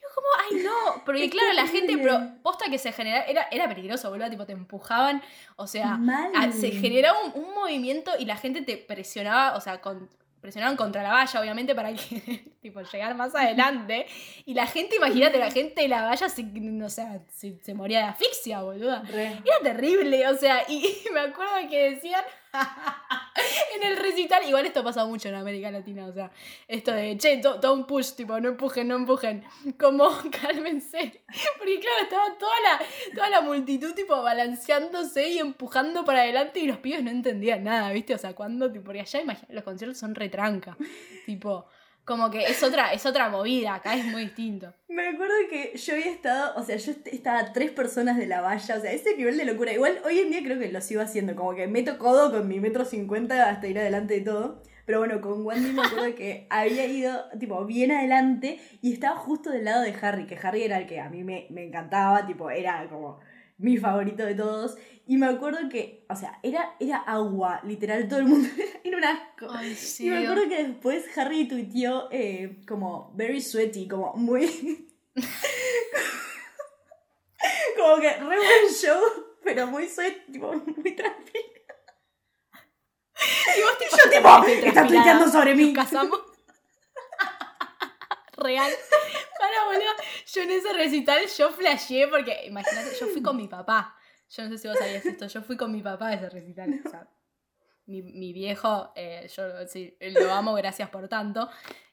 Yo 0.00 0.06
como, 0.14 0.26
ay 0.48 0.62
no, 0.64 1.02
porque 1.04 1.28
claro, 1.28 1.52
la 1.54 1.66
gente, 1.66 1.98
pero 1.98 2.20
posta 2.42 2.66
que 2.70 2.78
se 2.78 2.92
generaba, 2.92 3.24
era, 3.24 3.48
era 3.50 3.68
peligroso, 3.68 4.08
boluda, 4.08 4.30
tipo 4.30 4.46
te 4.46 4.52
empujaban, 4.52 5.20
o 5.56 5.66
sea, 5.66 5.98
a- 6.34 6.52
se 6.52 6.70
generaba 6.70 7.18
un, 7.24 7.42
un 7.44 7.54
movimiento 7.54 8.12
y 8.18 8.24
la 8.24 8.36
gente 8.36 8.62
te 8.62 8.76
presionaba, 8.76 9.56
o 9.56 9.60
sea, 9.60 9.80
con, 9.80 10.08
presionaban 10.40 10.76
contra 10.76 11.02
la 11.02 11.10
valla, 11.10 11.40
obviamente, 11.40 11.74
para 11.74 11.92
que, 11.92 12.54
tipo, 12.62 12.80
llegar 12.80 13.14
más 13.16 13.34
adelante. 13.34 14.06
Y 14.46 14.54
la 14.54 14.66
gente, 14.66 14.96
imagínate, 14.96 15.36
la 15.38 15.50
gente 15.50 15.82
de 15.82 15.88
la 15.88 16.02
valla, 16.04 16.28
se, 16.28 16.44
o 16.84 16.88
sea, 16.88 17.20
se, 17.34 17.58
se 17.62 17.74
moría 17.74 17.98
de 17.98 18.04
asfixia, 18.04 18.62
boluda. 18.62 19.02
Re. 19.02 19.26
Era 19.44 19.58
terrible, 19.74 20.28
o 20.28 20.36
sea, 20.36 20.62
y, 20.68 20.76
y 21.06 21.10
me 21.12 21.20
acuerdo 21.20 21.54
que 21.68 21.90
decían 21.90 22.22
en 23.76 23.82
el 23.82 23.96
recital, 23.96 24.46
igual 24.46 24.66
esto 24.66 24.82
pasa 24.82 25.04
mucho 25.04 25.28
en 25.28 25.34
América 25.34 25.70
Latina, 25.70 26.06
o 26.06 26.12
sea, 26.12 26.30
esto 26.66 26.92
de, 26.92 27.16
che, 27.18 27.36
do- 27.38 27.58
don't 27.58 27.86
push, 27.86 28.12
tipo, 28.14 28.38
no 28.40 28.48
empujen, 28.48 28.88
no 28.88 28.96
empujen, 28.96 29.44
como, 29.78 30.08
cálmense, 30.42 31.22
porque 31.58 31.80
claro, 31.80 32.02
estaba 32.02 32.38
toda 32.38 32.52
la, 32.60 32.80
toda 33.14 33.30
la 33.30 33.40
multitud, 33.40 33.94
tipo, 33.94 34.22
balanceándose 34.22 35.28
y 35.28 35.38
empujando 35.38 36.04
para 36.04 36.20
adelante 36.22 36.60
y 36.60 36.66
los 36.66 36.78
pibes 36.78 37.02
no 37.02 37.10
entendían 37.10 37.64
nada, 37.64 37.92
¿viste? 37.92 38.14
O 38.14 38.18
sea, 38.18 38.34
cuando, 38.34 38.70
tipo, 38.72 38.86
porque 38.86 39.00
allá, 39.00 39.20
imagínate, 39.20 39.54
los 39.54 39.64
conciertos 39.64 39.98
son 39.98 40.14
retranca, 40.14 40.76
tipo, 41.26 41.66
como 42.08 42.28
que 42.30 42.42
es 42.46 42.60
otra, 42.64 42.92
es 42.92 43.06
otra 43.06 43.28
movida, 43.28 43.74
acá 43.76 43.94
es 43.94 44.04
muy 44.06 44.22
distinto. 44.22 44.72
Me 44.88 45.06
acuerdo 45.08 45.34
que 45.48 45.76
yo 45.76 45.92
había 45.94 46.10
estado, 46.10 46.54
o 46.56 46.62
sea, 46.64 46.76
yo 46.76 46.90
est- 46.90 47.06
estaba 47.06 47.52
tres 47.52 47.70
personas 47.70 48.16
de 48.16 48.26
la 48.26 48.40
valla, 48.40 48.76
o 48.76 48.80
sea, 48.80 48.90
ese 48.90 49.14
nivel 49.16 49.36
de 49.36 49.44
locura. 49.44 49.72
Igual 49.72 49.98
hoy 50.04 50.18
en 50.18 50.30
día 50.30 50.42
creo 50.42 50.58
que 50.58 50.72
lo 50.72 50.80
sigo 50.80 51.02
haciendo, 51.02 51.36
como 51.36 51.54
que 51.54 51.68
meto 51.68 51.98
codo 51.98 52.32
con 52.32 52.48
mi 52.48 52.58
metro 52.58 52.84
cincuenta 52.84 53.48
hasta 53.50 53.68
ir 53.68 53.78
adelante 53.78 54.14
de 54.14 54.20
todo. 54.22 54.62
Pero 54.86 55.00
bueno, 55.00 55.20
con 55.20 55.44
Wandy 55.44 55.72
me 55.72 55.82
acuerdo 55.82 56.14
que 56.14 56.46
había 56.48 56.86
ido, 56.86 57.28
tipo, 57.38 57.62
bien 57.66 57.92
adelante 57.92 58.58
y 58.80 58.94
estaba 58.94 59.16
justo 59.16 59.50
del 59.50 59.66
lado 59.66 59.82
de 59.82 59.94
Harry, 60.00 60.26
que 60.26 60.38
Harry 60.42 60.62
era 60.62 60.78
el 60.78 60.86
que 60.86 60.98
a 60.98 61.10
mí 61.10 61.22
me, 61.24 61.46
me 61.50 61.62
encantaba, 61.62 62.26
tipo, 62.26 62.50
era 62.50 62.88
como 62.88 63.20
mi 63.58 63.76
favorito 63.76 64.24
de 64.24 64.34
todos. 64.34 64.78
Y 65.10 65.16
me 65.16 65.26
acuerdo 65.26 65.70
que, 65.70 66.04
o 66.10 66.14
sea, 66.14 66.38
era, 66.42 66.76
era 66.78 66.98
agua, 66.98 67.62
literal, 67.64 68.06
todo 68.08 68.18
el 68.18 68.26
mundo 68.26 68.46
era 68.84 68.98
un 68.98 69.04
asco. 69.04 69.46
Ay, 69.50 69.74
sí. 69.74 70.06
Y 70.06 70.10
me 70.10 70.18
acuerdo 70.18 70.46
que 70.50 70.64
después 70.64 71.06
Harry 71.16 71.48
tuiteó 71.48 72.08
eh, 72.10 72.60
como 72.68 73.10
very 73.16 73.40
sweaty, 73.40 73.88
como 73.88 74.12
muy. 74.16 74.46
como 77.78 78.02
que 78.02 78.10
re 78.10 78.26
buen 78.26 78.68
show, 78.78 79.00
pero 79.42 79.66
muy 79.66 79.88
sweat, 79.88 80.26
tipo 80.30 80.52
muy 80.52 80.94
tranquilo. 80.94 81.42
Y 83.56 83.62
vos 83.62 83.78
tipo, 83.78 83.96
Yo, 83.96 84.10
tipo, 84.10 84.28
está 84.66 84.86
tuiteando 84.86 85.26
sobre 85.30 85.54
mí. 85.54 85.72
Nos 85.72 85.84
casamos. 85.84 86.20
Real. 88.36 88.70
Para, 89.38 89.64
boludo. 89.64 89.86
Yo 90.34 90.42
en 90.42 90.50
ese 90.50 90.70
recital 90.74 91.26
yo 91.26 91.50
flasheé 91.50 92.08
porque, 92.08 92.44
imagínate, 92.44 92.94
yo 93.00 93.06
fui 93.06 93.22
con 93.22 93.38
mi 93.38 93.48
papá. 93.48 93.94
Yo 94.30 94.44
no 94.44 94.50
sé 94.50 94.58
si 94.58 94.68
vos 94.68 94.78
sabías 94.78 95.04
esto. 95.06 95.26
Yo 95.26 95.42
fui 95.42 95.56
con 95.56 95.72
mi 95.72 95.82
papá 95.82 96.08
a 96.08 96.14
ese 96.14 96.28
recital. 96.28 96.80
O 96.84 96.90
sea, 96.90 97.08
mi, 97.86 98.02
mi 98.02 98.32
viejo, 98.32 98.92
eh, 98.94 99.28
yo 99.34 99.42
sí, 99.66 99.96
lo 100.00 100.32
amo, 100.32 100.54
gracias 100.54 100.90
por 100.90 101.08
tanto. 101.08 101.48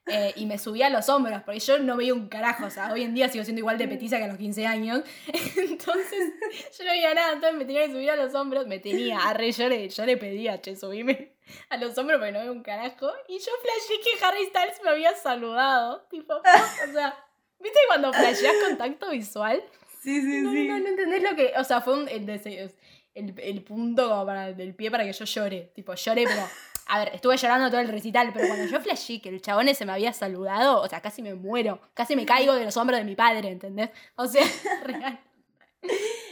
eh, 0.08 0.34
y 0.36 0.46
me 0.46 0.60
subía 0.60 0.88
a 0.88 0.90
los 0.92 1.10
hombros, 1.10 1.42
porque 1.44 1.60
yo 1.60 1.80
no 1.80 1.98
veía 1.98 2.14
un 2.14 2.28
carajo. 2.28 2.66
O 2.66 2.70
sea, 2.70 2.92
hoy 2.92 3.04
en 3.04 3.16
día 3.16 3.28
sigo 3.30 3.44
siendo 3.44 3.60
igual 3.62 3.78
de 3.78 3.88
petiza 3.88 4.18
que 4.18 4.26
a 4.26 4.28
los 4.28 4.38
15 4.38 4.68
años. 4.68 5.02
Entonces, 5.58 6.34
yo 6.78 6.86
no 6.86 6.92
veía 6.92 7.14
nada. 7.14 7.34
Entonces 7.34 7.58
me 7.58 7.66
tenía 7.66 7.86
que 7.88 7.94
subir 7.94 8.12
a 8.12 8.16
los 8.16 8.36
hombros. 8.36 8.68
Me 8.68 8.80
tenía, 8.80 9.20
arre, 9.20 9.52
yo 9.52 9.68
le, 9.70 9.90
yo 9.90 10.06
le 10.06 10.18
pedía, 10.18 10.62
che, 10.62 10.76
subime 10.76 11.34
a 11.70 11.78
los 11.78 11.98
hombros 11.98 12.20
porque 12.20 12.34
no 12.34 12.40
veo 12.40 12.52
un 12.52 12.62
carajo. 12.64 13.12
Y 13.28 13.40
yo 13.40 13.52
flasheé 13.62 14.02
que 14.02 14.26
Harry 14.26 14.46
Styles 14.46 14.82
me 14.84 14.90
había 14.90 15.16
saludado. 15.16 16.02
Tipo, 16.10 16.34
o 16.90 16.92
sea, 16.94 17.18
¿viste 17.60 17.80
cuando 17.88 18.12
flasheas 18.14 18.56
contacto 18.68 19.10
visual? 19.10 19.64
Sí, 20.06 20.22
sí, 20.22 20.42
No, 20.42 20.52
sí. 20.52 20.68
no, 20.68 20.80
no 20.80 20.88
entendés 20.88 21.22
lo 21.24 21.36
que. 21.36 21.52
O 21.58 21.64
sea, 21.64 21.82
fue 21.82 21.96
un, 22.02 22.08
el, 22.08 22.30
el, 22.30 23.34
el 23.40 23.64
punto 23.64 24.08
como 24.10 24.26
para, 24.26 24.54
del 24.54 24.74
pie 24.76 24.90
para 24.92 25.04
que 25.04 25.12
yo 25.14 25.26
llore. 25.26 25.72
Tipo, 25.76 25.94
lloré, 25.96 26.24
pero. 26.26 26.42
A 26.88 27.00
ver, 27.00 27.10
estuve 27.16 27.36
llorando 27.36 27.70
todo 27.72 27.82
el 27.82 27.88
recital, 27.88 28.32
pero 28.32 28.48
cuando 28.48 28.68
yo 28.68 28.80
flashé 28.80 29.20
que 29.20 29.30
el 29.30 29.42
chabón 29.42 29.68
ese 29.68 29.86
me 29.88 29.92
había 29.94 30.14
saludado, 30.14 30.82
o 30.82 30.88
sea, 30.88 31.02
casi 31.02 31.24
me 31.24 31.34
muero. 31.34 31.82
Casi 31.96 32.16
me 32.16 32.26
caigo 32.28 32.54
de 32.54 32.64
los 32.66 32.78
hombros 32.78 33.00
de 33.00 33.06
mi 33.06 33.16
padre, 33.16 33.50
¿entendés? 33.50 33.90
O 34.16 34.28
sea, 34.28 34.44
real. 34.84 35.20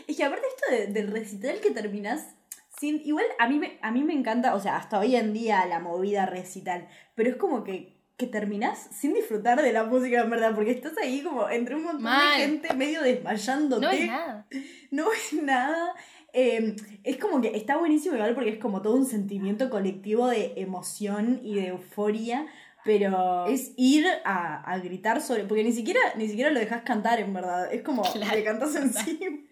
Es 0.07 0.15
que 0.17 0.23
aparte 0.23 0.45
esto 0.47 0.75
de- 0.75 0.87
del 0.93 1.11
recital 1.11 1.59
que 1.59 1.71
terminás 1.71 2.35
sin. 2.79 3.01
Igual 3.05 3.25
a 3.39 3.47
mí, 3.47 3.57
me, 3.59 3.79
a 3.81 3.91
mí 3.91 4.03
me 4.03 4.13
encanta, 4.13 4.53
o 4.55 4.59
sea, 4.59 4.77
hasta 4.77 4.99
hoy 4.99 5.15
en 5.15 5.33
día 5.33 5.65
la 5.65 5.79
movida 5.79 6.25
recital, 6.25 6.87
pero 7.15 7.31
es 7.31 7.35
como 7.37 7.63
que, 7.63 7.97
que 8.17 8.27
terminás 8.27 8.89
sin 8.91 9.13
disfrutar 9.13 9.61
de 9.61 9.73
la 9.73 9.83
música, 9.85 10.21
en 10.21 10.29
verdad, 10.29 10.53
porque 10.55 10.71
estás 10.71 10.93
ahí 10.97 11.21
como 11.21 11.49
entre 11.49 11.75
un 11.75 11.83
montón 11.83 12.03
Mal. 12.03 12.39
de 12.39 12.45
gente 12.45 12.73
medio 12.75 13.01
desmayándote. 13.01 13.81
No 13.85 13.91
es 13.91 14.07
nada. 14.07 14.47
no 14.91 15.09
ves 15.09 15.33
nada. 15.41 15.93
Eh, 16.31 16.75
es 17.03 17.17
como 17.17 17.41
que 17.41 17.55
está 17.55 17.77
buenísimo 17.77 18.15
igual 18.15 18.33
porque 18.35 18.49
es 18.51 18.57
como 18.59 18.81
todo 18.81 18.95
un 18.95 19.05
sentimiento 19.05 19.69
colectivo 19.69 20.27
de 20.27 20.53
emoción 20.57 21.39
y 21.43 21.55
de 21.55 21.67
euforia. 21.67 22.47
Pero 22.85 23.45
es 23.47 23.71
ir 23.77 24.05
a, 24.25 24.61
a 24.69 24.77
gritar 24.79 25.21
sobre. 25.21 25.45
Porque 25.45 25.63
ni 25.63 25.71
siquiera, 25.71 26.01
ni 26.17 26.27
siquiera 26.27 26.51
lo 26.51 26.59
dejas 26.59 26.81
cantar, 26.83 27.19
en 27.21 27.33
verdad. 27.33 27.73
Es 27.73 27.81
como 27.81 28.01
Claro, 28.13 28.35
le 28.35 28.43
cantas 28.43 28.75
encima. 28.75 29.37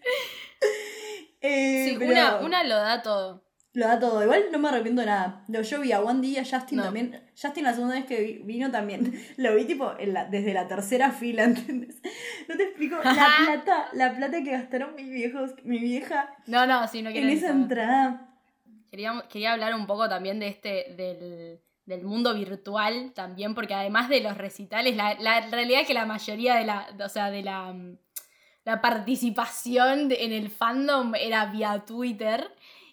Eh, 1.44 1.86
Sí, 1.88 1.96
pero- 1.98 2.12
una, 2.12 2.40
una 2.40 2.64
lo 2.64 2.76
da 2.76 3.02
todo. 3.02 3.42
Lo 3.74 3.86
da 3.88 3.98
todo. 3.98 4.22
Igual 4.22 4.44
no 4.52 4.58
me 4.58 4.68
arrepiento 4.68 5.00
de 5.00 5.06
nada. 5.06 5.44
Lo 5.48 5.62
yo 5.62 5.80
vi 5.80 5.92
a 5.92 6.00
One 6.02 6.20
D 6.20 6.26
y 6.26 6.36
a 6.36 6.44
Justin 6.44 6.76
No. 6.78 6.84
también. 6.84 7.22
Justin 7.40 7.64
la 7.64 7.72
segunda 7.72 7.94
vez 7.94 8.04
que 8.04 8.20
vi- 8.20 8.42
vino 8.44 8.70
también. 8.70 9.18
Lo 9.38 9.54
vi 9.54 9.64
tipo 9.64 9.94
en 9.98 10.12
la- 10.12 10.26
desde 10.26 10.52
la 10.52 10.68
tercera 10.68 11.10
fila, 11.10 11.44
¿entendés? 11.44 11.96
No 12.48 12.56
te 12.56 12.64
explico 12.64 12.96
la 13.02 13.12
plata, 13.44 13.88
la 13.94 14.14
plata 14.14 14.42
que 14.42 14.50
gastaron 14.50 14.94
mis 14.94 15.08
viejos, 15.10 15.52
mi 15.64 15.78
vieja 15.78 16.34
No, 16.46 16.66
no, 16.66 16.86
sí, 16.86 17.00
no 17.02 17.10
quiero 17.12 17.26
en 17.28 17.32
esa 17.32 17.46
saber. 17.48 17.62
entrada. 17.62 18.28
Quería, 18.90 19.24
quería 19.30 19.52
hablar 19.54 19.74
un 19.74 19.86
poco 19.86 20.06
también 20.06 20.38
de 20.38 20.48
este, 20.48 20.92
del, 20.94 21.58
del 21.86 22.04
mundo 22.04 22.34
virtual 22.34 23.12
también, 23.14 23.54
porque 23.54 23.72
además 23.72 24.10
de 24.10 24.20
los 24.20 24.36
recitales, 24.36 24.94
la, 24.96 25.14
la 25.14 25.40
realidad 25.48 25.80
es 25.80 25.86
que 25.86 25.94
la 25.94 26.04
mayoría 26.04 26.56
de 26.56 26.66
la, 26.66 26.88
o 27.02 27.08
sea, 27.08 27.30
de 27.30 27.42
la, 27.42 27.72
mm, 27.72 27.96
la 28.66 28.82
participación 28.82 30.08
de- 30.08 30.24
en 30.24 30.32
el 30.32 30.50
fandom 30.50 31.14
era 31.14 31.46
vía 31.46 31.84
Twitter. 31.86 32.50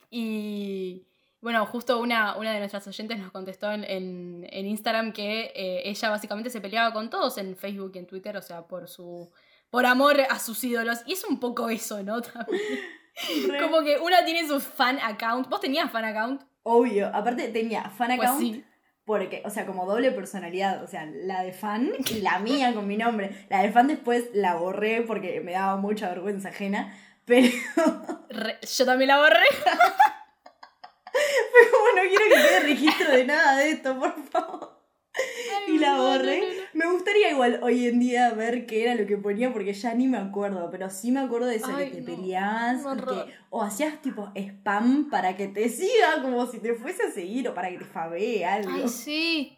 Y 0.10 1.06
bueno, 1.42 1.66
justo 1.66 2.00
una, 2.00 2.36
una 2.36 2.52
de 2.54 2.60
nuestras 2.60 2.86
oyentes 2.88 3.18
nos 3.20 3.32
contestó 3.32 3.72
en, 3.72 3.84
en- 3.84 4.48
en 4.50 4.68
Instagram 4.68 5.14
que 5.14 5.52
eh, 5.56 5.82
ella 5.86 6.10
básicamente 6.10 6.50
se 6.50 6.62
peleaba 6.62 6.92
con 6.94 7.10
todos 7.10 7.38
en 7.38 7.56
Facebook 7.56 7.92
y 7.96 8.00
en 8.00 8.08
Twitter, 8.08 8.36
o 8.38 8.42
sea, 8.42 8.64
por 8.68 8.88
su. 8.88 9.32
por 9.70 9.86
amor 9.86 10.20
a 10.30 10.40
sus 10.40 10.64
ídolos. 10.64 11.00
Y 11.06 11.14
es 11.14 11.24
un 11.26 11.40
poco 11.40 11.70
eso, 11.70 12.04
¿no? 12.04 12.22
Como 13.60 13.82
que 13.84 13.98
una 14.00 14.24
tiene 14.26 14.48
su 14.48 14.60
fan 14.60 14.98
account. 15.02 15.50
¿Vos 15.50 15.60
tenías 15.62 15.92
fan 15.92 16.06
account? 16.06 16.42
Obvio. 16.64 17.08
Aparte 17.14 17.48
tenía 17.50 17.90
fan 17.90 18.08
Pues 18.16 18.20
account. 18.30 18.42
sí. 18.42 18.64
Porque, 19.06 19.42
o 19.44 19.50
sea, 19.50 19.66
como 19.66 19.88
doble 19.88 20.12
personalidad, 20.12 20.84
o 20.84 20.88
sea, 20.88 21.06
la 21.12 21.42
de 21.42 21.52
fan 21.52 21.92
y 22.12 22.22
la 22.22 22.38
mía 22.38 22.74
con 22.76 22.86
mi 22.88 22.96
nombre. 22.96 23.46
La 23.50 23.64
de 23.64 23.72
fan 23.72 23.88
después 23.88 24.26
la 24.34 24.54
borré 24.56 25.02
porque 25.02 25.42
me 25.42 25.54
daba 25.54 25.78
mucha 25.78 26.10
vergüenza 26.10 26.50
ajena, 26.50 26.96
pero 27.26 27.48
Re- 28.30 28.60
yo 28.62 28.86
también 28.86 29.08
la 29.08 29.18
borré. 29.18 29.40
no 32.04 32.10
quiero 32.10 32.26
que 32.26 32.36
quede 32.36 32.60
registro 32.62 33.12
de 33.12 33.26
nada 33.26 33.58
de 33.58 33.72
esto, 33.72 34.00
por 34.00 34.24
favor. 34.30 34.80
Y 35.68 35.78
la 35.80 35.96
no, 35.96 36.04
borré. 36.04 36.40
no, 36.40 36.48
no. 36.48 36.60
Me 36.74 36.92
gustaría 36.92 37.32
igual 37.32 37.60
hoy 37.62 37.88
en 37.88 38.00
día 38.00 38.32
ver 38.32 38.66
qué 38.66 38.84
era 38.84 38.96
lo 38.96 39.06
que 39.06 39.18
ponía 39.18 39.52
porque 39.52 39.74
ya 39.74 39.94
ni 39.94 40.08
me 40.08 40.18
acuerdo, 40.18 40.70
pero 40.72 40.90
sí 40.90 41.12
me 41.12 41.20
acuerdo 41.20 41.48
de 41.48 41.58
eso, 41.58 41.72
Ay, 41.76 41.90
que 41.90 41.98
te 41.98 42.04
peleabas 42.04 42.84
que, 42.84 43.34
o 43.50 43.62
hacías 43.62 44.02
tipo 44.02 44.32
spam 44.36 45.10
para 45.10 45.36
que 45.36 45.48
te 45.48 45.68
siga, 45.70 46.22
como 46.22 46.46
si 46.46 46.60
te 46.60 46.74
fuese 46.76 47.04
a 47.04 47.12
seguir 47.12 47.48
o 47.50 47.54
para 47.54 47.70
que 47.70 47.80
te 47.80 47.86
favee 47.86 48.46
algo. 48.46 48.72
Ay, 48.74 48.88
sí. 48.88 49.58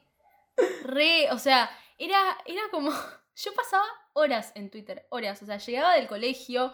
Re, 0.83 1.29
o 1.31 1.37
sea, 1.37 1.69
era, 1.97 2.19
era 2.45 2.61
como. 2.71 2.91
Yo 3.35 3.53
pasaba 3.53 3.83
horas 4.13 4.51
en 4.55 4.69
Twitter, 4.69 5.05
horas. 5.09 5.41
O 5.41 5.45
sea, 5.45 5.57
llegaba 5.57 5.95
del 5.95 6.07
colegio, 6.07 6.73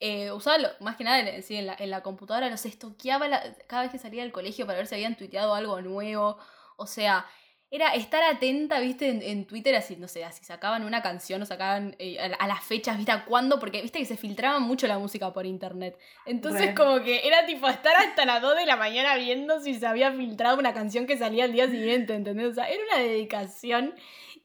eh, 0.00 0.32
usaba 0.32 0.58
lo- 0.58 0.68
más 0.80 0.96
que 0.96 1.04
nada 1.04 1.20
en, 1.20 1.42
sí, 1.42 1.56
en, 1.56 1.66
la, 1.66 1.76
en 1.78 1.90
la 1.90 2.02
computadora, 2.02 2.48
los 2.48 2.64
estoqueaba 2.64 3.28
la- 3.28 3.42
cada 3.66 3.82
vez 3.82 3.92
que 3.92 3.98
salía 3.98 4.22
del 4.22 4.32
colegio 4.32 4.66
para 4.66 4.78
ver 4.78 4.86
si 4.86 4.94
habían 4.94 5.16
tuiteado 5.16 5.54
algo 5.54 5.80
nuevo. 5.82 6.38
O 6.76 6.86
sea, 6.86 7.26
era 7.72 7.94
estar 7.94 8.20
atenta, 8.24 8.80
viste, 8.80 9.08
en, 9.08 9.22
en 9.22 9.46
Twitter, 9.46 9.76
así, 9.76 9.94
no 9.94 10.08
sé, 10.08 10.24
así 10.24 10.42
sacaban 10.44 10.84
una 10.84 11.02
canción 11.02 11.40
o 11.42 11.46
sacaban 11.46 11.94
eh, 12.00 12.18
a, 12.18 12.26
la- 12.28 12.36
a 12.36 12.48
las 12.48 12.64
fechas, 12.64 12.96
viste, 12.96 13.12
a 13.12 13.24
cuándo, 13.26 13.60
porque 13.60 13.80
viste 13.82 13.98
que 14.00 14.06
se 14.06 14.16
filtraba 14.16 14.58
mucho 14.58 14.86
la 14.88 14.98
música 14.98 15.32
por 15.32 15.46
internet. 15.46 15.96
Entonces, 16.26 16.70
como 16.74 17.00
que 17.04 17.28
era 17.28 17.46
tipo 17.46 17.68
estar 17.68 17.94
hasta 17.94 18.24
las 18.24 18.42
2 18.42 18.56
de 18.56 18.66
la 18.66 18.74
mañana 18.76 19.14
viendo 19.16 19.60
si 19.60 19.74
se 19.74 19.86
había 19.86 20.10
filtrado 20.12 20.58
una 20.58 20.74
canción 20.74 21.06
que 21.06 21.16
salía 21.16 21.44
al 21.44 21.52
día 21.52 21.68
siguiente, 21.68 22.14
¿entendés? 22.14 22.48
O 22.48 22.54
sea, 22.54 22.68
era 22.68 22.82
una 22.92 22.98
dedicación. 23.02 23.94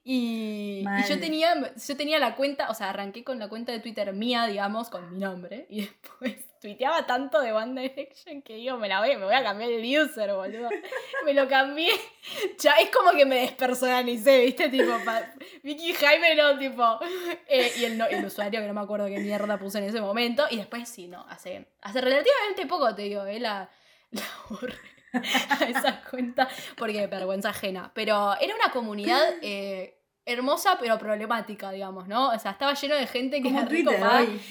Y, 0.07 0.85
yo 1.09 1.19
tenía 1.19 1.73
yo 1.75 1.97
tenía 1.97 2.19
la 2.19 2.35
cuenta, 2.35 2.69
o 2.69 2.75
sea, 2.75 2.91
arranqué 2.91 3.23
con 3.23 3.39
la 3.39 3.49
cuenta 3.49 3.71
de 3.71 3.79
Twitter 3.79 4.13
mía, 4.13 4.45
digamos, 4.45 4.89
con 4.89 5.11
mi 5.11 5.17
nombre. 5.17 5.65
Y 5.67 5.81
después 5.87 6.35
tuiteaba 6.61 7.07
tanto 7.07 7.41
de 7.41 7.51
One 7.51 7.81
Direction 7.81 8.43
que 8.43 8.53
digo, 8.53 8.77
me 8.77 8.87
la 8.87 8.99
voy, 8.99 9.15
me 9.17 9.25
voy 9.25 9.33
a 9.33 9.41
cambiar 9.43 9.71
el 9.71 9.83
user, 9.83 10.31
boludo. 10.33 10.69
Me 11.25 11.33
lo 11.33 11.47
cambié. 11.47 11.89
Ya 12.59 12.73
es 12.73 12.91
como 12.91 13.11
que 13.17 13.25
me 13.25 13.37
despersonalicé, 13.37 14.45
¿viste? 14.45 14.69
Tipo, 14.69 14.91
pa- 15.03 15.33
Vicky 15.63 15.93
Jaime 15.93 16.35
no, 16.35 16.55
tipo. 16.59 16.99
eh, 17.47 17.71
y 17.77 17.85
el, 17.85 17.97
no- 17.97 18.05
el 18.05 18.23
usuario 18.23 18.61
que 18.61 18.67
no 18.67 18.75
me 18.75 18.81
acuerdo 18.81 19.07
qué 19.07 19.17
mierda 19.19 19.57
puse 19.57 19.79
en 19.79 19.85
ese 19.85 20.01
momento. 20.01 20.45
Y 20.51 20.57
después 20.57 20.87
sí, 20.87 21.07
no, 21.07 21.25
hace, 21.29 21.65
hace 21.81 21.99
relativamente 22.01 22.67
poco, 22.67 22.93
te 22.93 23.03
digo, 23.03 23.25
eh, 23.25 23.39
la, 23.39 23.71
la 24.11 24.21
borré 24.49 24.75
a 25.49 25.65
esa 25.65 26.01
cuenta 26.09 26.47
porque 26.77 27.07
vergüenza 27.07 27.49
ajena. 27.49 27.91
Pero 27.93 28.33
era 28.39 28.55
una 28.55 28.71
comunidad 28.71 29.23
eh, 29.41 29.97
hermosa 30.25 30.77
pero 30.79 30.97
problemática, 30.97 31.71
digamos, 31.71 32.07
¿no? 32.07 32.29
O 32.29 32.39
sea, 32.39 32.51
estaba 32.51 32.73
lleno 32.73 32.95
de 32.95 33.07
gente 33.07 33.41
que 33.41 33.49
Como 33.49 33.59
era 33.91 34.19
hoy. 34.19 34.41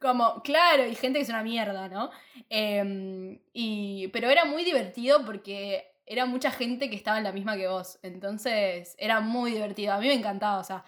Como, 0.00 0.42
claro, 0.42 0.86
y 0.86 0.94
gente 0.94 1.18
que 1.18 1.22
es 1.22 1.30
una 1.30 1.42
mierda, 1.42 1.88
¿no? 1.88 2.10
Em, 2.50 3.38
y, 3.54 4.08
pero 4.08 4.28
era 4.28 4.44
muy 4.44 4.62
divertido 4.62 5.24
porque 5.24 5.94
era 6.06 6.26
mucha 6.26 6.50
gente 6.50 6.90
que 6.90 6.96
estaba 6.96 7.16
en 7.16 7.24
la 7.24 7.32
misma 7.32 7.56
que 7.56 7.68
vos. 7.68 7.98
Entonces 8.02 8.94
era 8.98 9.20
muy 9.20 9.52
divertido. 9.52 9.94
A 9.94 9.98
mí 9.98 10.08
me 10.08 10.14
encantaba, 10.14 10.58
o 10.58 10.64
sea, 10.64 10.84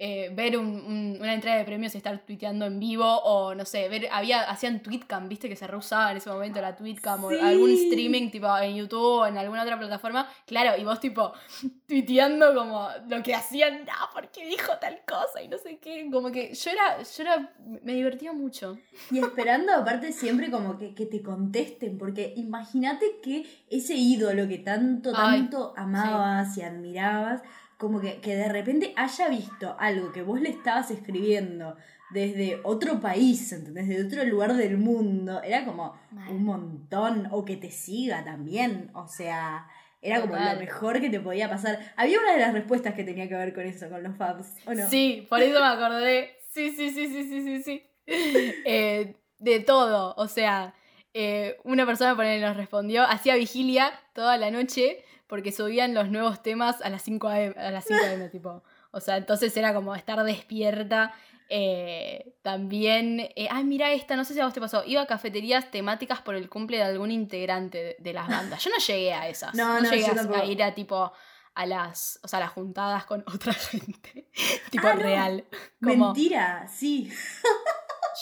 eh, 0.00 0.30
ver 0.32 0.56
un- 0.56 0.66
un- 0.66 1.16
una 1.20 1.34
entrega 1.34 1.56
de 1.56 1.64
premios 1.64 1.92
y 1.94 1.98
estar 1.98 2.16
tuiteando 2.20 2.66
en 2.66 2.78
vivo. 2.78 3.04
O 3.24 3.54
no 3.54 3.64
sé, 3.64 3.88
ver, 3.88 4.08
había, 4.12 4.42
hacían 4.42 4.80
tweetcam, 4.80 5.28
viste 5.28 5.48
que 5.48 5.56
se 5.56 5.66
reusaba 5.66 6.12
en 6.12 6.18
ese 6.18 6.30
momento 6.30 6.60
la 6.60 6.76
tweetcam 6.76 7.24
o 7.24 7.30
algún 7.30 7.70
streaming 7.70 8.30
tipo 8.30 8.56
en 8.58 8.76
YouTube 8.76 9.00
o 9.22 9.26
en 9.26 9.36
alguna 9.38 9.62
otra 9.64 9.76
plataforma. 9.78 10.28
Claro, 10.46 10.80
y 10.80 10.84
vos 10.84 11.00
tipo 11.00 11.32
tuiteando 11.88 12.54
como 12.54 12.88
lo 13.08 13.22
que 13.22 13.34
hacían, 13.34 13.84
no, 13.84 13.92
porque 14.14 14.46
dijo 14.46 14.72
tal 14.80 15.00
cosa 15.06 15.42
y 15.42 15.48
no 15.48 15.58
sé 15.58 15.78
qué. 15.78 16.08
Como 16.12 16.30
que 16.30 16.54
yo 16.54 16.70
era, 16.70 17.02
yo 17.02 17.22
era, 17.22 17.52
me 17.82 17.94
divertía 17.94 18.32
mucho. 18.32 18.78
Y 19.10 19.18
esperando 19.18 19.72
aparte 19.72 20.12
siempre 20.12 20.50
como 20.50 20.78
que, 20.78 20.94
que 20.94 21.06
te 21.06 21.22
contesten, 21.22 21.98
porque 21.98 22.34
imagínate 22.36 23.18
que 23.22 23.44
ese 23.70 23.94
ídolo 23.94 24.46
que 24.48 24.58
tanto, 24.58 25.10
Ay, 25.14 25.40
tanto 25.40 25.74
amabas 25.76 26.56
y 26.56 26.62
admirabas, 26.62 27.42
como 27.78 28.00
que, 28.00 28.20
que 28.20 28.36
de 28.36 28.48
repente 28.48 28.92
haya 28.96 29.28
visto 29.28 29.76
algo 29.78 30.12
que 30.12 30.22
vos 30.22 30.40
le 30.40 30.50
estabas 30.50 30.90
escribiendo 30.90 31.76
desde 32.10 32.60
otro 32.64 33.00
país, 33.00 33.52
¿entendés? 33.52 33.88
Desde 33.88 34.06
otro 34.06 34.24
lugar 34.24 34.54
del 34.54 34.76
mundo, 34.78 35.40
era 35.42 35.64
como 35.64 35.98
Mal. 36.10 36.28
un 36.30 36.44
montón, 36.44 37.28
o 37.30 37.44
que 37.44 37.56
te 37.56 37.70
siga 37.70 38.24
también, 38.24 38.90
o 38.94 39.08
sea... 39.08 39.68
Era 40.00 40.20
como 40.20 40.36
lo 40.36 40.60
mejor 40.60 41.00
que 41.00 41.10
te 41.10 41.18
podía 41.18 41.50
pasar. 41.50 41.92
Había 41.96 42.20
una 42.20 42.32
de 42.32 42.38
las 42.38 42.52
respuestas 42.52 42.94
que 42.94 43.02
tenía 43.02 43.28
que 43.28 43.34
ver 43.34 43.52
con 43.52 43.66
eso, 43.66 43.90
con 43.90 44.00
los 44.04 44.16
fans, 44.16 44.54
¿o 44.64 44.72
no? 44.72 44.88
Sí, 44.88 45.26
por 45.28 45.40
eso 45.42 45.58
me 45.58 45.66
acordé. 45.66 46.36
Sí, 46.50 46.70
sí, 46.70 46.90
sí, 46.90 47.08
sí, 47.08 47.24
sí, 47.24 47.42
sí, 47.42 47.62
sí. 47.64 47.82
Eh, 48.64 49.16
de 49.40 49.58
todo. 49.58 50.14
O 50.16 50.28
sea, 50.28 50.72
eh, 51.14 51.58
una 51.64 51.84
persona 51.84 52.14
por 52.14 52.24
ahí 52.24 52.40
nos 52.40 52.56
respondió, 52.56 53.02
hacía 53.02 53.34
vigilia 53.34 53.92
toda 54.12 54.36
la 54.36 54.52
noche 54.52 55.04
porque 55.28 55.52
subían 55.52 55.94
los 55.94 56.08
nuevos 56.10 56.42
temas 56.42 56.80
a 56.82 56.88
las 56.90 57.02
5 57.02 57.28
a.m., 57.28 57.54
a 57.56 57.70
las 57.70 57.84
5 57.84 58.00
a.m., 58.04 58.28
tipo. 58.30 58.62
O 58.90 59.00
sea, 59.00 59.16
entonces 59.16 59.56
era 59.56 59.72
como 59.74 59.94
estar 59.94 60.22
despierta. 60.24 61.14
Eh, 61.50 62.34
también, 62.42 63.20
eh, 63.36 63.48
ay, 63.50 63.64
mira 63.64 63.92
esta, 63.92 64.16
no 64.16 64.24
sé 64.24 64.34
si 64.34 64.40
a 64.40 64.44
vos 64.44 64.52
te 64.52 64.60
pasó. 64.60 64.82
Iba 64.84 65.02
a 65.02 65.06
cafeterías 65.06 65.70
temáticas 65.70 66.20
por 66.20 66.34
el 66.34 66.48
cumple 66.48 66.76
de 66.78 66.82
algún 66.84 67.10
integrante 67.10 67.78
de, 67.78 67.96
de 67.98 68.12
las 68.12 68.28
bandas. 68.28 68.62
Yo 68.64 68.70
no 68.70 68.76
llegué 68.78 69.14
a 69.14 69.28
esas. 69.28 69.54
No, 69.54 69.80
no, 69.80 69.90
llegué 69.90 70.02
yo 70.14 70.34
a- 70.34 70.40
a 70.40 70.44
ir 70.44 70.62
a 70.62 70.74
tipo 70.74 71.12
a 71.54 71.66
las, 71.66 72.20
o 72.22 72.28
sea, 72.28 72.38
a 72.38 72.40
las 72.42 72.50
juntadas 72.52 73.04
con 73.06 73.24
otra 73.34 73.52
gente. 73.54 74.28
tipo 74.70 74.86
Ah, 74.86 74.94
no. 74.94 75.00
real. 75.02 75.44
Como, 75.82 76.06
Mentira, 76.12 76.66
sí. 76.68 77.10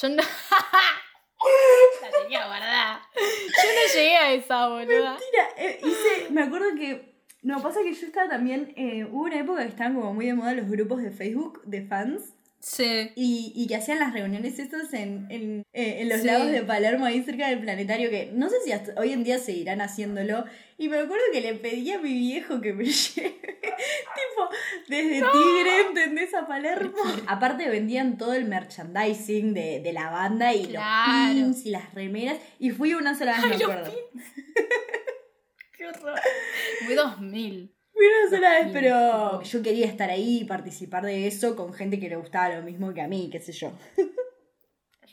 yo 0.01 0.09
no. 0.09 0.23
La 2.03 2.23
tenía 2.23 2.47
guardada. 2.47 3.09
Yo 3.15 3.69
no 3.75 3.95
llegué 3.95 4.17
a 4.17 4.33
esa, 4.33 4.69
boluda. 4.69 5.11
Mentira, 5.11 5.49
eh, 5.57 5.81
hice, 5.83 6.31
me 6.31 6.43
acuerdo 6.43 6.75
que, 6.77 7.17
no, 7.43 7.63
pasa 7.63 7.81
que 7.83 7.95
yo 7.95 8.07
estaba 8.07 8.29
también, 8.29 8.73
eh, 8.77 9.05
hubo 9.05 9.25
una 9.25 9.41
época 9.41 9.63
que 9.63 9.69
estaban 9.69 9.95
como 9.95 10.15
muy 10.15 10.27
de 10.27 10.35
moda 10.35 10.55
los 10.55 10.69
grupos 10.69 11.03
de 11.03 11.11
Facebook 11.11 11.63
de 11.65 11.87
fans 11.87 12.36
Sí. 12.69 13.13
y, 13.15 13.53
y 13.55 13.69
que 13.69 13.77
hacían 13.77 14.01
las 14.01 14.13
reuniones 14.13 14.59
estas 14.59 14.93
en, 14.93 15.27
en, 15.31 15.63
eh, 15.73 15.99
en 16.01 16.09
los 16.09 16.21
Sí. 16.23 16.27
lagos 16.27 16.51
de 16.51 16.63
Palermo, 16.63 17.05
ahí 17.05 17.23
cerca 17.23 17.49
del 17.49 17.61
planetario, 17.61 18.11
que 18.11 18.31
no 18.35 18.49
sé 18.51 18.57
si 18.65 18.73
hasta 18.73 19.01
hoy 19.01 19.13
en 19.13 19.23
día 19.23 19.39
seguirán 19.39 19.81
haciéndolo. 19.81 20.45
Y 20.77 20.89
me 20.89 20.99
acuerdo 20.99 21.23
que 21.33 21.41
le 21.41 21.55
pedí 21.55 21.93
a 21.93 22.01
mi 22.01 22.13
viejo 22.13 22.61
que 22.61 22.73
me 22.73 22.85
lleve, 22.85 23.31
tipo, 23.31 24.49
desde 24.89 25.15
Tigre, 25.21 25.81
¿entendés? 25.89 26.35
A 26.35 26.47
Palermo. 26.49 26.97
Aparte 27.29 27.69
vendían 27.69 28.19
todo 28.19 28.35
el 28.35 28.47
merchandising 28.47 29.55
de, 29.55 29.79
de 29.81 29.93
la 29.93 30.11
banda 30.11 30.53
y 30.53 30.67
Claro. 30.67 31.35
los 31.35 31.45
pins 31.47 31.67
y 31.67 31.71
las 31.71 31.95
remeras. 31.95 32.39
Y 32.59 32.71
fui 32.71 32.95
una 32.95 33.17
sola 33.17 33.37
vez, 33.37 33.45
Ay, 33.45 33.51
me 33.51 33.63
acuerdo. 33.65 33.93
Qué 35.79 35.87
horror. 35.87 36.19
Fue 36.85 36.95
2000. 36.97 37.76
Fui 37.97 38.39
una 38.39 38.51
vez, 38.51 38.69
pero 38.75 39.43
yo 39.43 39.63
quería 39.63 39.87
estar 39.87 40.11
ahí 40.11 40.41
y 40.41 40.45
participar 40.45 41.03
de 41.05 41.27
eso 41.27 41.57
con 41.57 41.73
gente 41.73 41.99
que 41.99 42.11
le 42.11 42.17
gustaba 42.17 42.51
lo 42.51 42.63
mismo 42.63 42.93
que 42.93 43.01
a 43.01 43.09
mí, 43.09 43.31
qué 43.33 43.41
sé 43.41 43.53
yo. 43.53 43.73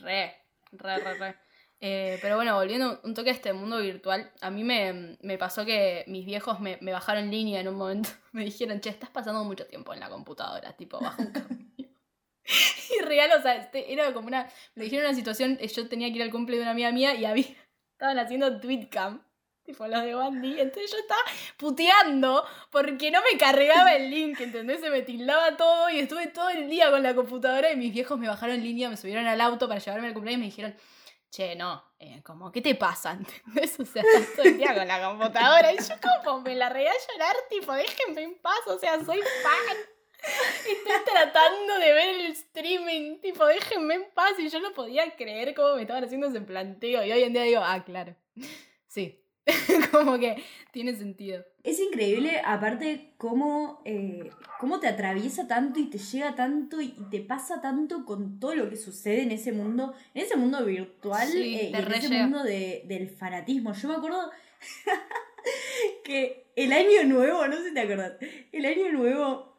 Re, 0.01 0.36
re, 0.73 0.97
re, 0.97 1.13
re. 1.17 1.36
Eh, 1.79 2.19
pero 2.21 2.36
bueno, 2.36 2.55
volviendo 2.55 2.99
un 3.03 3.13
toque 3.13 3.29
a 3.29 3.34
este 3.34 3.53
mundo 3.53 3.79
virtual, 3.79 4.31
a 4.41 4.49
mí 4.49 4.65
me, 4.65 5.17
me 5.21 5.38
pasó 5.38 5.65
que 5.65 6.03
mis 6.07 6.25
viejos 6.25 6.59
me, 6.59 6.77
me 6.81 6.91
bajaron 6.91 7.31
línea 7.31 7.61
en 7.61 7.69
un 7.69 7.75
momento. 7.75 8.09
Me 8.34 8.43
dijeron, 8.43 8.81
che, 8.81 8.89
estás 8.89 9.09
pasando 9.11 9.43
mucho 9.43 9.67
tiempo 9.67 9.93
en 9.93 9.99
la 9.99 10.09
computadora, 10.09 10.75
tipo, 10.75 10.99
baja 10.99 11.21
un 11.21 11.31
cambio. 11.31 11.67
Y 12.99 13.01
real, 13.03 13.31
o 13.38 13.41
sea, 13.41 13.55
este, 13.55 13.93
era 13.93 14.13
como 14.13 14.27
una. 14.27 14.49
Me 14.75 14.84
dijeron 14.84 15.05
una 15.05 15.15
situación, 15.15 15.57
eh, 15.61 15.67
yo 15.67 15.88
tenía 15.88 16.09
que 16.09 16.15
ir 16.15 16.23
al 16.23 16.31
cumple 16.31 16.57
de 16.57 16.63
una 16.63 16.71
amiga 16.71 16.91
mía 16.91 17.15
y 17.15 17.25
había, 17.25 17.45
estaban 17.93 18.19
haciendo 18.19 18.59
tweetcam. 18.59 19.23
Tipo 19.64 19.88
los 19.88 20.03
de 20.03 20.14
Bandy. 20.14 20.59
Entonces 20.59 20.91
yo 20.91 20.97
estaba 20.97 21.22
puteando 21.57 22.45
porque 22.70 23.11
no 23.11 23.22
me 23.22 23.38
cargaba 23.38 23.95
el 23.95 24.09
link, 24.09 24.39
¿entendés? 24.39 24.82
Se 24.82 24.89
me 24.89 25.01
tildaba 25.01 25.55
todo 25.57 25.89
y 25.89 25.99
estuve 25.99 26.28
todo 26.28 26.49
el 26.49 26.70
día 26.70 26.91
con 26.91 27.03
la 27.03 27.16
computadora 27.16 27.72
y 27.72 27.76
mis 27.76 27.93
viejos 27.93 28.20
me 28.20 28.28
bajaron 28.28 28.61
línea, 28.61 28.89
me 28.89 28.97
subieron 28.97 29.26
al 29.28 29.41
auto 29.41 29.68
para 29.68 29.80
llevarme 29.80 30.07
al 30.07 30.14
cumpleaños 30.14 30.38
y 30.38 30.41
me 30.41 30.45
dijeron, 30.47 30.76
che, 31.30 31.55
no, 31.55 31.84
eh, 31.99 32.22
como, 32.24 32.51
¿qué 32.51 32.61
te 32.61 32.76
pasa? 32.76 33.11
¿Entendés? 33.45 33.80
O 33.80 33.86
sea, 33.86 34.03
todo 34.36 34.45
el 34.45 34.57
día 34.57 34.76
con 34.76 34.88
la 34.88 35.09
computadora 35.09 35.74
y 35.74 35.78
yo 35.78 35.95
como 36.24 36.41
me 36.41 36.55
la 36.55 36.70
reí 36.70 36.86
a 36.86 36.93
llorar, 37.11 37.36
tipo, 37.49 37.74
déjenme 37.74 38.24
en 38.24 38.39
paz, 38.39 38.59
o 38.68 38.78
sea, 38.78 39.03
soy 39.03 39.20
fan. 39.20 39.78
Estoy 40.24 41.14
tratando 41.14 41.80
de 41.80 41.93
ver 41.93 42.16
el 42.16 42.26
streaming, 42.28 43.20
tipo, 43.20 43.45
déjenme 43.45 43.95
en 43.95 44.11
paz. 44.14 44.34
Y 44.39 44.47
yo 44.47 44.61
no 44.61 44.72
podía 44.72 45.14
creer 45.16 45.53
cómo 45.53 45.76
me 45.76 45.82
estaban 45.82 46.03
haciendo 46.03 46.28
ese 46.28 46.39
planteo. 46.39 47.03
Y 47.03 47.11
hoy 47.11 47.24
en 47.24 47.34
día 47.34 47.43
digo, 47.43 47.61
ah, 47.61 47.84
claro. 47.84 48.16
Sí. 48.88 49.22
como 49.91 50.17
que 50.19 50.41
tiene 50.71 50.95
sentido. 50.95 51.45
Es 51.63 51.79
increíble, 51.79 52.41
aparte, 52.45 53.13
cómo, 53.17 53.81
eh, 53.85 54.29
cómo 54.59 54.79
te 54.79 54.87
atraviesa 54.87 55.47
tanto 55.47 55.79
y 55.79 55.89
te 55.89 55.97
llega 55.97 56.35
tanto 56.35 56.81
y 56.81 56.95
te 57.11 57.19
pasa 57.21 57.61
tanto 57.61 58.05
con 58.05 58.39
todo 58.39 58.55
lo 58.55 58.69
que 58.69 58.75
sucede 58.77 59.21
en 59.23 59.31
ese 59.31 59.51
mundo, 59.51 59.93
en 60.13 60.23
ese 60.23 60.35
mundo 60.35 60.63
virtual 60.65 61.27
Sí, 61.27 61.55
eh, 61.55 61.71
y 61.71 61.75
en 61.75 61.93
ese 61.93 62.09
mundo 62.23 62.43
de- 62.43 62.83
del 62.87 63.09
fanatismo. 63.09 63.73
Yo 63.73 63.87
me 63.89 63.95
acuerdo 63.95 64.31
que 66.03 66.47
el 66.55 66.71
año 66.73 67.03
nuevo, 67.05 67.47
no 67.47 67.55
sé 67.57 67.69
si 67.69 67.73
te 67.73 67.81
acordás, 67.81 68.13
el 68.51 68.65
año 68.65 68.91
nuevo, 68.91 69.53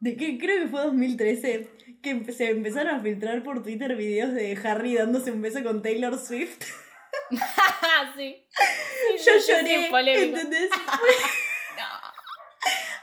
de 0.00 0.16
que 0.16 0.38
creo 0.38 0.62
que 0.62 0.68
fue 0.68 0.80
2013, 0.82 1.68
que 2.02 2.32
se 2.32 2.50
empezaron 2.50 2.94
a 2.96 3.00
filtrar 3.00 3.42
por 3.42 3.62
Twitter 3.62 3.94
videos 3.96 4.32
de 4.32 4.56
Harry 4.64 4.94
dándose 4.94 5.30
un 5.32 5.42
beso 5.42 5.62
con 5.62 5.82
Taylor 5.82 6.18
Swift. 6.18 6.62
Sí. 8.16 8.46
Sí, 8.50 9.24
Yo 9.24 9.32
lloré. 9.38 10.22
¿entendés? 10.24 10.70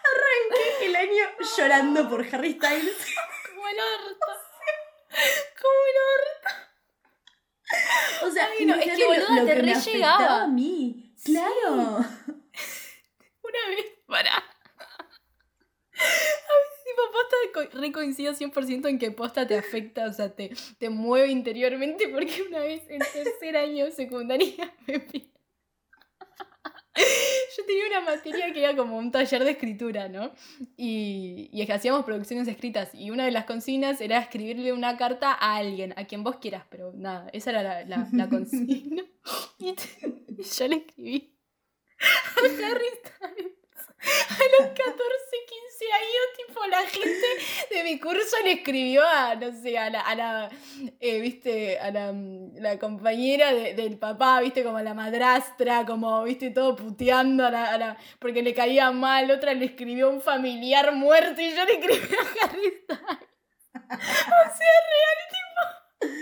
Arranqué 0.08 0.86
el 0.86 0.96
año 0.96 1.26
llorando 1.58 2.10
por 2.10 2.26
Harry 2.34 2.54
Styles. 2.54 2.96
Como 3.50 3.68
el 3.68 3.78
orto. 3.80 4.28
Como 5.62 5.80
el 5.90 5.98
orto. 6.16 6.50
O 8.26 8.32
sea, 8.32 8.46
Ay, 8.58 8.66
no, 8.66 8.76
es 8.76 8.80
que, 8.86 8.86
imagínate 9.04 9.30
lo- 9.30 9.36
lo, 9.36 9.46
te 9.46 9.52
que 9.56 9.62
me 9.62 9.62
re 9.64 9.72
afectaba 9.74 10.18
llegaba. 10.18 10.44
a 10.44 10.48
mí. 10.48 11.14
Claro. 11.26 11.74
Una 13.42 13.62
vez, 13.70 13.86
para. 14.08 14.34
A 14.36 14.44
veces, 15.98 16.67
tipo, 16.98 17.12
posta, 17.12 17.36
co- 17.54 17.80
re 17.80 17.92
coincido 17.92 18.34
100% 18.34 18.88
en 18.90 18.98
que 19.00 19.12
posta 19.12 19.46
te 19.48 19.58
afecta, 19.58 20.06
o 20.08 20.14
sea, 20.14 20.36
te, 20.36 20.52
te 20.80 20.90
mueve 20.90 21.28
interiormente, 21.30 22.08
porque 22.10 22.44
una 22.50 22.60
vez 22.60 22.84
en 22.90 23.00
tercer 23.00 23.58
año 23.58 23.86
de 23.86 23.92
secundaria 23.92 24.74
me 24.88 25.00
Yo 27.56 27.66
tenía 27.66 27.88
una 27.88 28.02
materia 28.02 28.52
que 28.52 28.60
era 28.64 28.76
como 28.76 28.98
un 28.98 29.12
taller 29.12 29.44
de 29.44 29.52
escritura, 29.52 30.08
¿no? 30.10 30.32
Y, 30.76 31.50
y 31.54 31.72
hacíamos 31.72 32.04
producciones 32.06 32.48
escritas 32.48 32.90
y 32.94 33.12
una 33.12 33.26
de 33.26 33.32
las 33.32 33.46
consignas 33.46 34.02
era 34.02 34.18
escribirle 34.20 34.74
una 34.74 34.98
carta 34.98 35.32
a 35.34 35.56
alguien, 35.58 35.94
a 35.96 36.06
quien 36.06 36.24
vos 36.24 36.38
quieras, 36.38 36.66
pero 36.70 36.92
nada, 36.94 37.30
esa 37.34 37.52
era 37.52 37.62
la, 37.64 37.86
la, 37.86 38.08
la 38.12 38.30
consigna. 38.30 39.04
Y, 39.60 39.74
te- 39.74 40.24
y 40.38 40.44
yo 40.44 40.68
le 40.68 40.76
escribí 40.78 41.38
a 42.00 42.66
Harry 42.72 42.86
Styles. 43.04 43.57
A 44.00 44.62
los 44.64 44.68
14, 44.70 44.84
15 45.48 45.86
años, 45.92 46.48
tipo, 46.48 46.66
la 46.68 46.86
gente 46.86 47.28
de 47.76 47.84
mi 47.84 48.00
curso 48.00 48.36
le 48.44 48.52
escribió 48.54 49.04
a, 49.04 49.34
no 49.36 49.52
sé, 49.62 49.78
a 49.78 49.90
la, 49.90 50.02
a 50.02 50.16
la 50.16 50.50
eh, 51.00 51.20
viste, 51.20 51.80
a 51.80 51.90
la, 51.92 52.12
mm, 52.14 52.58
la 52.60 52.78
compañera 52.78 53.52
de- 53.54 53.74
del 53.74 53.98
papá, 53.98 54.40
viste, 54.42 54.64
como 54.64 54.78
a 54.78 54.84
la 54.84 54.94
madrastra, 54.94 55.86
como, 55.86 56.24
viste, 56.24 56.52
todo 56.52 56.76
puteando 56.76 57.46
a 57.46 57.50
la, 57.52 57.74
a 57.74 57.78
la- 57.78 57.98
porque 58.20 58.44
le 58.44 58.54
caía 58.54 58.92
mal, 58.92 59.32
otra 59.32 59.54
le 59.56 59.66
escribió 59.66 60.08
a 60.08 60.12
un 60.12 60.22
familiar 60.22 60.94
muerto 60.94 61.42
y 61.42 61.56
yo 61.56 61.66
le 61.66 61.74
escribí 61.74 62.16
a 62.16 62.46
Harry 62.46 62.74
Styles. 62.84 63.28
O 63.84 64.58
sea, 64.58 64.74
real, 64.94 65.20
tipo... 65.32 66.18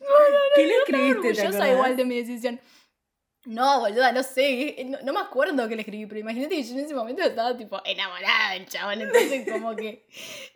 No, 0.00 0.08
no, 0.08 0.30
no, 0.30 0.38
¿Qué 0.54 0.62
le 0.62 0.68
yo 0.74 0.78
escribiste, 0.80 1.12
te 1.22 1.28
orgullosa 1.28 1.48
acordás? 1.48 1.70
igual 1.72 1.96
de 1.96 2.04
mi 2.04 2.16
decisión. 2.16 2.60
No, 3.44 3.80
boluda, 3.80 4.12
no 4.12 4.22
sé, 4.22 4.80
eh, 4.80 4.84
no, 4.84 4.98
no 5.02 5.12
me 5.14 5.20
acuerdo 5.20 5.66
que 5.68 5.74
le 5.76 5.82
escribí, 5.82 6.06
pero 6.06 6.20
imagínate 6.20 6.56
que 6.56 6.62
yo 6.64 6.74
en 6.74 6.80
ese 6.80 6.94
momento 6.94 7.22
estaba 7.22 7.56
tipo 7.56 7.80
enamorada 7.84 8.52
del 8.54 8.66
chabón, 8.66 9.00
entonces 9.00 9.50
como 9.50 9.74
que, 9.74 10.06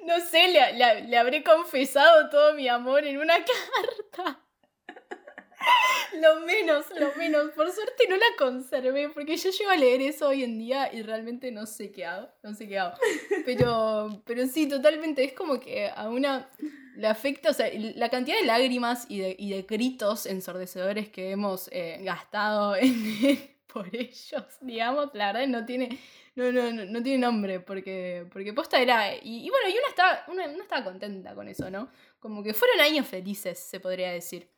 no 0.05 0.21
sé, 0.21 0.49
le, 0.49 0.73
le- 0.75 1.03
le 1.09 1.17
habré 1.17 1.43
confesado 1.43 2.29
todo 2.29 2.55
mi 2.55 2.69
amor 2.69 3.05
en 3.07 3.19
una 3.19 3.35
carta. 4.15 4.41
Lo 6.21 6.41
menos, 6.41 6.87
lo 6.99 7.15
menos. 7.17 7.51
Por 7.53 7.73
suerte 7.73 8.05
no 8.09 8.17
la 8.17 8.27
conservé, 8.37 9.09
porque 9.09 9.37
yo 9.37 9.51
llego 9.51 9.71
a 9.71 9.77
leer 9.77 10.03
eso 10.03 10.29
hoy 10.29 10.45
en 10.45 10.59
día 10.59 10.93
y 10.93 11.03
realmente 11.03 11.51
no 11.51 11.67
sé 11.67 11.91
qué 11.91 12.05
hago, 12.05 12.29
no 12.43 12.55
sé 12.55 12.69
qué 12.69 12.79
hago. 12.79 12.97
Pero, 13.47 14.23
pero 14.27 14.47
sí, 14.47 14.69
totalmente, 14.69 15.25
es 15.25 15.33
como 15.33 15.59
que 15.59 15.89
a 15.89 16.11
una 16.11 16.51
le 16.97 17.07
afecta, 17.07 17.51
o 17.51 17.55
sea, 17.55 17.69
la 17.73 18.11
cantidad 18.11 18.39
de 18.39 18.45
lágrimas 18.45 19.07
y 19.09 19.21
de, 19.21 19.35
y 19.39 19.51
de 19.51 19.63
gritos 19.63 20.27
ensordecedores 20.27 21.09
que 21.09 21.31
hemos 21.31 21.69
eh, 21.73 21.99
gastado 22.03 22.77
en, 22.81 22.93
por 23.67 23.89
ellos, 23.95 24.45
digamos, 24.61 25.11
la 25.15 25.33
verdad 25.33 25.47
no 25.49 25.65
tiene, 25.65 25.99
no, 26.35 26.53
no, 26.53 26.71
no, 26.71 26.85
no 26.85 27.03
tiene 27.03 27.19
nombre, 27.19 27.61
porque, 27.61 28.27
porque 28.31 28.53
posta 28.53 28.79
era, 28.81 29.15
y, 29.15 29.47
y 29.47 29.49
bueno, 29.49 29.69
y 29.69 29.73
una 29.73 29.89
estaba, 29.89 30.25
una, 30.29 30.47
una 30.49 30.63
estaba 30.63 30.85
contenta 30.85 31.35
con 31.35 31.49
eso, 31.49 31.71
¿no? 31.71 31.89
Como 32.21 32.43
que 32.43 32.53
fueron 32.53 32.81
años 32.81 33.07
felices, 33.07 33.59
se 33.59 33.81
podría 33.81 34.13
decir. 34.13 34.52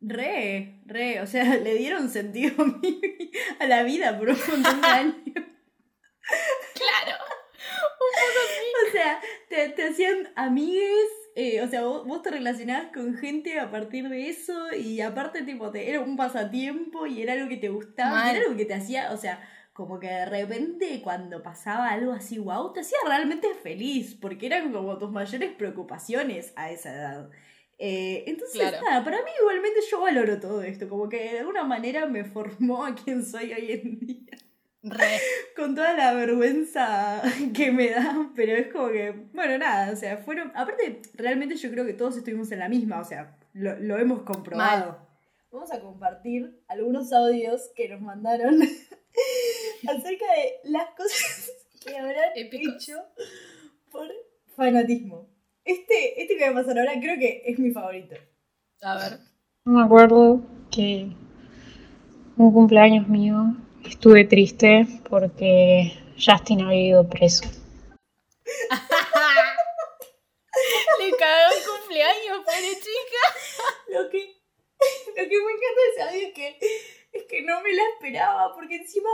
Re, 0.00 0.80
re. 0.86 1.20
O 1.20 1.26
sea, 1.26 1.44
le 1.56 1.74
dieron 1.74 2.08
sentido 2.10 2.54
a, 3.58 3.66
la 3.66 3.82
vida 3.82 4.16
por 4.18 4.30
un 4.30 4.38
montón 4.48 4.80
de 4.80 4.86
años. 4.86 5.16
Claro. 6.74 7.16
O 8.86 8.92
sea, 8.92 9.18
te, 9.48 9.70
te 9.70 9.88
hacían 9.88 10.28
amigues. 10.36 11.08
eh, 11.34 11.62
o 11.62 11.68
sea, 11.68 11.82
vos, 11.82 12.06
vos 12.06 12.22
te 12.22 12.30
relacionabas 12.30 12.92
con 12.92 13.16
gente 13.16 13.58
a 13.58 13.70
partir 13.70 14.08
de 14.08 14.28
eso. 14.28 14.72
Y 14.74 15.00
aparte, 15.00 15.42
tipo, 15.42 15.70
te, 15.70 15.88
era 15.88 16.00
un 16.00 16.16
pasatiempo 16.16 17.06
y 17.06 17.22
era 17.22 17.32
algo 17.32 17.48
que 17.48 17.56
te 17.56 17.70
gustaba. 17.70 18.26
y 18.26 18.36
era 18.36 18.44
algo 18.44 18.56
que 18.56 18.66
te 18.66 18.74
hacía. 18.74 19.10
O 19.12 19.16
sea, 19.16 19.40
como 19.72 19.98
que 19.98 20.08
de 20.08 20.26
repente 20.26 21.00
cuando 21.02 21.42
pasaba 21.42 21.88
algo 21.88 22.12
así, 22.12 22.38
wow, 22.38 22.72
te 22.72 22.80
hacía 22.80 22.98
realmente 23.06 23.48
feliz. 23.54 24.14
Porque 24.14 24.46
eran 24.46 24.72
como 24.72 24.98
tus 24.98 25.10
mayores 25.10 25.52
preocupaciones 25.54 26.52
a 26.56 26.70
esa 26.70 26.94
edad. 26.94 27.30
Eh, 27.78 28.24
entonces, 28.26 28.58
Claro. 28.60 28.78
nada, 28.84 29.04
para 29.04 29.18
mí 29.22 29.30
igualmente 29.40 29.78
yo 29.88 30.00
valoro 30.00 30.40
todo 30.40 30.62
esto. 30.62 30.88
Como 30.88 31.08
que 31.08 31.32
de 31.32 31.38
alguna 31.40 31.64
manera 31.64 32.06
me 32.06 32.24
formó 32.24 32.84
a 32.84 32.94
quien 32.94 33.24
soy 33.24 33.52
hoy 33.52 33.72
en 33.72 34.00
día 34.00 34.38
Re. 34.82 35.20
con 35.56 35.74
toda 35.74 35.94
la 35.94 36.12
vergüenza 36.14 37.22
que 37.54 37.70
me 37.70 37.90
da, 37.90 38.30
pero 38.34 38.52
es 38.56 38.72
como 38.72 38.88
que, 38.88 39.12
bueno, 39.32 39.58
nada, 39.58 39.92
o 39.92 39.96
sea, 39.96 40.18
fueron, 40.18 40.50
aparte, 40.54 41.02
realmente 41.14 41.56
yo 41.56 41.70
creo 41.70 41.84
que 41.86 41.92
todos 41.94 42.16
estuvimos 42.16 42.50
en 42.52 42.58
la 42.60 42.68
misma, 42.68 43.00
o 43.00 43.04
sea, 43.04 43.36
lo, 43.52 43.78
lo 43.78 43.96
hemos 43.98 44.22
comprobado. 44.22 45.06
Vamos 45.50 45.72
a 45.72 45.80
compartir 45.80 46.60
algunos 46.68 47.12
audios 47.12 47.70
que 47.74 47.88
nos 47.88 48.00
mandaron 48.00 48.60
acerca 49.88 50.26
de 50.34 50.70
las 50.70 50.90
cosas 50.96 51.50
que 51.84 51.96
habrán 51.96 52.30
Épicos. 52.34 52.74
hecho 52.88 52.98
por 53.90 54.08
fanatismo. 54.56 55.28
Este, 55.68 56.22
este 56.22 56.38
que 56.38 56.44
va 56.44 56.50
a 56.58 56.62
pasar 56.62 56.78
ahora 56.78 56.98
creo 56.98 57.18
que 57.18 57.42
es 57.44 57.58
mi 57.58 57.70
favorito. 57.72 58.16
A 58.80 58.96
ver. 58.96 59.18
Me 59.64 59.82
acuerdo 59.82 60.40
que 60.70 61.10
un 62.38 62.52
cumpleaños 62.54 63.06
mío 63.06 63.54
estuve 63.84 64.24
triste 64.24 64.86
porque 65.10 65.92
Justin 66.16 66.62
había 66.62 66.88
ido 66.88 67.06
preso. 67.10 67.44
Le 71.00 71.10
cagó 71.18 71.54
el 71.54 71.62
cumpleaños, 71.78 72.38
pobre 72.46 72.72
chica. 72.86 73.22
Lo 73.88 74.08
que, 74.08 74.20
lo 75.16 75.22
que 75.28 75.36
me 75.36 75.52
encanta 75.52 75.80
de 75.84 75.90
ese 75.92 76.02
audio 76.02 76.28
es 76.28 76.32
que, 76.32 76.46
es 77.12 77.24
que 77.24 77.42
no 77.42 77.60
me 77.60 77.74
la 77.74 77.82
esperaba, 77.92 78.54
porque 78.54 78.76
encima, 78.76 79.10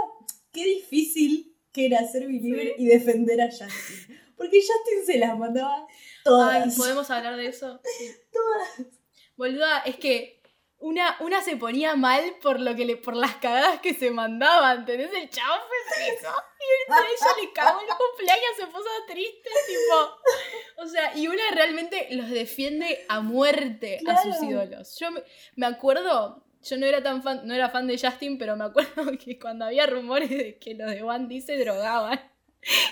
qué 0.52 0.64
difícil 0.64 1.56
que 1.72 1.86
era 1.86 2.06
ser 2.06 2.28
believer 2.28 2.74
y 2.78 2.86
defender 2.86 3.40
a 3.40 3.50
Justin. 3.50 4.20
Porque 4.36 4.60
Justin 4.60 5.04
se 5.04 5.18
las 5.18 5.36
mandaba 5.36 5.88
todas. 6.24 6.64
Ay, 6.64 6.76
¿podemos 6.76 7.10
hablar 7.10 7.36
de 7.36 7.46
eso? 7.46 7.80
Sí. 7.84 8.10
Todas. 8.32 8.88
Boluda, 9.36 9.80
es 9.80 9.96
que 9.96 10.42
una, 10.78 11.16
una 11.20 11.42
se 11.42 11.56
ponía 11.56 11.96
mal 11.96 12.36
por 12.42 12.60
lo 12.60 12.74
que 12.76 12.84
le, 12.84 12.96
por 12.96 13.16
las 13.16 13.36
cagadas 13.36 13.80
que 13.80 13.94
se 13.94 14.10
mandaban, 14.10 14.80
¿entendés? 14.80 15.10
El 15.14 15.30
chavo 15.30 15.54
fue 15.66 16.04
y 16.04 16.92
a 16.92 16.98
ella 16.98 17.42
le 17.42 17.52
cagó 17.52 17.80
el 17.80 17.86
cumpleaños, 17.86 18.56
se 18.56 18.66
puso 18.66 18.88
triste, 19.06 19.50
tipo. 19.66 20.82
O 20.82 20.86
sea, 20.86 21.16
y 21.16 21.26
una 21.28 21.42
realmente 21.52 22.08
los 22.10 22.28
defiende 22.28 23.04
a 23.08 23.20
muerte 23.20 24.00
a 24.06 24.22
sus 24.22 24.42
ídolos. 24.42 24.98
Yo 24.98 25.10
me, 25.10 25.22
me 25.56 25.66
acuerdo, 25.66 26.44
yo 26.62 26.76
no 26.76 26.86
era 26.86 27.02
tan 27.02 27.22
fan, 27.22 27.46
no 27.46 27.54
era 27.54 27.70
fan 27.70 27.86
de 27.86 27.98
Justin, 27.98 28.38
pero 28.38 28.56
me 28.56 28.64
acuerdo 28.64 28.92
que 29.24 29.38
cuando 29.38 29.64
había 29.64 29.86
rumores 29.86 30.28
de 30.28 30.58
que 30.58 30.74
los 30.74 30.90
de 30.90 31.02
One 31.02 31.28
D 31.28 31.40
se 31.40 31.56
drogaban. 31.56 32.20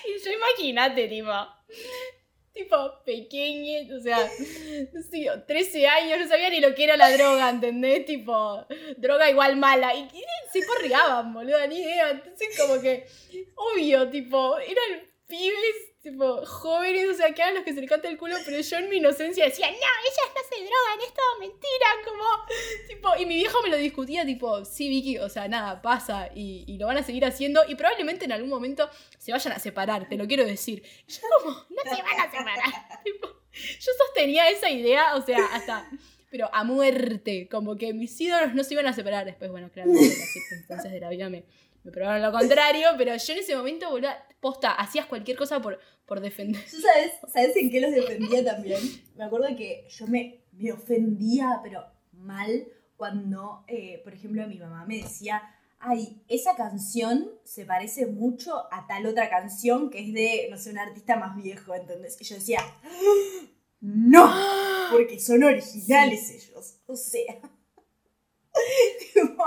Y 0.04 0.22
yo 0.22 0.30
imagínate, 0.30 1.08
tipo. 1.08 1.32
Tipo 2.52 2.76
pequeña, 3.04 3.94
o 3.96 4.00
sea, 4.00 4.18
no 4.92 5.02
sé, 5.02 5.26
13 5.46 5.86
años, 5.86 6.18
no 6.20 6.28
sabía 6.28 6.50
ni 6.50 6.60
lo 6.60 6.74
que 6.74 6.84
era 6.84 6.96
la 6.96 7.10
droga, 7.10 7.50
¿entendés? 7.50 8.04
Tipo, 8.04 8.66
droga 8.96 9.30
igual 9.30 9.56
mala. 9.56 9.94
Y, 9.94 10.00
y 10.00 10.22
se 10.52 10.66
porriaban, 10.66 11.32
boludo, 11.32 11.66
ni 11.66 11.80
idea. 11.80 12.10
Entonces, 12.10 12.58
como 12.58 12.80
que, 12.80 13.06
obvio, 13.54 14.08
tipo, 14.10 14.58
eran 14.58 15.08
pibes, 15.26 15.91
tipo, 16.02 16.44
jóvenes, 16.44 17.06
o 17.10 17.14
sea, 17.14 17.32
que 17.32 17.42
eran 17.42 17.54
los 17.54 17.64
que 17.64 17.72
se 17.72 17.80
le 17.80 17.86
canta 17.86 18.08
el 18.08 18.18
culo, 18.18 18.34
pero 18.44 18.60
yo 18.60 18.76
en 18.76 18.88
mi 18.88 18.96
inocencia 18.96 19.44
decía, 19.44 19.66
no, 19.68 19.76
ellas 19.76 20.34
no 20.34 20.42
se 20.48 20.56
drogan, 20.56 21.00
es 21.06 21.14
todo 21.14 21.38
mentira, 21.38 21.86
como, 22.04 22.24
tipo, 22.88 23.08
y 23.18 23.26
mi 23.26 23.36
viejo 23.36 23.62
me 23.62 23.68
lo 23.68 23.76
discutía, 23.76 24.26
tipo, 24.26 24.64
sí, 24.64 24.88
Vicky, 24.88 25.18
o 25.18 25.28
sea, 25.28 25.46
nada, 25.46 25.80
pasa, 25.80 26.28
y, 26.34 26.64
y 26.66 26.76
lo 26.76 26.86
van 26.86 26.98
a 26.98 27.04
seguir 27.04 27.24
haciendo, 27.24 27.62
y 27.68 27.76
probablemente 27.76 28.24
en 28.24 28.32
algún 28.32 28.50
momento 28.50 28.90
se 29.16 29.30
vayan 29.30 29.52
a 29.52 29.60
separar, 29.60 30.08
te 30.08 30.16
lo 30.16 30.26
quiero 30.26 30.44
decir. 30.44 30.82
Y 31.06 31.12
yo 31.12 31.20
como, 31.38 31.50
no 31.54 31.82
se 31.84 32.02
van 32.02 32.20
a 32.20 32.30
separar, 32.30 33.02
tipo, 33.04 33.28
yo 33.52 33.92
sostenía 34.06 34.50
esa 34.50 34.70
idea, 34.70 35.14
o 35.14 35.22
sea, 35.22 35.38
hasta, 35.52 35.88
pero 36.30 36.48
a 36.52 36.64
muerte, 36.64 37.48
como 37.48 37.76
que 37.76 37.94
mis 37.94 38.20
ídolos 38.20 38.54
no 38.54 38.64
se 38.64 38.74
iban 38.74 38.86
a 38.86 38.92
separar, 38.92 39.24
después, 39.24 39.52
bueno, 39.52 39.70
claramente 39.70 40.16
las 40.18 40.32
circunstancias 40.32 40.92
de 40.92 40.98
la 40.98 41.10
vida 41.10 41.28
me, 41.28 41.44
me 41.84 41.90
probaron 41.90 42.22
lo 42.22 42.32
contrario, 42.32 42.88
pero 42.98 43.16
yo 43.16 43.32
en 43.32 43.38
ese 43.38 43.56
momento, 43.56 43.90
boludo, 43.90 44.10
posta, 44.40 44.72
hacías 44.72 45.06
cualquier 45.06 45.36
cosa 45.36 45.60
por, 45.60 45.78
por 46.06 46.20
defender. 46.20 46.62
¿Tú 46.70 46.80
sabes, 46.80 47.12
sabes 47.32 47.56
en 47.56 47.70
qué 47.70 47.80
los 47.80 47.92
defendía 47.92 48.44
también? 48.44 48.80
Me 49.16 49.24
acuerdo 49.24 49.48
que 49.56 49.86
yo 49.88 50.06
me, 50.06 50.44
me 50.52 50.72
ofendía, 50.72 51.60
pero 51.62 51.84
mal, 52.12 52.66
cuando, 52.96 53.64
eh, 53.66 54.00
por 54.04 54.14
ejemplo, 54.14 54.46
mi 54.46 54.58
mamá 54.58 54.84
me 54.86 54.98
decía, 54.98 55.42
ay, 55.78 56.22
esa 56.28 56.54
canción 56.54 57.30
se 57.44 57.64
parece 57.64 58.06
mucho 58.06 58.72
a 58.72 58.86
tal 58.86 59.06
otra 59.06 59.28
canción 59.28 59.90
que 59.90 60.00
es 60.00 60.12
de, 60.12 60.48
no 60.50 60.58
sé, 60.58 60.70
un 60.70 60.78
artista 60.78 61.16
más 61.16 61.36
viejo, 61.36 61.74
¿entendés? 61.74 62.16
Y 62.20 62.24
yo 62.24 62.36
decía, 62.36 62.60
no, 63.80 64.32
porque 64.92 65.18
son 65.18 65.42
originales 65.42 66.30
ellos, 66.30 66.78
o 66.86 66.94
sea. 66.94 67.40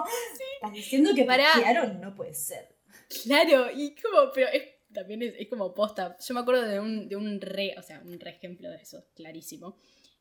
Tipo, 0.03 0.09
Estás 0.55 0.73
diciendo 0.73 1.11
que 1.15 1.23
plagiaron, 1.25 2.01
no 2.01 2.13
puede 2.15 2.33
ser. 2.33 2.75
Claro, 3.23 3.67
y 3.73 3.95
como, 3.95 4.31
pero 4.33 4.47
es, 4.47 4.63
también 4.93 5.21
es, 5.23 5.33
es 5.37 5.47
como 5.49 5.73
posta. 5.73 6.17
Yo 6.25 6.33
me 6.33 6.39
acuerdo 6.41 6.63
de 6.63 6.79
un, 6.79 7.07
de 7.07 7.15
un 7.15 7.39
re, 7.41 7.75
o 7.77 7.81
sea, 7.81 8.01
un 8.03 8.19
re 8.19 8.31
ejemplo 8.31 8.69
de 8.69 8.77
eso, 8.77 9.05
clarísimo. 9.15 9.77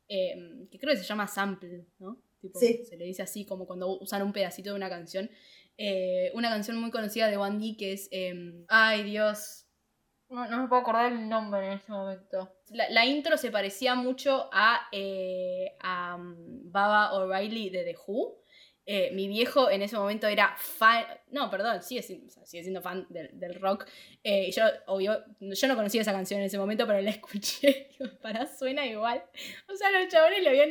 eh, 0.08 0.34
que 0.70 0.78
creo 0.78 0.92
que 0.92 0.98
se 1.00 1.04
llama 1.04 1.26
sample, 1.26 1.86
¿no? 1.98 2.20
Tipo, 2.40 2.58
Sí. 2.58 2.84
Se 2.84 2.96
le 2.96 3.06
dice 3.06 3.22
así 3.22 3.46
como 3.46 3.66
cuando 3.66 3.98
usan 4.00 4.22
un 4.22 4.32
pedacito 4.32 4.70
de 4.70 4.76
una 4.76 4.88
canción. 4.90 5.30
Eh, 5.78 6.30
una 6.34 6.50
canción 6.50 6.76
muy 6.76 6.90
conocida 6.90 7.28
de 7.28 7.36
D 7.36 7.76
que 7.76 7.92
es. 7.94 8.08
eh, 8.12 8.64
ay, 8.68 9.02
Dios. 9.04 9.66
No, 10.28 10.46
no 10.48 10.62
me 10.62 10.68
puedo 10.68 10.82
acordar 10.82 11.12
el 11.12 11.28
nombre 11.28 11.66
en 11.66 11.72
este 11.74 11.92
momento. 11.92 12.56
La, 12.70 12.88
la 12.90 13.06
intro 13.06 13.36
se 13.38 13.50
parecía 13.50 13.94
mucho 13.94 14.48
a, 14.52 14.88
eh, 14.92 15.76
a 15.80 16.16
um, 16.16 16.70
Baba 16.70 17.12
O'Reilly 17.14 17.70
de 17.70 17.84
The 17.84 17.96
Who. 18.06 18.40
Eh, 18.86 19.10
mi 19.12 19.28
viejo 19.28 19.70
en 19.70 19.80
ese 19.80 19.96
momento 19.96 20.26
era 20.28 20.54
fan. 20.58 21.04
No, 21.30 21.50
perdón, 21.50 21.82
sigue 21.82 22.02
siendo, 22.02 22.26
o 22.26 22.28
sea, 22.30 22.44
sigue 22.44 22.62
siendo 22.62 22.82
fan 22.82 23.06
del, 23.08 23.30
del 23.38 23.54
rock. 23.54 23.86
Eh, 24.22 24.50
yo, 24.52 24.62
obvio, 24.86 25.24
yo 25.40 25.68
no 25.68 25.74
conocía 25.76 26.02
esa 26.02 26.12
canción 26.12 26.40
en 26.40 26.46
ese 26.46 26.58
momento, 26.58 26.86
pero 26.86 27.00
la 27.00 27.10
escuché. 27.18 27.88
Digo, 27.98 28.10
pará, 28.20 28.46
suena 28.46 28.84
igual. 28.86 29.24
O 29.72 29.74
sea, 29.76 29.90
los 29.90 30.08
chabones 30.08 30.42
le 30.42 30.48
habían. 30.50 30.70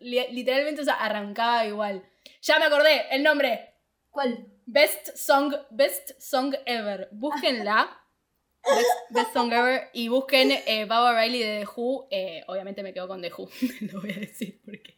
li- 0.00 0.26
Literalmente, 0.30 0.82
o 0.82 0.84
sea, 0.84 0.94
arrancaba 0.94 1.66
igual. 1.66 2.04
Ya 2.42 2.58
me 2.60 2.66
acordé, 2.66 3.06
el 3.10 3.22
nombre. 3.24 3.74
¿Cuál? 4.10 4.46
Best 4.66 5.16
Song, 5.16 5.54
Best 5.70 6.12
Song 6.20 6.54
Ever. 6.64 7.08
Búsquenla. 7.10 7.90
Best, 8.64 8.90
Best 9.10 9.32
Song 9.32 9.52
Ever. 9.52 9.88
Y 9.94 10.08
busquen 10.08 10.52
eh, 10.52 10.84
Baba 10.84 11.20
Riley 11.20 11.40
de 11.42 11.60
The 11.60 11.66
Who. 11.74 12.06
Eh, 12.10 12.44
obviamente 12.46 12.82
me 12.84 12.92
quedo 12.94 13.08
con 13.08 13.20
The 13.20 13.32
Who. 13.36 13.48
lo 13.92 14.00
voy 14.00 14.12
a 14.12 14.18
decir 14.20 14.60
porque. 14.64 14.97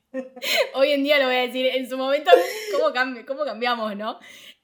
Hoy 0.75 0.91
en 0.93 1.05
día 1.05 1.19
lo 1.19 1.27
voy 1.27 1.37
a 1.37 1.41
decir. 1.47 1.67
En 1.67 1.89
su 1.89 1.97
momento, 1.97 2.31
¿cómo, 2.73 2.95
cambi- 2.95 3.25
cómo 3.25 3.45
cambiamos, 3.45 3.97
no? 3.97 4.19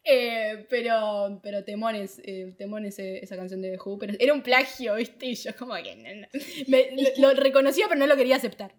Eh, 0.05 0.67
pero, 0.71 1.41
pero 1.43 1.65
temones, 1.65 2.21
eh, 2.25 2.55
temones 2.57 2.99
eh, 2.99 3.19
esa 3.23 3.37
canción 3.37 3.61
de 3.63 3.73
The 3.73 3.79
Who. 3.85 3.99
Pero 3.99 4.15
era 4.19 4.33
un 4.33 4.43
plagio, 4.43 4.95
¿viste? 4.95 5.27
Y 5.27 5.35
yo, 5.35 5.55
como 5.57 5.75
que. 5.75 5.97
no, 5.97 6.15
no. 6.23 6.27
Me- 6.69 6.91
lo, 7.19 7.29
lo 7.35 7.41
reconocía, 7.41 7.87
pero 7.89 7.99
no 8.01 8.07
lo 8.07 8.17
quería 8.17 8.37
aceptar. 8.37 8.75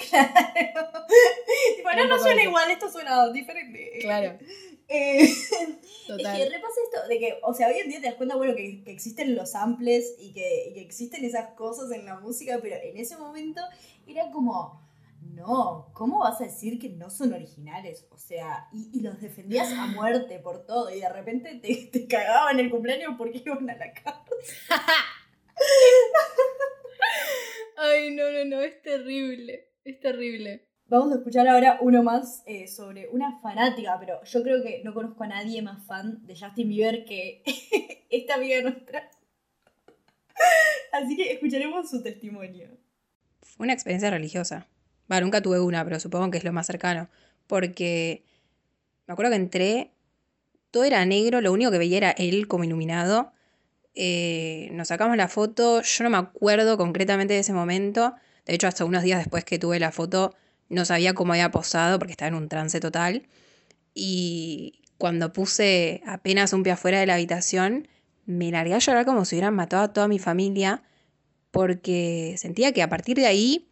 tipo, 0.00 1.88
Un 2.02 2.08
no, 2.08 2.18
suena 2.18 2.42
igual, 2.42 2.70
esto 2.70 2.90
suena 2.90 3.30
diferente. 3.32 3.98
Claro, 4.00 4.38
Eh, 4.92 5.20
total. 6.08 6.40
Es 6.40 6.44
que 6.48 6.50
repasa 6.56 6.74
esto 6.92 7.06
de 7.08 7.18
que, 7.20 7.38
o 7.44 7.54
sea, 7.54 7.68
hoy 7.68 7.74
en 7.78 7.88
día 7.90 8.00
te 8.00 8.06
das 8.06 8.16
cuenta, 8.16 8.34
bueno, 8.34 8.56
que, 8.56 8.82
que 8.82 8.90
existen 8.90 9.36
los 9.36 9.52
samples 9.52 10.16
y 10.18 10.32
que, 10.32 10.70
y 10.70 10.74
que 10.74 10.80
existen 10.80 11.24
esas 11.24 11.50
cosas 11.54 11.92
en 11.92 12.04
la 12.06 12.18
música, 12.18 12.58
pero 12.60 12.74
en 12.82 12.96
ese 12.96 13.16
momento 13.16 13.60
era 14.08 14.32
como, 14.32 14.82
no, 15.20 15.90
¿cómo 15.94 16.20
vas 16.20 16.40
a 16.40 16.44
decir 16.44 16.78
que 16.78 16.90
no 16.90 17.10
son 17.10 17.32
originales? 17.32 18.06
O 18.10 18.18
sea, 18.18 18.68
y, 18.72 18.90
y 18.92 19.02
los 19.02 19.20
defendías 19.20 19.72
a 19.72 19.86
muerte 19.86 20.38
por 20.38 20.66
todo, 20.66 20.94
y 20.94 21.00
de 21.00 21.08
repente 21.08 21.54
te, 21.56 21.88
te 21.92 22.06
cagaban 22.06 22.58
el 22.58 22.70
cumpleaños 22.70 23.14
porque 23.16 23.38
iban 23.44 23.68
a 23.70 23.76
la 23.76 23.92
cárcel. 23.92 24.38
Ay, 27.76 28.14
no, 28.14 28.30
no, 28.30 28.44
no, 28.44 28.60
es 28.60 28.82
terrible. 28.82 29.68
Es 29.84 30.00
terrible. 30.00 30.66
Vamos 30.86 31.12
a 31.12 31.16
escuchar 31.16 31.48
ahora 31.48 31.78
uno 31.80 32.02
más 32.02 32.42
eh, 32.46 32.66
sobre 32.66 33.08
una 33.08 33.40
fanática, 33.40 33.96
pero 34.00 34.22
yo 34.24 34.42
creo 34.42 34.62
que 34.62 34.82
no 34.84 34.92
conozco 34.92 35.22
a 35.22 35.28
nadie 35.28 35.62
más 35.62 35.86
fan 35.86 36.26
de 36.26 36.36
Justin 36.36 36.68
Bieber 36.68 37.04
que 37.04 37.42
esta 38.10 38.34
amiga 38.34 38.60
nuestra. 38.60 39.08
Así 40.92 41.16
que 41.16 41.32
escucharemos 41.32 41.88
su 41.88 42.02
testimonio. 42.02 42.68
Fue 43.40 43.64
una 43.64 43.72
experiencia 43.72 44.10
religiosa. 44.10 44.66
Nunca 45.18 45.40
tuve 45.40 45.58
una, 45.58 45.82
pero 45.84 45.98
supongo 45.98 46.30
que 46.30 46.38
es 46.38 46.44
lo 46.44 46.52
más 46.52 46.66
cercano. 46.66 47.08
Porque 47.48 48.22
me 49.06 49.12
acuerdo 49.12 49.32
que 49.32 49.36
entré, 49.36 49.90
todo 50.70 50.84
era 50.84 51.04
negro, 51.04 51.40
lo 51.40 51.52
único 51.52 51.72
que 51.72 51.78
veía 51.78 51.96
era 51.96 52.10
él 52.12 52.46
como 52.46 52.62
iluminado. 52.62 53.32
Eh, 53.94 54.68
nos 54.72 54.88
sacamos 54.88 55.16
la 55.16 55.26
foto, 55.26 55.82
yo 55.82 56.04
no 56.04 56.10
me 56.10 56.18
acuerdo 56.18 56.78
concretamente 56.78 57.34
de 57.34 57.40
ese 57.40 57.52
momento. 57.52 58.14
De 58.46 58.54
hecho, 58.54 58.68
hasta 58.68 58.84
unos 58.84 59.02
días 59.02 59.18
después 59.18 59.44
que 59.44 59.58
tuve 59.58 59.80
la 59.80 59.90
foto, 59.90 60.34
no 60.68 60.84
sabía 60.84 61.14
cómo 61.14 61.32
había 61.32 61.50
posado 61.50 61.98
porque 61.98 62.12
estaba 62.12 62.28
en 62.28 62.34
un 62.34 62.48
trance 62.48 62.78
total. 62.78 63.26
Y 63.94 64.82
cuando 64.96 65.32
puse 65.32 66.02
apenas 66.06 66.52
un 66.52 66.62
pie 66.62 66.72
afuera 66.72 67.00
de 67.00 67.06
la 67.06 67.14
habitación, 67.14 67.88
me 68.26 68.52
largué 68.52 68.74
a 68.74 68.78
llorar 68.78 69.04
como 69.04 69.24
si 69.24 69.34
hubieran 69.34 69.54
matado 69.54 69.82
a 69.82 69.92
toda 69.92 70.06
mi 70.06 70.18
familia 70.20 70.84
porque 71.50 72.36
sentía 72.38 72.72
que 72.72 72.82
a 72.82 72.88
partir 72.88 73.16
de 73.16 73.26
ahí 73.26 73.69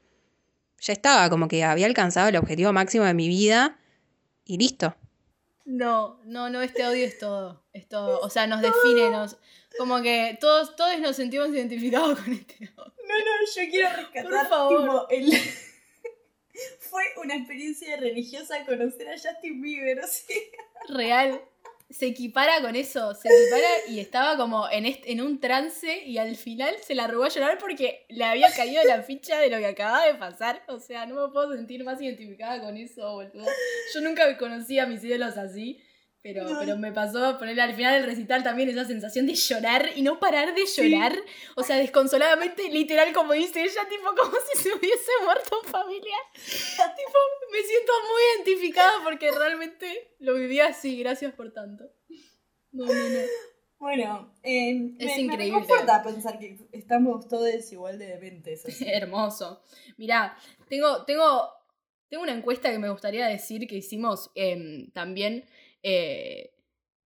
ya 0.80 0.92
estaba, 0.92 1.28
como 1.30 1.48
que 1.48 1.64
había 1.64 1.86
alcanzado 1.86 2.28
el 2.28 2.36
objetivo 2.36 2.72
máximo 2.72 3.04
de 3.04 3.14
mi 3.14 3.28
vida 3.28 3.78
y 4.44 4.58
listo. 4.58 4.94
No, 5.64 6.20
no, 6.24 6.48
no, 6.48 6.62
este 6.62 6.82
audio 6.82 7.04
es 7.04 7.18
todo. 7.18 7.62
Es 7.72 7.86
todo. 7.88 8.20
O 8.20 8.30
sea, 8.30 8.46
nos 8.46 8.62
define, 8.62 9.10
nos. 9.10 9.36
Como 9.76 10.00
que 10.00 10.38
todos, 10.40 10.74
todos 10.76 10.98
nos 11.00 11.14
sentimos 11.14 11.50
identificados 11.50 12.18
con 12.18 12.32
este 12.32 12.54
audio. 12.76 12.94
No, 13.06 13.18
no, 13.18 13.46
yo 13.54 13.70
quiero 13.70 13.96
rescatar 13.96 14.30
Por 14.30 14.48
favor. 14.48 14.80
tipo, 14.80 15.08
el... 15.10 15.32
Fue 16.80 17.04
una 17.22 17.36
experiencia 17.36 17.96
religiosa 17.98 18.64
conocer 18.64 19.08
a 19.08 19.12
Justin 19.12 19.60
Bieber, 19.60 20.00
o 20.00 20.06
sea. 20.06 20.36
Real. 20.88 21.40
Se 21.90 22.06
equipara 22.06 22.60
con 22.60 22.76
eso, 22.76 23.14
se 23.14 23.28
equipara 23.28 23.66
y 23.88 23.98
estaba 24.00 24.36
como 24.36 24.68
en, 24.70 24.84
est- 24.84 25.04
en 25.06 25.22
un 25.22 25.40
trance 25.40 26.04
y 26.04 26.18
al 26.18 26.36
final 26.36 26.74
se 26.86 26.94
la 26.94 27.06
robó 27.06 27.24
a 27.24 27.28
llorar 27.30 27.56
porque 27.58 28.04
le 28.10 28.24
había 28.24 28.52
caído 28.52 28.84
la 28.84 29.02
ficha 29.02 29.38
de 29.40 29.48
lo 29.48 29.56
que 29.56 29.66
acababa 29.66 30.04
de 30.06 30.14
pasar. 30.16 30.62
O 30.68 30.78
sea, 30.80 31.06
no 31.06 31.14
me 31.26 31.32
puedo 31.32 31.50
sentir 31.56 31.82
más 31.84 31.98
identificada 32.02 32.60
con 32.60 32.76
eso, 32.76 33.10
boludo. 33.14 33.46
Yo 33.94 34.00
nunca 34.02 34.36
conocí 34.36 34.78
a 34.78 34.84
mis 34.86 35.02
ídolos 35.02 35.38
así, 35.38 35.80
pero, 36.22 36.46
pero 36.58 36.76
me 36.76 36.92
pasó 36.92 37.38
ponerle 37.38 37.62
al 37.62 37.74
final 37.74 37.94
del 37.94 38.04
recital 38.04 38.42
también 38.42 38.68
esa 38.68 38.84
sensación 38.84 39.26
de 39.26 39.34
llorar 39.34 39.90
y 39.94 40.02
no 40.02 40.18
parar 40.18 40.54
de 40.54 40.66
llorar. 40.66 41.16
O 41.56 41.62
sea, 41.62 41.76
desconsoladamente, 41.76 42.70
literal, 42.70 43.12
como 43.12 43.34
dice 43.34 43.62
ella, 43.62 43.88
tipo 43.88 44.08
como 44.16 44.36
si 44.52 44.62
se 44.62 44.74
hubiese 44.74 45.10
muerto 45.24 45.60
un 45.62 45.68
familiar. 45.68 46.20
tipo, 46.34 47.18
me 47.52 47.62
siento 47.62 47.92
muy 48.10 48.22
identificada 48.36 48.92
porque 49.04 49.30
realmente 49.30 50.16
lo 50.18 50.34
viví 50.34 50.60
así. 50.60 50.98
Gracias 50.98 51.32
por 51.34 51.52
tanto. 51.52 51.84
No, 52.72 52.84
no, 52.84 52.92
no. 52.92 53.20
Bueno, 53.78 54.34
eh, 54.42 54.96
Es 54.98 55.16
me, 55.16 55.20
increíble. 55.20 55.36
Me 55.36 55.60
reconforta 55.60 56.02
pensar 56.02 56.38
que 56.38 56.58
estamos 56.72 57.28
todos 57.28 57.72
igual 57.72 57.98
de 57.98 58.06
dementes. 58.06 58.64
Hermoso. 58.82 59.62
Mirá, 59.96 60.36
tengo, 60.68 61.04
tengo, 61.04 61.48
tengo 62.08 62.24
una 62.24 62.34
encuesta 62.34 62.72
que 62.72 62.78
me 62.78 62.90
gustaría 62.90 63.26
decir 63.28 63.68
que 63.68 63.76
hicimos 63.76 64.32
em, 64.34 64.90
también 64.90 65.44
eh, 65.82 66.52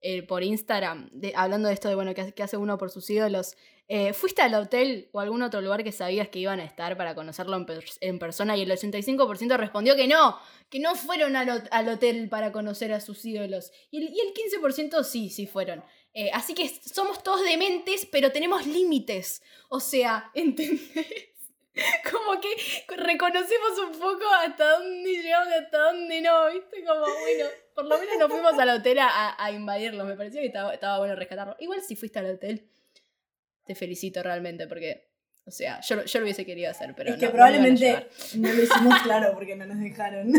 eh, 0.01 0.23
por 0.25 0.43
Instagram, 0.43 1.09
de- 1.13 1.33
hablando 1.37 1.69
de 1.69 1.75
esto 1.75 1.89
de, 1.89 1.95
bueno, 1.95 2.13
que, 2.15 2.43
hace- 2.43 2.57
uno 2.57 2.79
por 2.79 2.91
sus 2.91 3.09
ídolos. 3.11 3.57
Eh, 3.89 4.13
¿Fuiste 4.15 4.41
al 4.43 4.55
hotel 4.55 5.09
o 5.13 5.21
algún 5.21 5.43
otro 5.43 5.61
lugar 5.61 5.85
que 5.85 5.93
sabías 5.93 6.29
que 6.29 6.39
iban 6.39 6.61
a 6.61 6.65
estar 6.65 6.97
para 6.97 7.15
conocerlo 7.15 7.57
en, 7.57 7.67
pers- 7.67 7.99
en 8.01 8.19
persona? 8.19 8.57
Y 8.57 8.63
el 8.63 8.71
85% 8.71 9.57
respondió 9.59 9.95
que 9.97 10.07
no, 10.09 10.39
que 10.71 10.79
no 10.81 10.95
fueron 10.95 11.37
al, 11.37 11.49
hot- 11.49 11.69
al 11.71 11.89
hotel 11.89 12.29
para 12.29 12.53
conocer 12.53 12.93
a 12.93 13.01
sus 13.01 13.25
ídolos. 13.25 13.71
Y 13.91 13.99
el, 13.99 14.05
y 14.15 14.21
el 14.21 14.33
15% 14.35 15.05
sí, 15.05 15.29
sí 15.31 15.47
fueron. 15.47 15.85
Así 16.35 16.55
que 16.55 16.69
somos 16.69 17.23
todos 17.23 17.43
dementes, 17.43 18.07
pero 18.11 18.31
tenemos 18.33 18.67
límites. 18.67 19.43
O 19.69 19.81
sea, 19.81 20.31
¿entendés? 20.35 20.81
como 22.11 22.39
que 22.41 22.49
reconocemos 22.97 23.79
un 23.87 23.99
poco 23.99 24.27
hasta 24.45 24.79
dónde 24.79 25.11
llegamos 25.11 25.49
y 25.49 25.55
hasta 25.55 25.79
dónde 25.79 26.21
no, 26.21 26.53
¿viste? 26.53 26.85
Como, 26.85 27.01
bueno, 27.01 27.47
por 27.75 27.85
lo 27.85 27.99
menos 27.99 28.19
nos 28.19 28.31
fuimos 28.31 28.59
al 28.59 28.71
hotel 28.71 28.99
a, 29.01 29.43
a 29.43 29.51
invadirlo. 29.53 30.05
Me 30.05 30.17
pareció 30.17 30.41
que 30.41 30.47
estaba, 30.47 30.73
estaba 30.75 30.99
bueno 30.99 31.15
rescatarlo. 31.15 31.57
Igual 31.59 31.83
si 31.83 31.97
fuiste 31.97 32.19
al 32.19 32.27
hotel, 32.27 32.69
te 33.65 33.75
felicito 33.75 34.23
realmente 34.23 34.67
porque, 34.67 35.09
o 35.45 35.51
sea, 35.51 35.81
yo, 35.81 36.05
yo 36.05 36.21
lo 36.21 36.25
hubiese 36.25 36.45
querido 36.45 36.71
hacer, 36.71 36.95
pero 36.97 37.11
es 37.11 37.17
que 37.17 37.27
no, 37.27 37.29
no 37.29 37.35
probablemente 37.35 37.85
llevar. 37.85 38.09
no, 38.37 38.53
lo 38.53 38.63
hicimos 38.63 38.95
claro 39.05 39.33
porque 39.35 39.57
no 39.57 39.67
nos 39.67 39.79
dejaron. 39.79 40.33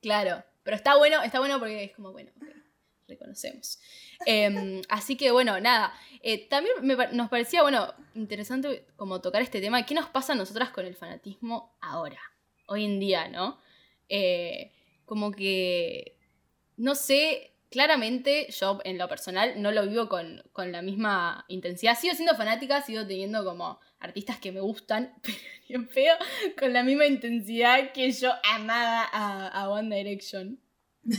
Claro, 0.00 0.44
pero 0.62 0.76
está 0.76 0.96
bueno, 0.96 1.22
está 1.22 1.40
bueno 1.40 1.58
porque 1.58 1.84
es 1.84 1.92
como, 1.92 2.12
bueno, 2.12 2.30
ok, 2.36 2.48
reconocemos. 3.08 3.80
Em, 4.24 4.82
así 4.88 5.16
que 5.16 5.30
bueno, 5.30 5.60
nada. 5.60 5.92
Eh, 6.22 6.48
también 6.48 6.74
me 6.82 6.96
nos 7.12 7.28
parecía, 7.28 7.62
bueno, 7.62 7.92
interesante 8.14 8.86
como 8.96 9.20
tocar 9.20 9.42
este 9.42 9.60
tema. 9.60 9.84
¿Qué 9.86 9.94
nos 9.94 10.08
pasa 10.08 10.32
a 10.32 10.36
nosotras 10.36 10.70
con 10.70 10.86
el 10.86 10.94
fanatismo 10.94 11.76
ahora? 11.80 12.20
Hoy 12.66 12.84
en 12.84 12.98
día, 12.98 13.28
¿no? 13.28 13.58
Eh, 14.08 14.72
como 15.04 15.30
que, 15.30 16.15
no 16.76 16.94
sé, 16.94 17.52
claramente 17.70 18.46
yo 18.50 18.80
en 18.84 18.98
lo 18.98 19.08
personal 19.08 19.60
no 19.60 19.72
lo 19.72 19.86
vivo 19.86 20.08
con, 20.08 20.42
con 20.52 20.72
la 20.72 20.82
misma 20.82 21.44
intensidad. 21.48 21.98
Sigo 21.98 22.14
siendo 22.14 22.36
fanática, 22.36 22.82
sigo 22.82 23.06
teniendo 23.06 23.44
como 23.44 23.80
artistas 23.98 24.38
que 24.38 24.52
me 24.52 24.60
gustan, 24.60 25.14
pero 25.22 25.36
ni 25.68 25.74
en 25.74 25.88
pedo 25.88 26.14
con 26.58 26.72
la 26.72 26.82
misma 26.82 27.06
intensidad 27.06 27.92
que 27.92 28.12
yo 28.12 28.32
amaba 28.44 29.08
a, 29.12 29.48
a 29.48 29.70
One 29.70 29.94
Direction. 29.94 30.60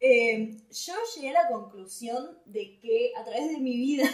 Eh, 0.00 0.56
yo 0.70 0.94
llegué 1.16 1.30
a 1.30 1.42
la 1.42 1.48
conclusión 1.48 2.38
de 2.44 2.78
que 2.78 3.10
a 3.16 3.24
través 3.24 3.50
de 3.50 3.58
mi 3.58 3.76
vida 3.76 4.08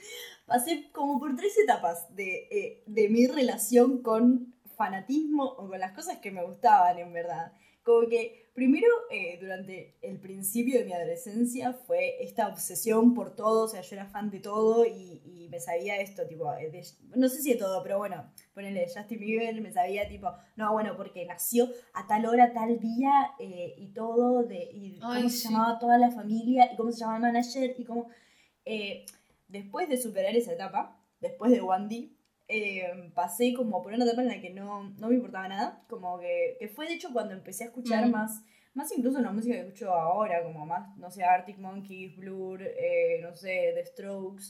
pasé 0.46 0.88
como 0.92 1.18
por 1.18 1.34
tres 1.34 1.58
etapas 1.58 2.14
de, 2.14 2.46
eh, 2.52 2.84
de 2.86 3.08
mi 3.08 3.26
relación 3.26 4.00
con 4.00 4.53
fanatismo 4.76 5.44
o 5.44 5.68
con 5.68 5.78
las 5.80 5.92
cosas 5.92 6.18
que 6.18 6.30
me 6.30 6.44
gustaban 6.44 6.98
en 6.98 7.12
verdad. 7.12 7.52
Como 7.82 8.08
que 8.08 8.50
primero, 8.54 8.86
eh, 9.10 9.36
durante 9.40 9.98
el 10.00 10.18
principio 10.18 10.78
de 10.78 10.86
mi 10.86 10.92
adolescencia, 10.94 11.72
fue 11.74 12.22
esta 12.24 12.48
obsesión 12.48 13.12
por 13.12 13.34
todo, 13.36 13.64
o 13.64 13.68
sea, 13.68 13.82
yo 13.82 13.96
era 13.96 14.06
fan 14.06 14.30
de 14.30 14.40
todo 14.40 14.86
y, 14.86 15.20
y 15.24 15.48
me 15.50 15.60
sabía 15.60 16.00
esto, 16.00 16.26
tipo, 16.26 16.50
eh, 16.54 16.70
de- 16.70 16.86
no 17.16 17.28
sé 17.28 17.42
si 17.42 17.52
de 17.52 17.58
todo, 17.58 17.82
pero 17.82 17.98
bueno, 17.98 18.32
ponele 18.54 18.86
Justin 18.86 19.18
Bieber, 19.20 19.60
me 19.60 19.70
sabía 19.72 20.08
tipo, 20.08 20.32
no, 20.56 20.72
bueno, 20.72 20.96
porque 20.96 21.26
nació 21.26 21.68
a 21.92 22.06
tal 22.06 22.24
hora, 22.24 22.54
tal 22.54 22.78
día 22.78 23.32
eh, 23.38 23.74
y 23.76 23.88
todo, 23.88 24.44
de, 24.44 24.62
y 24.72 24.98
Ay, 25.02 25.16
cómo 25.18 25.28
se 25.28 25.36
sí. 25.36 25.48
llamaba 25.48 25.78
toda 25.78 25.98
la 25.98 26.10
familia 26.10 26.72
y 26.72 26.76
cómo 26.76 26.90
se 26.90 27.00
llamaba 27.00 27.16
el 27.18 27.22
manager 27.34 27.74
y 27.76 27.84
cómo... 27.84 28.08
eh, 28.64 29.04
después 29.48 29.88
de 29.90 29.98
superar 29.98 30.34
esa 30.36 30.52
etapa, 30.54 30.98
después 31.20 31.50
de 31.52 31.60
Wandy, 31.60 32.13
eh, 32.48 33.10
pasé 33.14 33.54
como 33.54 33.82
por 33.82 33.92
una 33.92 34.04
etapa 34.04 34.22
en 34.22 34.28
la 34.28 34.40
que 34.40 34.50
no, 34.50 34.90
no 34.98 35.08
me 35.08 35.14
importaba 35.14 35.48
nada, 35.48 35.84
como 35.88 36.18
que, 36.18 36.56
que 36.58 36.68
fue 36.68 36.86
de 36.86 36.94
hecho 36.94 37.10
cuando 37.12 37.32
empecé 37.34 37.64
a 37.64 37.66
escuchar 37.68 38.06
Mm. 38.06 38.10
más, 38.10 38.42
más 38.74 38.90
incluso 38.96 39.20
la 39.20 39.30
música 39.32 39.54
que 39.54 39.60
escucho 39.60 39.92
ahora, 39.94 40.42
como 40.42 40.66
más, 40.66 40.96
no 40.98 41.10
sé, 41.10 41.22
Arctic 41.24 41.58
Monkeys, 41.58 42.16
Blur, 42.16 42.60
eh, 42.62 43.20
no 43.22 43.32
sé, 43.34 43.72
The 43.74 43.84
Strokes, 43.86 44.44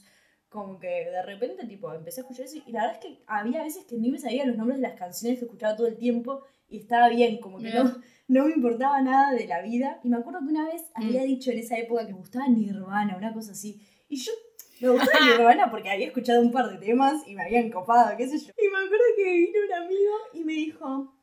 como 0.48 0.78
que 0.78 0.86
de 0.88 1.22
repente 1.22 1.66
tipo 1.66 1.92
empecé 1.92 2.20
a 2.20 2.22
escuchar 2.22 2.46
eso 2.46 2.58
y 2.64 2.70
la 2.72 2.82
verdad 2.86 3.00
es 3.02 3.06
que 3.06 3.22
había 3.26 3.62
veces 3.62 3.84
que 3.86 3.96
ni 3.96 4.10
me 4.10 4.18
sabía 4.18 4.44
los 4.46 4.56
nombres 4.56 4.80
de 4.80 4.86
las 4.88 4.96
canciones 4.98 5.38
que 5.38 5.44
escuchaba 5.46 5.76
todo 5.76 5.86
el 5.88 5.96
tiempo 5.98 6.42
y 6.68 6.78
estaba 6.78 7.08
bien, 7.08 7.38
como 7.38 7.58
que 7.58 7.70
no, 7.70 7.84
no 8.28 8.46
me 8.46 8.52
importaba 8.54 9.00
nada 9.02 9.32
de 9.32 9.46
la 9.46 9.60
vida. 9.62 10.00
Y 10.02 10.08
me 10.08 10.16
acuerdo 10.16 10.40
que 10.40 10.46
una 10.46 10.64
vez 10.66 10.82
Mm. 10.96 11.02
había 11.04 11.22
dicho 11.24 11.50
en 11.50 11.58
esa 11.58 11.76
época 11.76 12.06
que 12.06 12.12
me 12.12 12.18
gustaba 12.20 12.48
Nirvana, 12.48 13.16
una 13.16 13.32
cosa 13.34 13.52
así. 13.52 13.80
Y 14.08 14.16
yo 14.16 14.32
me 14.80 14.88
gustaba 14.90 15.24
Nirvana 15.26 15.70
porque 15.70 15.90
había 15.90 16.06
escuchado 16.06 16.40
un 16.40 16.52
par 16.52 16.68
de 16.70 16.84
temas 16.84 17.26
y 17.26 17.34
me 17.34 17.42
habían 17.44 17.70
copado, 17.70 18.16
qué 18.16 18.26
sé 18.28 18.38
yo. 18.38 18.52
Y 18.62 18.68
me 18.70 18.78
acuerdo 18.84 19.04
que 19.16 19.24
vino 19.24 19.58
un 19.66 19.72
amigo 19.84 20.12
y 20.34 20.44
me 20.44 20.52
dijo, 20.52 21.14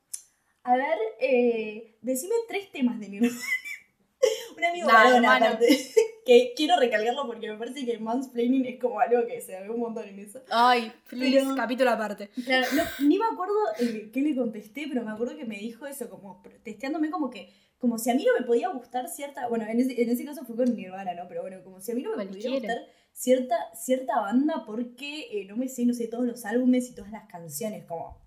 a 0.64 0.76
ver, 0.76 0.98
eh, 1.20 1.98
decime 2.02 2.34
tres 2.48 2.72
temas 2.72 3.00
de 3.00 3.10
Nirvana. 3.10 3.34
un 4.58 4.64
amigo 4.64 4.88
Nah, 4.88 4.94
varón, 4.94 5.26
aparte. 5.26 5.68
que 6.26 6.54
quiero 6.56 6.78
recalcarlo 6.80 7.26
porque 7.26 7.50
me 7.50 7.58
parece 7.58 7.84
que 7.86 7.98
mansplaining 7.98 8.66
es 8.68 8.80
como 8.80 9.00
algo 9.00 9.26
que 9.26 9.42
se 9.42 9.60
ve 9.60 9.70
un 9.70 9.80
montón 9.80 10.08
en 10.08 10.20
eso. 10.20 10.42
Ay, 10.52 10.92
please, 11.10 11.40
Pero- 11.44 11.56
capítulo 11.56 11.90
aparte. 11.90 12.30
Claro, 12.46 12.68
no, 12.76 12.84
ni 13.08 13.18
me 13.18 13.26
acuerdo 13.26 13.56
eh, 13.80 14.12
qué 14.14 14.22
le 14.22 14.36
contesté, 14.36 14.86
pero 14.88 15.04
me 15.04 15.12
acuerdo 15.12 15.36
que 15.36 15.46
me 15.46 15.58
dijo 15.58 15.88
eso, 15.88 16.10
como 16.10 16.44
testeándome 16.64 17.10
como 17.10 17.32
que, 17.32 17.50
como 17.80 17.98
si 17.98 18.12
a 18.12 18.14
mí 18.16 18.24
no 18.24 18.40
me 18.40 18.46
podía 18.46 18.70
gustar 18.70 19.08
cierta, 19.10 19.48
bueno, 19.48 19.66
en 19.68 19.80
ese, 19.80 20.00
en 20.00 20.10
ese 20.12 20.24
caso 20.24 20.46
fue 20.46 20.56
con 20.56 20.76
Nirvana, 20.76 21.16
¿no? 21.16 21.28
Pero 21.28 21.42
bueno, 21.42 21.58
como 21.64 21.82
si 21.82 21.92
a 21.92 21.96
mí 21.96 22.04
no 22.04 22.16
me 22.16 22.26
podía 22.28 22.52
gustar 22.52 22.78
cierta, 23.14 23.56
cierta 23.76 24.20
banda 24.20 24.64
porque 24.66 25.28
eh, 25.32 25.46
no 25.46 25.58
me 25.58 25.68
sé, 25.68 25.86
no 25.86 25.94
sé, 25.94 26.08
todos 26.08 26.26
los 26.26 26.46
álbumes 26.46 26.90
y 26.90 26.96
todas 26.96 27.12
las 27.12 27.28
canciones, 27.28 27.86
como 27.86 28.22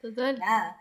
Total. 0.00 0.38
nada. 0.38 0.76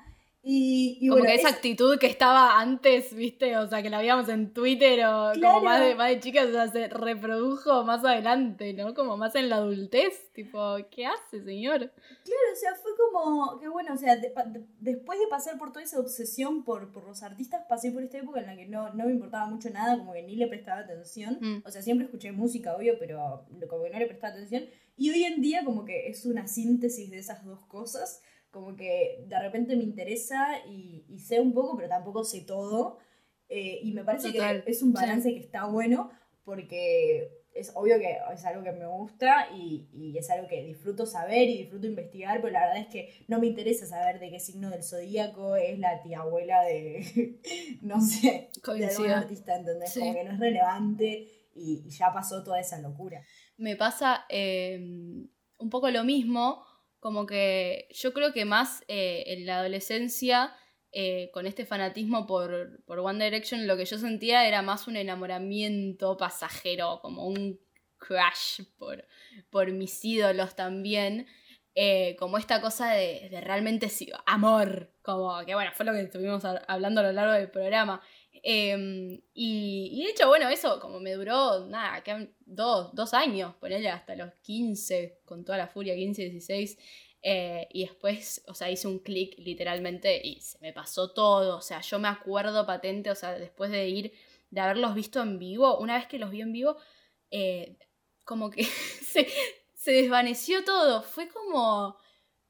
Y, 0.48 1.00
y 1.02 1.08
como 1.10 1.22
bueno, 1.22 1.34
que 1.34 1.40
esa 1.40 1.50
es- 1.50 1.56
actitud 1.56 1.98
que 1.98 2.06
estaba 2.06 2.60
antes, 2.60 3.16
viste, 3.16 3.58
o 3.58 3.68
sea, 3.68 3.82
que 3.82 3.90
la 3.90 3.98
veíamos 3.98 4.30
en 4.30 4.54
Twitter 4.54 5.00
o 5.06 5.32
Claro. 5.34 5.56
como 5.56 5.62
más 5.62 5.82
de, 5.82 5.96
más 5.96 6.10
de 6.10 6.20
chicas, 6.20 6.46
o 6.48 6.52
sea, 6.52 6.68
se 6.68 6.88
reprodujo 6.88 7.84
más 7.84 8.06
adelante, 8.06 8.72
¿no? 8.74 8.94
Como 8.94 9.18
más 9.18 9.34
en 9.34 9.50
la 9.50 9.56
adultez, 9.56 10.32
tipo, 10.34 10.60
¿qué 10.92 11.08
hace, 11.08 11.44
señor? 11.44 11.80
Claro, 11.80 12.42
o 12.54 12.56
sea, 12.56 12.76
fue 12.76 12.92
como 12.96 13.60
que 13.60 13.68
bueno, 13.70 13.96
o 13.96 13.98
sea, 13.98 14.18
de- 14.18 14.30
de- 14.30 14.66
después 14.82 15.18
de 15.20 15.26
pasar 15.28 15.58
por 15.58 15.72
toda 15.72 15.84
esa 15.84 16.00
obsesión 16.00 16.64
por, 16.64 16.92
por 16.92 17.06
los 17.08 17.24
artistas, 17.24 17.64
pasé 17.68 17.92
por 17.92 18.04
esta 18.04 18.20
época 18.20 18.40
en 18.42 18.46
la 18.46 18.56
que 18.56 18.68
no, 18.68 18.94
no 18.94 19.06
me 19.06 19.14
importaba 19.14 19.48
mucho 19.48 19.72
nada, 19.72 19.98
como 19.98 20.14
que 20.14 20.22
ni 20.22 20.36
le 20.36 20.46
prestaba 20.48 20.82
atención. 20.82 21.40
Mm. 21.42 21.64
O 21.66 21.72
sea, 21.72 21.82
siempre 21.82 22.06
escuché 22.06 22.32
música, 22.32 22.76
obvio, 22.76 22.94
pero 23.00 23.46
como 23.68 23.84
que 23.84 23.90
no 23.90 23.98
le 23.98 24.06
prestaba 24.06 24.34
atención. 24.34 24.66
Y 24.96 25.10
hoy 25.10 25.24
en 25.24 25.42
día 25.42 25.66
como 25.66 25.86
que 25.86 26.08
es 26.08 26.24
una 26.28 26.48
síntesis 26.48 27.10
de 27.10 27.18
esas 27.18 27.44
dos 27.44 27.66
cosas, 27.66 28.22
como 28.56 28.74
que 28.78 29.26
de 29.28 29.38
repente 29.38 29.76
me 29.76 29.84
interesa 29.84 30.60
y, 30.66 31.04
y 31.10 31.20
sé 31.20 31.42
un 31.42 31.54
poco, 31.54 31.76
pero 31.76 31.90
tampoco 31.90 32.24
sé 32.24 32.40
todo. 32.40 33.00
Eh, 33.50 33.82
y 33.84 33.92
me 33.92 34.06
parece 34.06 34.32
Total, 34.32 34.64
que 34.64 34.72
es 34.72 34.82
un 34.82 34.94
balance 34.94 35.34
que 35.34 35.42
está 35.42 35.66
bueno 35.66 36.10
porque 36.46 37.44
es 37.54 37.74
obvio 37.76 38.00
que 38.00 38.18
es 38.34 38.46
algo 38.46 38.64
que 38.64 38.72
me 38.72 38.88
gusta 38.88 39.50
y, 39.54 39.90
y 39.92 40.18
es 40.18 40.30
algo 40.30 40.48
que 40.48 40.64
disfruto 40.64 41.06
saber 41.06 41.50
y 41.50 41.58
disfruto 41.58 41.86
investigar, 41.86 42.40
pero 42.40 42.54
la 42.54 42.62
verdad 42.62 42.78
es 42.78 42.88
que 42.88 43.26
no 43.28 43.40
me 43.40 43.48
interesa 43.48 43.86
saber 43.86 44.20
de 44.20 44.30
qué 44.30 44.40
signo 44.40 44.70
del 44.70 44.84
zodíaco 44.84 45.58
es 45.58 45.78
la 45.78 46.02
tía 46.02 46.22
abuela 46.22 46.64
de, 46.64 47.42
no 47.82 48.00
sé, 48.00 48.52
de 48.78 48.86
algún 48.88 49.10
artista, 49.10 49.58
¿entendés? 49.58 49.92
Sí. 49.92 50.00
Como 50.00 50.14
que 50.14 50.24
no 50.24 50.32
es 50.32 50.40
relevante 50.40 51.28
y, 51.54 51.84
y 51.86 51.90
ya 51.90 52.14
pasó 52.14 52.42
toda 52.42 52.62
esa 52.62 52.80
locura. 52.80 53.22
me 53.58 53.76
pasa 53.76 54.26
eh, 54.30 54.80
un 55.58 55.70
poco 55.70 55.90
lo 55.90 56.06
mismo, 56.06 56.65
como 57.06 57.28
que 57.28 57.88
yo 57.92 58.14
creo 58.14 58.34
que 58.34 58.46
más 58.46 58.84
eh, 58.88 59.26
en 59.28 59.46
la 59.46 59.60
adolescencia, 59.60 60.56
eh, 60.92 61.30
con 61.36 61.46
este 61.46 61.64
fanatismo 61.64 62.26
por, 62.26 62.84
por 62.88 62.98
One 62.98 63.24
Direction, 63.24 63.68
lo 63.68 63.78
que 63.78 63.86
yo 63.86 64.00
sentía 64.00 64.48
era 64.48 64.64
más 64.64 64.88
un 64.88 64.96
enamoramiento 64.96 66.18
pasajero, 66.18 66.98
como 67.04 67.28
un 67.28 67.60
crush 68.00 68.64
por, 68.80 69.06
por 69.52 69.72
mis 69.72 70.04
ídolos 70.04 70.56
también. 70.56 71.28
eh, 71.76 72.16
como 72.18 72.40
esta 72.40 72.60
cosa 72.60 72.90
de, 72.94 73.28
de 73.30 73.40
realmente 73.40 73.88
sí, 73.90 74.12
amor, 74.26 74.92
como 75.04 75.46
que 75.46 75.54
bueno, 75.54 75.70
fue 75.76 75.86
lo 75.86 75.92
que 75.92 76.02
estuvimos 76.02 76.44
hablando 76.44 77.02
a 77.02 77.04
lo 77.04 77.12
largo 77.12 77.34
del 77.34 77.52
programa. 77.52 78.02
Eh, 78.48 79.24
y, 79.34 80.04
de 80.04 80.12
hecho, 80.12 80.28
bueno, 80.28 80.48
eso 80.50 80.80
como 80.80 81.00
me 81.00 81.14
duró, 81.14 81.66
nada, 81.66 82.04
dos, 82.46 82.94
dos 82.94 83.14
años, 83.16 83.56
ponerle 83.56 83.90
hasta 83.90 84.16
los 84.16 84.32
15, 84.44 85.22
con 85.26 85.44
toda 85.44 85.58
la 85.58 85.68
furia, 85.68 85.96
15, 85.96 86.30
16. 86.30 86.78
eh, 87.24 87.68
y 87.74 87.82
después, 87.86 88.44
o 88.48 88.54
sea, 88.54 88.70
hice 88.70 88.88
un 88.88 89.00
clic 89.00 89.34
literalmente 89.40 90.22
y 90.24 90.42
se 90.42 90.60
me 90.60 90.74
pasó 90.74 91.12
todo. 91.12 91.58
O 91.58 91.62
sea, 91.62 91.82
yo 91.82 91.98
me 91.98 92.08
acuerdo 92.08 92.68
patente, 92.68 93.10
o 93.10 93.16
sea, 93.16 93.32
después 93.34 93.72
de 93.72 93.90
ir, 93.90 94.14
de 94.52 94.62
haberlos 94.62 94.94
visto 94.94 95.22
en 95.24 95.40
vivo, 95.40 95.80
una 95.80 95.96
vez 95.98 96.06
que 96.08 96.20
los 96.20 96.30
vi 96.30 96.42
en 96.42 96.52
vivo, 96.54 96.78
eh, 97.32 97.78
como 98.26 98.52
que 98.52 98.64
se 99.74 99.92
desvaneció 99.92 100.64
todo. 100.64 101.02
Fue 101.02 101.28
como. 101.30 101.98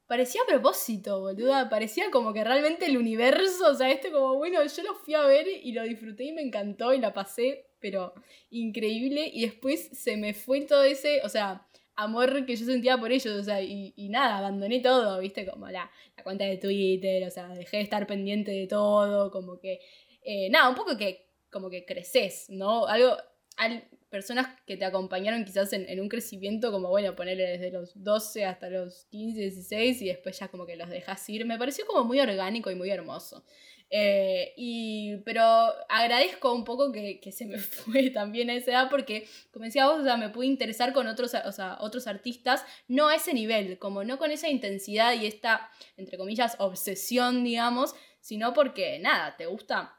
Parecía 0.06 0.42
a 0.42 0.46
propósito, 0.46 1.20
boluda. 1.20 1.68
Parecía 1.68 2.10
como 2.12 2.32
que 2.32 2.44
realmente 2.44 2.86
el 2.86 2.96
universo, 2.96 3.70
o 3.70 3.74
sea, 3.74 3.90
este 3.90 4.12
como, 4.12 4.36
bueno, 4.36 4.60
yo 4.64 4.82
lo 4.84 4.94
fui 4.94 5.14
a 5.14 5.22
ver 5.26 5.46
y 5.48 5.72
lo 5.72 5.82
disfruté 5.82 6.24
y 6.24 6.32
me 6.32 6.42
encantó 6.42 6.94
y 6.94 6.98
la 7.00 7.12
pasé, 7.12 7.66
pero 7.80 8.14
increíble. 8.50 9.28
Y 9.32 9.42
después 9.46 9.88
se 9.92 10.16
me 10.16 10.32
fue 10.32 10.60
todo 10.62 10.84
ese, 10.84 11.20
o 11.24 11.28
sea, 11.28 11.66
amor 11.96 12.46
que 12.46 12.54
yo 12.54 12.64
sentía 12.66 12.96
por 12.98 13.10
ellos, 13.10 13.34
o 13.40 13.42
sea, 13.42 13.60
y, 13.62 13.92
y 13.96 14.08
nada, 14.08 14.38
abandoné 14.38 14.80
todo, 14.80 15.18
viste, 15.18 15.44
como 15.46 15.66
la, 15.68 15.90
la 16.16 16.22
cuenta 16.22 16.44
de 16.44 16.58
Twitter, 16.58 17.26
o 17.26 17.30
sea, 17.30 17.48
dejé 17.48 17.78
de 17.78 17.82
estar 17.82 18.06
pendiente 18.06 18.52
de 18.52 18.66
todo, 18.68 19.30
como 19.32 19.58
que, 19.58 19.80
eh, 20.22 20.48
nada, 20.50 20.68
un 20.68 20.74
poco 20.76 20.96
que, 20.96 21.26
como 21.50 21.68
que 21.70 21.84
creces, 21.84 22.46
¿no? 22.50 22.86
Algo, 22.86 23.16
al- 23.56 23.84
personas 24.10 24.48
que 24.66 24.76
te 24.76 24.84
acompañaron 24.84 25.44
quizás 25.44 25.72
en, 25.72 25.88
en 25.88 26.00
un 26.00 26.08
crecimiento 26.08 26.70
como, 26.72 26.88
bueno, 26.88 27.14
ponerle 27.14 27.46
desde 27.46 27.70
los 27.70 28.02
12 28.02 28.44
hasta 28.44 28.70
los 28.70 29.06
15, 29.10 29.40
16 29.40 30.02
y 30.02 30.06
después 30.06 30.38
ya 30.38 30.48
como 30.48 30.66
que 30.66 30.76
los 30.76 30.88
dejas 30.88 31.28
ir. 31.28 31.44
Me 31.44 31.58
pareció 31.58 31.86
como 31.86 32.04
muy 32.04 32.20
orgánico 32.20 32.70
y 32.70 32.74
muy 32.74 32.90
hermoso. 32.90 33.44
Eh, 33.88 34.52
y, 34.56 35.18
pero 35.18 35.42
agradezco 35.88 36.52
un 36.52 36.64
poco 36.64 36.90
que, 36.90 37.20
que, 37.20 37.30
se 37.30 37.46
me 37.46 37.58
fue 37.58 38.10
también 38.10 38.50
a 38.50 38.54
esa 38.54 38.72
edad 38.72 38.90
porque, 38.90 39.28
como 39.52 39.64
decía 39.64 39.86
vos, 39.86 40.00
o 40.00 40.04
sea, 40.04 40.16
me 40.16 40.30
pude 40.30 40.46
interesar 40.46 40.92
con 40.92 41.06
otros, 41.06 41.34
o 41.34 41.52
sea, 41.52 41.78
otros 41.80 42.06
artistas, 42.06 42.64
no 42.88 43.08
a 43.08 43.14
ese 43.14 43.32
nivel, 43.32 43.78
como 43.78 44.02
no 44.02 44.18
con 44.18 44.30
esa 44.30 44.48
intensidad 44.48 45.14
y 45.14 45.26
esta, 45.26 45.70
entre 45.96 46.18
comillas, 46.18 46.56
obsesión, 46.58 47.44
digamos, 47.44 47.94
sino 48.20 48.52
porque, 48.54 48.98
nada, 48.98 49.36
te 49.36 49.46
gusta 49.46 49.96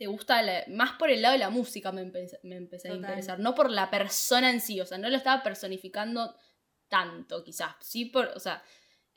te 0.00 0.06
gusta 0.06 0.42
más 0.68 0.92
por 0.92 1.10
el 1.10 1.20
lado 1.20 1.34
de 1.34 1.38
la 1.40 1.50
música 1.50 1.92
me, 1.92 2.10
me 2.42 2.56
empecé 2.56 2.88
a 2.88 2.94
interesar, 2.94 3.38
no 3.38 3.54
por 3.54 3.70
la 3.70 3.90
persona 3.90 4.48
en 4.48 4.62
sí, 4.62 4.80
o 4.80 4.86
sea, 4.86 4.96
no 4.96 5.10
lo 5.10 5.16
estaba 5.16 5.42
personificando 5.42 6.34
tanto, 6.88 7.44
quizás, 7.44 7.74
sí 7.80 8.06
por, 8.06 8.32
o 8.34 8.40
sea, 8.40 8.62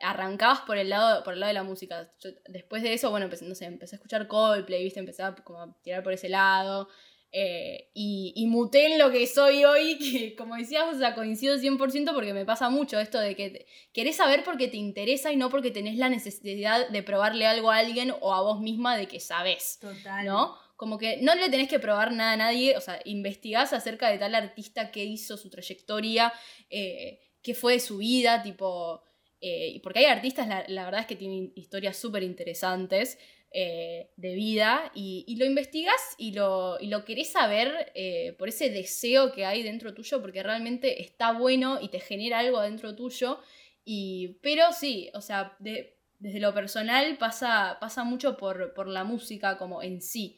arrancabas 0.01 0.59
por 0.59 0.77
el 0.77 0.89
lado, 0.89 1.23
por 1.23 1.36
el 1.36 1.39
lado 1.39 1.47
de 1.51 1.53
la 1.53 1.63
música. 1.63 2.11
después 2.49 2.84
de 2.84 2.93
eso, 2.93 3.11
bueno, 3.11 3.27
empecé, 3.27 3.45
no 3.45 3.55
sé, 3.55 3.63
empecé 3.63 3.95
a 3.95 3.97
escuchar 3.97 4.27
Coldplay, 4.27 4.84
¿viste? 4.84 4.99
Empecé 4.99 5.23
a 5.23 5.34
como 5.34 5.73
tirar 5.81 6.03
por 6.03 6.11
ese 6.11 6.27
lado. 6.27 6.89
Eh, 7.31 7.89
y, 7.93 8.34
y, 8.36 8.45
muté 8.47 8.91
en 8.91 8.99
lo 8.99 9.09
que 9.09 9.25
soy 9.25 9.63
hoy, 9.63 9.97
que 9.99 10.36
como 10.36 10.57
decías, 10.57 10.93
o 10.93 10.99
sea, 10.99 11.15
coincido 11.15 11.55
100% 11.55 12.13
porque 12.13 12.34
me 12.34 12.45
pasa 12.45 12.69
mucho 12.69 12.99
esto 12.99 13.19
de 13.19 13.38
que 13.38 13.65
querés 13.93 14.17
saber 14.17 14.43
porque 14.43 14.67
te 14.67 14.75
interesa 14.75 15.31
y 15.31 15.38
no 15.38 15.49
porque 15.49 15.71
tenés 15.71 15.97
la 15.97 16.09
necesidad 16.09 16.89
de 16.89 17.03
probarle 17.03 17.47
algo 17.47 17.71
a 17.71 17.77
alguien 17.77 18.13
o 18.19 18.34
a 18.34 18.41
vos 18.41 18.59
misma 18.59 18.97
de 18.97 19.07
que 19.07 19.21
sabes. 19.21 19.79
Total. 19.79 20.25
¿No? 20.25 20.62
Como 20.76 20.97
que 20.97 21.17
no 21.21 21.36
le 21.36 21.49
tenés 21.49 21.69
que 21.69 21.80
probar 21.80 22.11
nada 22.11 22.34
a 22.34 22.38
nadie, 22.38 22.76
o 22.76 22.82
sea, 22.82 22.99
investigás 23.05 23.74
acerca 23.74 24.09
de 24.09 24.17
tal 24.17 24.36
artista, 24.36 24.91
qué 24.91 25.03
hizo, 25.03 25.38
su 25.38 25.49
trayectoria, 25.49 26.34
eh, 26.69 27.19
qué 27.41 27.53
fue 27.53 27.74
de 27.74 27.80
su 27.80 27.97
vida, 27.97 28.41
tipo 28.41 29.03
eh, 29.45 29.82
porque 29.84 29.99
hay 29.99 30.05
artistas, 30.05 30.47
la, 30.69 30.86
verdad 30.86 31.01
es 31.01 31.05
que 31.05 31.17
tienen 31.17 31.51
historias 31.55 31.97
súper 31.97 32.24
interesantes 32.24 33.19
eh, 33.51 34.09
de 34.15 34.36
vida 34.36 34.89
y, 34.95 35.36
lo 35.38 35.43
investigas 35.43 35.99
y 36.17 36.32
lo, 36.32 36.80
y 36.80 36.88
lo 36.88 37.03
querés 37.03 37.34
saber 37.34 37.91
eh, 37.93 38.38
por 38.39 38.47
ese 38.47 38.69
deseo 38.69 39.34
que 39.34 39.45
hay 39.45 39.61
dentro 39.61 39.93
tuyo, 39.93 40.21
porque 40.21 40.43
realmente 40.43 41.01
está 41.01 41.34
bueno 41.34 41.78
y 41.82 41.89
te 41.89 41.99
genera 41.99 42.39
algo 42.39 42.61
dentro 42.61 42.95
tuyo. 42.95 43.41
Y, 43.84 44.39
pero 44.41 44.71
sí, 44.71 45.11
o 45.13 45.19
sea, 45.19 45.57
desde 45.59 46.39
lo 46.39 46.53
personal 46.53 47.17
pasa, 47.17 47.80
pasa 47.82 48.05
mucho 48.05 48.38
por, 48.38 48.88
la 48.88 49.03
música 49.03 49.57
como 49.57 49.84
en 49.84 50.01
sí. 50.01 50.38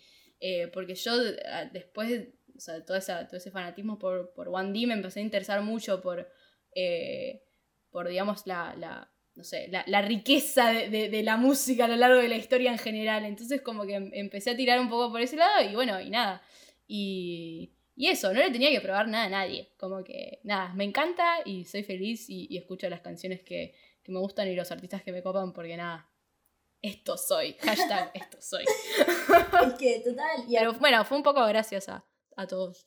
Porque 0.74 0.96
yo 0.96 1.18
después, 1.72 2.28
o 2.56 2.60
sea, 2.60 2.86
todo, 2.86 3.00
todo 3.00 3.38
ese 3.38 3.52
fanatismo 3.52 3.98
por, 3.98 4.34
por 4.34 4.50
One 4.50 4.72
D 4.78 4.88
me 4.88 4.94
empecé 4.94 5.20
a 5.20 5.24
interesar 5.24 5.62
mucho 5.62 6.02
por 6.02 6.30
por, 7.92 8.10
digamos, 8.10 8.46
la, 8.46 8.76
la 8.76 9.10
no 9.36 9.44
sé, 9.44 9.68
la, 9.70 10.02
riqueza 10.02 10.72
de, 10.72 11.24
la 11.24 11.36
música 11.36 11.86
a 11.86 11.88
lo 11.88 11.98
largo 11.98 12.22
de 12.22 12.30
la 12.30 12.38
historia 12.38 12.72
en 12.72 12.78
general. 12.78 13.26
Entonces 13.26 13.62
como 13.62 13.86
que 13.86 13.96
em, 13.96 14.10
empecé 14.14 14.52
a 14.52 14.56
tirar 14.56 14.80
un 14.80 14.90
poco 14.90 15.12
por 15.12 15.22
ese 15.22 15.36
lado 15.36 15.70
y 15.70 15.76
bueno, 15.76 16.00
y 16.02 16.10
nada. 16.10 16.42
Y, 16.88 17.72
eso, 17.98 18.34
no 18.34 18.40
le 18.42 18.52
tenía 18.52 18.72
que 18.72 18.82
probar 18.82 19.08
nada 19.08 19.26
a 19.26 19.30
nadie. 19.30 19.70
Como 19.78 20.04
que, 20.04 20.40
nada, 20.44 20.74
me 20.74 20.84
encanta 20.84 21.38
y 21.46 21.66
soy 21.66 21.84
feliz 21.84 22.30
y, 22.30 22.58
escucho 22.58 22.90
las 22.90 23.02
canciones 23.02 23.42
que, 23.42 23.74
me 24.08 24.20
gustan 24.20 24.48
y 24.48 24.56
los 24.56 24.72
artistas 24.72 25.02
que 25.02 25.12
me 25.12 25.24
copan 25.24 25.52
porque 25.52 25.76
nada, 25.76 26.08
esto 26.88 27.18
soy. 27.18 27.54
Hashtag 27.62 28.12
esto 28.14 28.38
soy. 28.42 28.66
es 29.68 29.74
que 29.74 30.00
total. 30.00 30.46
Pero 30.50 30.74
bueno, 30.74 31.04
fue 31.06 31.18
un 31.18 31.24
poco 31.24 31.46
gracias 31.46 31.90
a, 31.90 32.06
a 32.36 32.48
todos. 32.48 32.86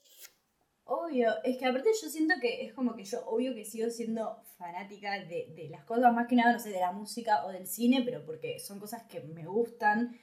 Obvio, 0.91 1.29
es 1.43 1.55
que 1.57 1.65
aparte 1.67 1.89
yo 2.01 2.09
siento 2.09 2.33
que 2.41 2.65
es 2.65 2.73
como 2.73 2.95
que 2.95 3.03
yo, 3.03 3.23
obvio 3.27 3.53
que 3.53 3.63
sigo 3.63 3.91
siendo 3.91 4.41
fanática 4.57 5.11
de, 5.19 5.67
las 5.69 5.85
cosas, 5.85 6.11
más 6.13 6.27
que 6.27 6.35
nada, 6.35 6.53
no 6.53 6.59
sé, 6.59 6.71
de 6.71 6.79
la 6.79 6.91
música 6.91 7.45
o 7.45 7.51
del 7.51 7.67
cine, 7.67 8.01
pero 8.03 8.25
porque 8.25 8.59
son 8.59 8.79
cosas 8.79 9.03
que 9.03 9.21
me 9.21 9.45
gustan 9.45 10.17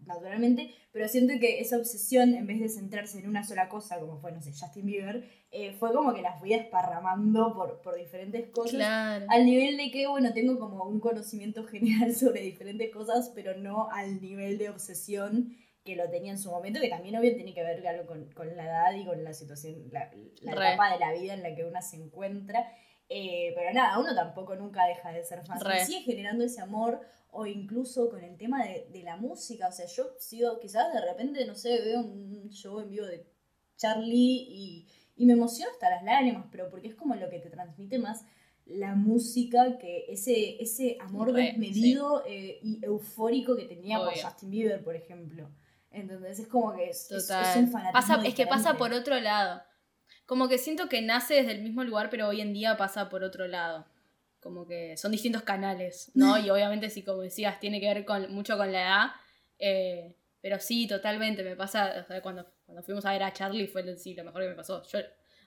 naturalmente, 0.00 0.74
pero 0.92 1.06
siento 1.06 1.34
que 1.38 1.60
esa 1.60 1.76
obsesión, 1.76 2.34
en 2.34 2.46
vez 2.46 2.58
de 2.58 2.68
centrarse 2.68 3.20
en 3.20 3.28
una 3.28 3.44
sola 3.44 3.68
cosa, 3.68 4.00
como 4.00 4.18
fue, 4.18 4.32
no 4.32 4.40
sé, 4.40 4.50
Justin 4.50 4.86
Bieber, 4.86 5.28
eh, 5.52 5.72
fue 5.78 5.92
como 5.92 6.12
que 6.12 6.22
las 6.22 6.40
fui 6.40 6.50
desparramando 6.50 7.54
por, 7.54 7.80
por 7.80 7.94
diferentes 7.94 8.50
cosas, 8.50 9.22
al 9.28 9.44
nivel 9.44 9.76
de 9.76 9.90
que, 9.92 10.08
bueno, 10.08 10.32
tengo 10.32 10.58
como 10.58 10.84
un 10.84 10.98
conocimiento 10.98 11.64
general 11.68 12.12
sobre 12.14 12.40
diferentes 12.40 12.90
cosas, 12.90 13.30
pero 13.34 13.56
no 13.56 13.88
al 13.92 14.20
nivel 14.20 14.58
de 14.58 14.70
obsesión 14.70 15.54
que 15.88 15.96
lo 15.96 16.10
tenía 16.10 16.32
en 16.32 16.38
su 16.38 16.50
momento, 16.50 16.80
que 16.80 16.90
también 16.90 17.16
obviamente 17.16 17.42
tiene 17.42 17.54
que 17.54 17.62
ver 17.62 17.86
algo 17.86 18.06
con, 18.06 18.56
la 18.56 18.64
edad 18.64 18.94
y 18.94 19.06
con 19.06 19.24
la 19.24 19.32
situación, 19.32 19.88
la, 19.90 20.10
etapa 20.42 20.92
de 20.92 20.98
la 20.98 21.12
vida 21.14 21.32
en 21.32 21.42
la 21.42 21.54
que 21.54 21.64
uno 21.64 21.80
se 21.80 21.96
encuentra. 21.96 22.70
Eh, 23.08 23.52
pero 23.56 23.72
nada, 23.72 23.98
uno 23.98 24.14
tampoco 24.14 24.54
nunca 24.54 24.84
deja 24.84 25.10
de 25.12 25.24
ser 25.24 25.46
fan. 25.46 25.58
Sigue 25.86 26.02
generando 26.02 26.44
ese 26.44 26.60
amor 26.60 27.00
o 27.30 27.46
incluso 27.46 28.10
con 28.10 28.22
el 28.22 28.36
tema 28.36 28.62
de, 28.64 29.02
la 29.02 29.16
música. 29.16 29.68
O 29.68 29.72
sea, 29.72 29.86
yo 29.86 30.10
sigo, 30.18 30.60
quizás 30.60 30.92
de 30.92 31.00
repente, 31.00 31.46
no 31.46 31.54
sé, 31.54 31.80
veo 31.80 32.00
un 32.00 32.50
show 32.50 32.80
en 32.80 32.90
vivo 32.90 33.06
de 33.06 33.26
Charlie 33.76 34.46
y, 35.16 35.24
me 35.24 35.32
emociona 35.32 35.72
hasta 35.72 35.88
las 35.88 36.04
lágrimas, 36.04 36.46
pero 36.52 36.68
porque 36.68 36.88
es 36.88 36.94
como 36.94 37.14
lo 37.14 37.30
que 37.30 37.40
te 37.40 37.50
transmite 37.50 37.98
más 37.98 38.24
la 38.66 38.94
música 38.94 39.78
que 39.78 40.04
ese, 40.08 40.62
ese 40.62 40.98
amor 41.00 41.32
desmedido 41.32 42.22
eh, 42.26 42.60
y 42.62 42.84
eufórico 42.84 43.56
que 43.56 43.64
tenía 43.64 43.98
por 43.98 44.12
Justin 44.16 44.50
Bieber, 44.50 44.84
por 44.84 44.94
ejemplo. 44.94 45.48
Entonces 45.90 46.40
es 46.40 46.48
como 46.48 46.74
que 46.74 46.90
es, 46.90 47.10
es, 47.10 47.30
un 47.56 47.70
fanatismo. 47.70 48.22
es 48.22 48.34
que 48.34 48.46
pasa 48.46 48.74
por 48.74 48.92
otro 48.92 49.18
lado. 49.20 49.62
Como 50.26 50.48
que 50.48 50.58
siento 50.58 50.88
que 50.88 51.00
nace 51.00 51.34
desde 51.34 51.52
el 51.52 51.62
mismo 51.62 51.84
lugar, 51.84 52.10
pero 52.10 52.28
hoy 52.28 52.40
en 52.40 52.52
día 52.52 52.76
pasa 52.76 53.08
por 53.08 53.24
otro 53.24 53.46
lado. 53.48 53.86
Como 54.40 54.66
que 54.66 54.96
son 54.96 55.12
distintos 55.12 55.42
canales, 55.42 56.10
¿no? 56.14 56.38
y 56.38 56.50
obviamente, 56.50 56.90
sí, 56.90 57.02
como 57.02 57.22
decías, 57.22 57.58
tiene 57.60 57.80
que 57.80 57.92
ver 57.92 58.04
con, 58.04 58.32
mucho 58.32 58.56
con 58.56 58.70
la 58.70 58.82
edad. 58.82 59.10
Eh, 59.58 60.14
pero 60.40 60.60
sí, 60.60 60.86
totalmente, 60.86 61.42
me 61.42 61.56
pasa, 61.56 62.06
cuando, 62.22 62.46
cuando 62.64 62.82
fuimos 62.82 63.04
a 63.04 63.12
ver 63.12 63.22
a 63.22 63.32
Charlie 63.32 63.66
fue 63.66 63.82
lo, 63.82 63.96
sí, 63.96 64.14
lo 64.14 64.24
mejor 64.24 64.42
que 64.42 64.48
me 64.48 64.54
pasó. 64.54 64.82
Yo, 64.84 65.00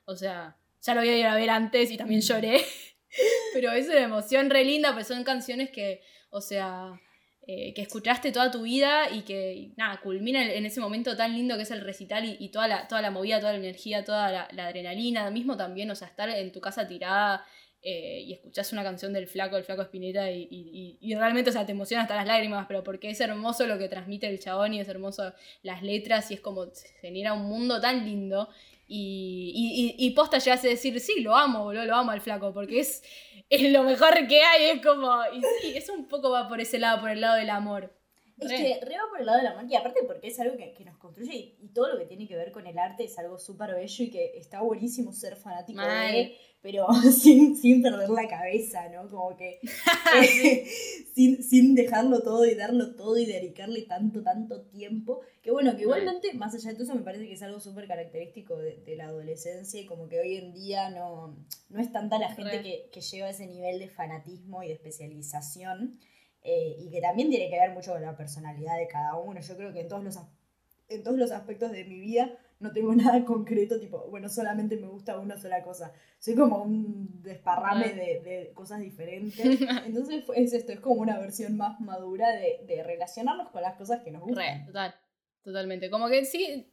o 0.05 0.15
sea, 0.15 0.57
ya 0.81 0.93
lo 0.93 1.01
había 1.01 1.17
ido 1.17 1.29
a 1.29 1.35
ver 1.35 1.49
antes 1.49 1.91
y 1.91 1.97
también 1.97 2.19
mm. 2.19 2.23
lloré. 2.23 2.61
pero 3.53 3.71
es 3.71 3.87
una 3.87 4.01
emoción 4.01 4.49
re 4.49 4.65
linda, 4.65 4.93
pues 4.93 5.07
son 5.07 5.23
canciones 5.23 5.69
que, 5.69 6.01
o 6.29 6.41
sea, 6.41 6.99
eh, 7.47 7.73
que 7.73 7.81
escuchaste 7.81 8.31
toda 8.31 8.51
tu 8.51 8.61
vida 8.61 9.09
y 9.11 9.23
que, 9.23 9.71
nada, 9.75 9.99
culmina 10.01 10.43
en 10.53 10.63
ese 10.63 10.79
momento 10.79 11.17
tan 11.17 11.33
lindo 11.33 11.57
que 11.57 11.63
es 11.63 11.71
el 11.71 11.81
recital 11.81 12.37
y, 12.39 12.49
toda, 12.49 12.67
la, 12.67 12.87
toda 12.87 13.01
la 13.01 13.09
movida, 13.09 13.39
toda 13.39 13.53
la 13.53 13.57
energía, 13.59 14.05
toda 14.05 14.31
la, 14.51 14.65
adrenalina, 14.67 15.29
mismo 15.31 15.57
también, 15.57 15.89
o 15.89 15.95
sea, 15.95 16.07
estar 16.07 16.29
en 16.29 16.51
tu 16.51 16.61
casa 16.61 16.87
tirada 16.87 17.43
eh, 17.81 18.21
y 18.21 18.33
escuchás 18.33 18.71
una 18.73 18.83
canción 18.83 19.11
del 19.11 19.27
flaco, 19.27 19.57
el 19.57 19.63
flaco 19.63 19.81
Espineta 19.81 20.29
y, 20.29 20.97
y, 21.01 21.15
realmente, 21.15 21.49
o 21.49 21.53
sea, 21.53 21.65
te 21.65 21.71
emociona 21.71 22.03
hasta 22.03 22.15
las 22.15 22.27
lágrimas, 22.27 22.67
pero 22.67 22.83
porque 22.83 23.09
es 23.09 23.19
hermoso 23.19 23.65
lo 23.65 23.79
que 23.79 23.89
transmite 23.89 24.27
el 24.27 24.39
chabón 24.39 24.75
y 24.75 24.79
es 24.79 24.87
hermoso 24.87 25.33
las 25.63 25.81
letras 25.81 26.29
y 26.29 26.35
es 26.35 26.41
como 26.41 26.67
genera 27.01 27.33
un 27.33 27.45
mundo 27.47 27.81
tan 27.81 28.05
lindo 28.05 28.49
y, 28.93 29.95
y, 29.97 30.09
posta 30.11 30.37
llegas 30.39 30.63
a 30.65 30.67
decir, 30.67 30.99
sí, 30.99 31.21
lo 31.21 31.35
amo, 31.35 31.63
boludo, 31.63 31.85
lo 31.85 31.95
amo 31.95 32.11
al 32.11 32.19
flaco, 32.19 32.53
porque 32.53 32.81
es, 32.81 33.03
es 33.49 33.71
lo 33.71 33.83
mejor 33.83 34.27
que 34.27 34.43
hay, 34.43 34.65
es 34.71 34.85
como, 34.85 35.09
y 35.33 35.41
sí, 35.41 35.77
es 35.77 35.89
un 35.89 36.07
poco 36.07 36.29
va 36.29 36.49
por 36.49 36.59
ese 36.59 36.77
lado, 36.77 36.99
por 36.99 37.09
el 37.09 37.21
lado 37.21 37.37
del 37.37 37.49
amor. 37.49 37.93
Es 38.41 38.51
que 38.51 38.79
re 38.85 38.95
va 38.97 39.09
por 39.09 39.19
el 39.19 39.25
lado 39.25 39.37
del 39.37 39.47
amor, 39.47 39.65
y 39.69 39.75
aparte 39.75 39.99
porque 40.05 40.27
es 40.27 40.39
algo 40.39 40.57
que, 40.57 40.83
nos 40.83 40.97
construye, 40.97 41.55
y, 41.59 41.67
todo 41.69 41.93
lo 41.93 41.99
que 41.99 42.05
tiene 42.05 42.27
que 42.27 42.35
ver 42.35 42.51
con 42.51 42.65
el 42.67 42.77
arte 42.77 43.03
es 43.03 43.17
algo 43.19 43.37
súper 43.37 43.73
bello 43.75 44.03
y 44.03 44.09
que 44.09 44.37
está 44.37 44.61
buenísimo 44.61 45.13
ser 45.13 45.35
fanático 45.35 45.81
de 45.81 46.35
pero 46.61 46.87
sin, 47.11 47.57
sin 47.57 47.81
perder 47.81 48.09
la 48.09 48.27
cabeza, 48.27 48.87
¿no? 48.89 49.09
Como 49.09 49.35
que 49.35 49.59
eh, 50.21 50.65
sin, 51.15 51.43
sin 51.43 51.75
dejarlo 51.75 52.21
todo 52.21 52.45
y 52.45 52.55
darlo 52.55 52.95
todo 52.95 53.17
y 53.17 53.25
dedicarle 53.25 53.81
tanto, 53.83 54.21
tanto 54.21 54.61
tiempo. 54.61 55.21
Que 55.41 55.51
bueno, 55.51 55.75
que 55.75 55.83
igualmente, 55.83 56.33
más 56.33 56.53
allá 56.53 56.69
de 56.69 56.75
todo 56.75 56.83
eso, 56.83 56.95
me 56.95 57.01
parece 57.01 57.27
que 57.27 57.33
es 57.33 57.41
algo 57.41 57.59
súper 57.59 57.87
característico 57.87 58.57
de, 58.57 58.95
la 58.95 59.05
adolescencia 59.05 59.81
y 59.81 59.85
como 59.85 60.07
que 60.07 60.19
hoy 60.19 60.35
en 60.35 60.53
día 60.53 60.89
no, 60.89 61.35
no 61.69 61.79
es 61.79 61.91
tanta 61.91 62.19
la 62.19 62.33
gente 62.35 62.61
que, 62.61 62.89
que 62.91 63.01
lleva 63.01 63.29
ese 63.29 63.47
nivel 63.47 63.79
de 63.79 63.87
fanatismo 63.87 64.61
y 64.61 64.67
de 64.67 64.73
especialización. 64.73 65.99
Eh, 66.43 66.75
y 66.79 66.89
que 66.89 67.01
también 67.01 67.29
tiene 67.29 67.49
que 67.49 67.59
ver 67.59 67.71
mucho 67.71 67.91
con 67.93 68.01
la 68.01 68.15
personalidad 68.15 68.77
de 68.77 68.87
cada 68.87 69.15
uno. 69.15 69.39
Yo 69.39 69.55
creo 69.55 69.71
que 69.71 69.81
en 69.81 69.87
todos 69.87 70.03
los, 70.03 70.17
en 70.89 71.03
todos 71.03 71.17
los 71.17 71.31
aspectos 71.31 71.71
de 71.71 71.83
mi 71.83 71.99
vida 71.99 72.35
no 72.59 72.71
tengo 72.71 72.93
nada 72.95 73.23
concreto, 73.25 73.79
tipo, 73.79 74.07
bueno, 74.09 74.29
solamente 74.29 74.77
me 74.77 74.87
gusta 74.87 75.19
una 75.19 75.37
sola 75.37 75.61
cosa. 75.63 75.93
Soy 76.19 76.35
como 76.35 76.63
un 76.63 77.21
desparrame 77.21 77.93
de, 77.93 78.51
cosas 78.53 78.79
diferentes. 78.79 79.39
Entonces 79.85 80.23
es 80.35 80.53
esto, 80.53 80.71
es 80.71 80.79
como 80.79 81.01
una 81.01 81.19
versión 81.19 81.57
más 81.57 81.79
madura 81.79 82.27
de, 82.31 82.83
relacionarnos 82.83 83.49
con 83.49 83.61
las 83.61 83.75
cosas 83.75 84.01
que 84.01 84.11
nos 84.11 84.21
gustan. 84.23 84.65
total, 84.65 84.95
totalmente. 85.43 85.89
Como 85.89 86.07
que 86.09 86.25
sí, 86.25 86.71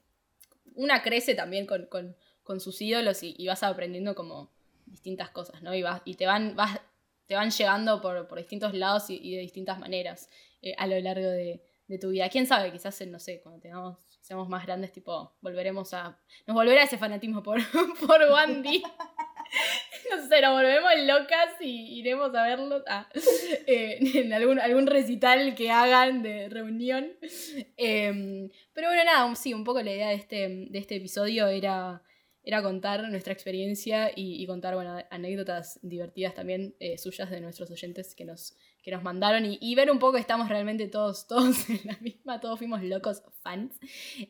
una 0.74 1.02
crece 1.02 1.34
también 1.34 1.66
con, 1.66 2.60
sus 2.60 2.80
ídolos 2.80 3.22
y, 3.22 3.46
vas 3.46 3.62
aprendiendo 3.62 4.14
como 4.14 4.50
distintas 4.86 5.28
cosas, 5.28 5.62
¿no? 5.62 5.74
Y, 5.74 5.82
vas, 5.82 6.00
y 6.06 6.14
te 6.14 6.24
van, 6.24 6.56
vas, 6.56 6.80
te 7.28 7.36
van 7.36 7.50
llegando 7.50 8.00
por, 8.00 8.36
distintos 8.36 8.74
lados 8.74 9.10
y, 9.10 9.36
de 9.36 9.42
distintas 9.42 9.78
maneras 9.78 10.28
eh, 10.62 10.74
a 10.76 10.88
lo 10.88 10.98
largo 10.98 11.28
de, 11.28 11.62
de 11.86 11.98
tu 11.98 12.08
vida. 12.10 12.28
¿Quién 12.28 12.46
sabe? 12.46 12.72
Quizás, 12.72 13.00
no 13.06 13.20
sé, 13.20 13.40
cuando 13.40 13.60
tengamos 13.60 14.08
seamos 14.28 14.48
más 14.50 14.66
grandes, 14.66 14.92
tipo, 14.92 15.32
volveremos 15.40 15.94
a. 15.94 16.20
Nos 16.46 16.54
volverá 16.54 16.82
ese 16.82 16.98
fanatismo 16.98 17.42
por, 17.42 17.58
por 18.06 18.22
Wandy. 18.30 18.82
No 20.10 20.26
sé, 20.28 20.42
nos 20.42 20.52
volvemos 20.52 20.90
locas 21.04 21.54
y 21.60 21.98
iremos 21.98 22.34
a 22.34 22.42
verlos 22.44 22.82
ah, 22.86 23.08
eh, 23.66 23.98
en 24.14 24.32
algún, 24.32 24.58
algún 24.58 24.86
recital 24.86 25.54
que 25.54 25.70
hagan 25.70 26.22
de 26.22 26.48
reunión. 26.50 27.12
Em, 27.76 28.50
pero 28.74 28.88
bueno, 28.88 29.04
nada, 29.04 29.34
sí, 29.34 29.54
un 29.54 29.64
poco 29.64 29.82
la 29.82 29.90
idea 29.90 30.08
de 30.08 30.14
este, 30.14 30.66
de 30.70 30.78
este 30.78 30.96
episodio 30.96 31.46
era, 31.48 32.02
era 32.48 32.62
contar 32.62 33.06
nuestra 33.10 33.34
experiencia 33.34 34.10
y, 34.16 34.42
y 34.42 34.46
contar 34.46 34.74
bueno, 34.74 34.96
anécdotas 35.10 35.78
divertidas 35.82 36.34
también 36.34 36.74
eh, 36.80 36.96
suyas 36.96 37.28
de 37.30 37.42
nuestros 37.42 37.70
oyentes 37.70 38.14
que 38.14 38.24
nos, 38.24 38.56
que 38.82 38.90
nos 38.90 39.02
mandaron 39.02 39.44
y, 39.44 39.58
y, 39.60 39.74
ver 39.74 39.90
un 39.90 39.98
poco 39.98 40.14
que 40.14 40.20
estamos 40.20 40.48
realmente 40.48 40.88
todos, 40.88 41.26
todos 41.28 41.68
en 41.68 41.80
la 41.84 41.98
misma, 42.00 42.40
todos 42.40 42.58
fuimos 42.58 42.82
locos 42.82 43.22
fans. 43.42 43.78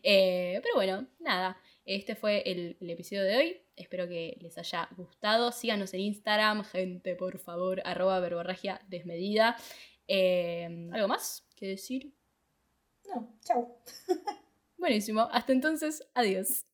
Eh, 0.02 0.58
pero 0.64 0.74
bueno, 0.74 1.06
nada. 1.20 1.58
Este 1.84 2.16
fue 2.16 2.42
el, 2.44 2.76
el, 2.80 2.90
episodio 2.90 3.22
de 3.22 3.36
hoy. 3.36 3.56
Espero 3.76 4.08
que 4.08 4.36
les 4.40 4.58
haya 4.58 4.88
gustado. 4.96 5.52
Síganos 5.52 5.94
en 5.94 6.00
Instagram, 6.00 6.64
gente, 6.64 7.14
por 7.14 7.38
favor, 7.38 7.80
arroba 7.84 8.18
verborragia 8.18 8.80
desmedida. 8.88 9.56
Eh, 10.08 10.88
¿Algo 10.92 11.06
más 11.06 11.46
que 11.54 11.68
decir? 11.68 12.12
No, 13.14 13.38
chao. 13.44 13.80
Buenísimo. 14.76 15.28
Hasta 15.30 15.52
entonces, 15.52 16.02
adiós. 16.14 16.67